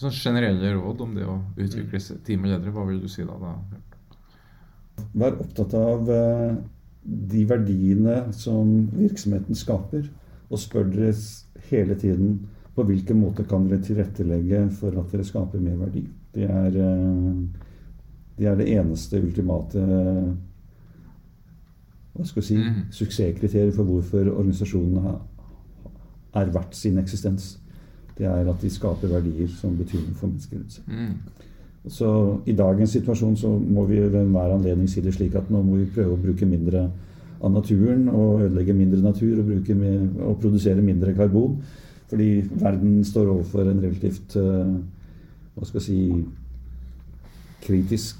Sånn 0.00 0.10
generelle 0.16 0.70
råd 0.80 1.00
om 1.04 1.14
det 1.14 1.26
å 1.28 1.34
utvikle 1.60 2.00
team 2.24 2.44
og 2.46 2.48
ledere, 2.48 2.72
hva 2.72 2.86
vil 2.88 3.00
du 3.02 3.08
si 3.08 3.22
da? 3.22 3.34
da? 3.36 3.50
Vær 5.14 5.36
opptatt 5.42 5.74
av 5.76 6.08
eh, 6.08 6.54
de 7.04 7.44
verdiene 7.44 8.32
som 8.32 8.86
virksomheten 8.96 9.54
skaper, 9.58 10.08
og 10.50 10.58
spør 10.58 10.88
dere 10.92 11.12
hele 11.70 11.94
tiden 12.00 12.46
på 12.74 12.84
hvilken 12.88 13.20
måte 13.20 13.44
kan 13.48 13.68
dere 13.68 13.82
tilrettelegge 13.84 14.70
for 14.78 14.96
at 15.00 15.12
dere 15.12 15.26
skaper 15.28 15.60
mer 15.60 15.76
verdi. 15.76 16.06
Det 16.34 16.46
er, 16.46 16.66
eh, 16.66 17.34
det, 18.38 18.46
er 18.46 18.54
det 18.60 18.70
eneste 18.76 19.22
ultimate 19.22 19.84
hva 22.14 22.26
skal 22.26 22.42
vi 22.42 22.46
si, 22.46 22.56
mm. 22.58 22.80
suksesskriteriet 22.92 23.74
for 23.74 23.88
hvorfor 23.88 24.32
organisasjonene 24.32 25.12
er 26.36 26.54
verdt 26.54 26.76
sin 26.76 26.98
eksistens. 27.00 27.54
Det 28.18 28.26
er 28.28 28.48
at 28.50 28.62
de 28.62 28.70
skaper 28.70 29.08
verdier 29.08 29.48
som 29.48 29.76
betydning 29.78 30.16
for 30.16 30.28
mennesker 30.28 30.58
rundt 30.58 30.74
seg. 30.74 30.90
Mm. 30.90 31.38
Så 31.88 32.08
i 32.46 32.52
dagens 32.52 32.92
situasjon 32.92 33.36
så 33.40 33.54
må 33.56 33.86
vi 33.88 34.02
ved 34.02 34.18
enhver 34.20 34.52
anledning 34.52 34.88
si 34.90 35.00
det 35.00 35.14
slik 35.16 35.38
at 35.38 35.48
nå 35.50 35.62
må 35.64 35.78
vi 35.78 35.88
prøve 35.94 36.12
å 36.12 36.20
bruke 36.20 36.48
mindre 36.48 36.90
av 37.40 37.52
naturen 37.54 38.08
og 38.12 38.42
ødelegge 38.44 38.76
mindre 38.76 39.00
natur 39.00 39.38
og, 39.38 39.46
bruke 39.48 39.74
mer, 39.74 40.02
og 40.26 40.36
produsere 40.42 40.84
mindre 40.84 41.14
karbon. 41.16 41.56
Fordi 42.10 42.42
verden 42.60 43.00
står 43.04 43.30
overfor 43.32 43.70
en 43.70 43.80
relativt 43.80 44.36
eh, 44.36 44.74
hva 45.60 45.68
skal 45.68 45.80
jeg 45.80 45.86
si 45.86 46.24
kritisk 47.66 48.16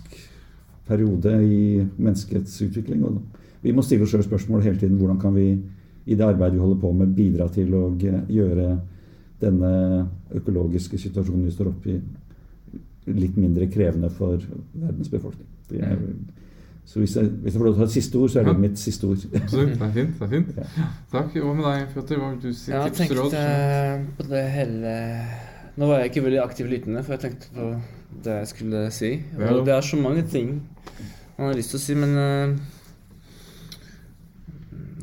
periode 0.90 1.32
i 1.46 1.60
menneskets 1.96 2.58
utvikling. 2.66 3.04
Og 3.06 3.20
vi 3.62 3.72
må 3.72 3.82
stille 3.84 4.04
oss 4.04 4.12
selv 4.14 4.26
spørsmål 4.26 4.64
hele 4.64 4.78
tiden 4.80 4.98
hvordan 5.00 5.20
kan 5.22 5.34
vi 5.36 5.46
i 6.10 6.16
det 6.16 6.24
arbeidet 6.26 6.56
vi 6.56 6.62
holder 6.64 6.80
på 6.80 6.92
med, 6.96 7.14
bidra 7.14 7.46
til 7.52 7.74
å 7.76 7.84
gjøre 8.00 8.70
denne 9.40 9.70
økologiske 10.36 10.98
situasjonen 11.00 11.46
vi 11.46 11.54
står 11.54 11.70
oppe 11.70 11.94
i, 11.94 12.00
litt 13.16 13.36
mindre 13.40 13.68
krevende 13.72 14.10
for 14.12 14.40
verdens 14.74 15.08
befolkning. 15.12 15.46
Det 15.70 15.80
er, 15.86 15.96
så 16.84 17.00
hvis 17.00 17.14
jeg, 17.16 17.28
hvis 17.44 17.54
jeg 17.54 17.60
får 17.60 17.66
lov 17.68 17.74
til 17.76 17.80
å 17.80 17.84
ha 17.84 17.88
et 17.88 17.94
siste 17.94 18.18
ord, 18.18 18.30
så 18.32 18.40
er 18.40 18.48
det 18.48 18.52
Ja. 18.54 18.58
mitt 18.58 18.78
siste 18.78 19.06
ord. 19.06 19.24
Absolutt, 19.34 19.72
det 19.78 19.86
er 19.86 19.92
fint. 19.94 20.18
det 20.18 20.26
er 20.26 20.32
fint. 20.34 20.50
Ja. 20.56 20.88
Takk. 21.12 21.32
Hva 21.36 21.54
med 21.54 21.64
deg, 21.64 21.86
Fjotter 21.94 22.18
Hva 22.18 22.30
vil 22.32 22.40
du 22.42 22.52
si? 22.52 22.70
Jeg 22.72 22.92
Tips, 22.92 23.14
råd? 23.20 23.30
tenkte 23.30 24.16
på 24.18 24.28
det 24.28 24.44
hele 24.56 24.94
Nå 25.78 25.86
var 25.86 26.00
jeg 26.00 26.10
ikke 26.10 26.24
veldig 26.26 26.40
aktiv 26.42 26.66
lyttende, 26.70 27.02
for 27.06 27.14
jeg 27.14 27.20
tenkte 27.26 27.50
på 27.54 27.68
det 28.24 28.34
jeg 28.40 28.48
skulle 28.50 28.80
si. 28.92 29.10
Og 29.38 29.64
det 29.66 29.74
er 29.76 29.80
så 29.86 29.96
mange 30.00 30.22
ting 30.28 30.56
man 31.38 31.48
har 31.48 31.56
lyst 31.56 31.70
til 31.72 31.78
å 31.80 31.82
si, 31.84 31.94
men 31.96 32.16
eh, 32.20 32.56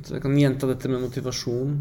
Så 0.06 0.14
jeg 0.16 0.22
kan 0.24 0.36
gjenta 0.40 0.68
dette 0.70 0.88
med 0.92 1.02
motivasjon. 1.04 1.72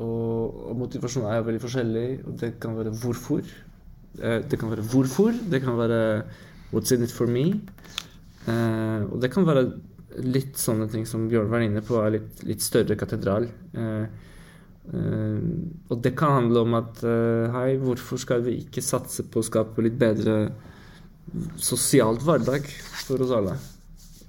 Og, 0.00 0.54
og 0.70 0.78
motivasjon 0.80 1.26
er 1.28 1.36
jo 1.40 1.44
veldig 1.50 1.60
forskjellig, 1.62 2.06
og 2.26 2.38
det 2.40 2.54
kan 2.62 2.74
være 2.78 2.94
hvorfor. 3.02 3.42
Eh, 4.18 4.40
Det 4.48 4.58
kan 4.58 4.70
være 4.72 4.86
hvorfor, 4.90 5.34
det 5.52 5.60
kan 5.62 5.76
være 5.78 6.00
what's 6.72 6.90
in 6.94 7.04
it 7.04 7.12
for 7.12 7.26
me. 7.30 7.60
Eh, 8.48 9.02
og 9.10 9.20
det 9.22 9.30
kan 9.34 9.44
være 9.46 9.66
litt 10.24 10.56
sånne 10.58 10.88
ting 10.90 11.04
som 11.06 11.28
Bjørn 11.30 11.50
var 11.52 11.62
inne 11.62 11.82
på, 11.86 12.00
er 12.02 12.16
litt, 12.16 12.40
litt 12.48 12.64
større 12.64 12.96
katedral. 12.98 13.46
Eh, 13.76 14.06
og 14.90 16.00
det 16.02 16.16
kan 16.18 16.32
handle 16.40 16.64
om 16.64 16.74
at 16.78 17.02
eh, 17.06 17.52
hei, 17.54 17.76
hvorfor 17.78 18.18
skal 18.18 18.42
vi 18.46 18.56
ikke 18.64 18.82
satse 18.82 19.26
på 19.30 19.38
å 19.38 19.46
skape 19.46 19.84
litt 19.86 19.98
bedre 20.00 20.38
sosialt 21.62 22.24
hverdag 22.26 22.66
for 23.04 23.22
oss 23.22 23.34
alle? 23.36 23.54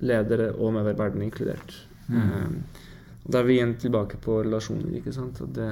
Ledere 0.05 0.51
og 0.53 0.75
medarbeiderene 0.77 1.25
inkludert. 1.25 1.73
Mm. 2.11 2.57
og 3.23 3.27
da 3.31 3.39
er 3.39 3.45
vi 3.47 3.53
igjen 3.55 3.77
tilbake 3.79 4.17
på 4.19 4.41
relasjoner, 4.43 4.97
ikke 4.99 5.13
sant. 5.15 5.39
Og 5.41 5.53
det, 5.55 5.69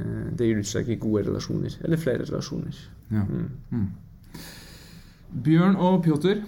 eh, 0.00 0.28
det 0.36 0.48
gir 0.48 0.62
utslag 0.64 0.88
i 0.92 1.00
gode 1.00 1.26
relasjoner. 1.30 1.78
Eller 1.84 2.00
flere 2.00 2.26
relasjoner. 2.26 2.80
Ja. 3.12 3.24
Mm. 3.24 3.50
Mm. 3.70 3.88
Bjørn 5.44 5.78
og 5.80 6.02
Pjotr, 6.04 6.42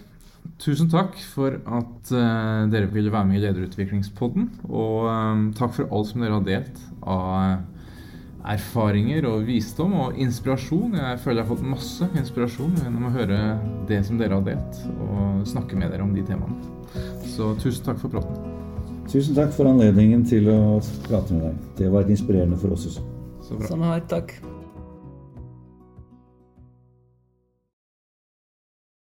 tusen 0.62 0.88
takk 0.92 1.16
for 1.34 1.56
at 1.58 2.10
uh, 2.14 2.64
dere 2.72 2.90
ville 2.92 3.12
være 3.12 3.28
med 3.28 3.38
i 3.38 3.44
Lederutviklingspodden. 3.44 4.48
Og 4.70 5.06
um, 5.08 5.46
takk 5.56 5.76
for 5.76 5.90
alt 5.90 6.10
som 6.10 6.24
dere 6.24 6.38
har 6.38 6.44
delt 6.46 6.82
av 7.04 7.30
eh, 7.42 7.56
erfaringer 8.54 9.26
og 9.28 9.44
visdom 9.48 9.92
og 9.98 10.18
inspirasjon. 10.20 10.96
Jeg 11.00 11.20
føler 11.24 11.42
jeg 11.42 11.46
har 11.46 11.52
fått 11.52 11.66
masse 11.74 12.08
inspirasjon 12.16 12.78
gjennom 12.80 13.08
å 13.08 13.12
høre 13.14 13.40
det 13.88 14.00
som 14.08 14.20
dere 14.20 14.38
har 14.38 14.46
delt, 14.46 14.80
og 15.04 15.44
snakke 15.48 15.76
med 15.80 15.92
dere 15.92 16.06
om 16.06 16.14
de 16.16 16.24
temaene. 16.24 16.56
Så 17.34 17.52
tusen 17.60 17.84
takk 17.84 18.00
for 18.00 18.14
praten. 18.16 18.40
Tusen 19.10 19.36
takk 19.36 19.52
for 19.52 19.68
anledningen 19.68 20.24
til 20.28 20.48
å 20.48 20.58
prate 21.04 21.36
med 21.36 21.48
deg. 21.50 21.70
Det 21.82 21.92
var 21.92 22.08
inspirerende 22.08 22.60
for 22.60 22.76
oss 22.76 22.88
også. 22.88 23.04
Så 23.44 23.60
bra. 23.60 23.68
Samme 23.68 23.92
her, 23.92 24.04
takk. 24.08 24.36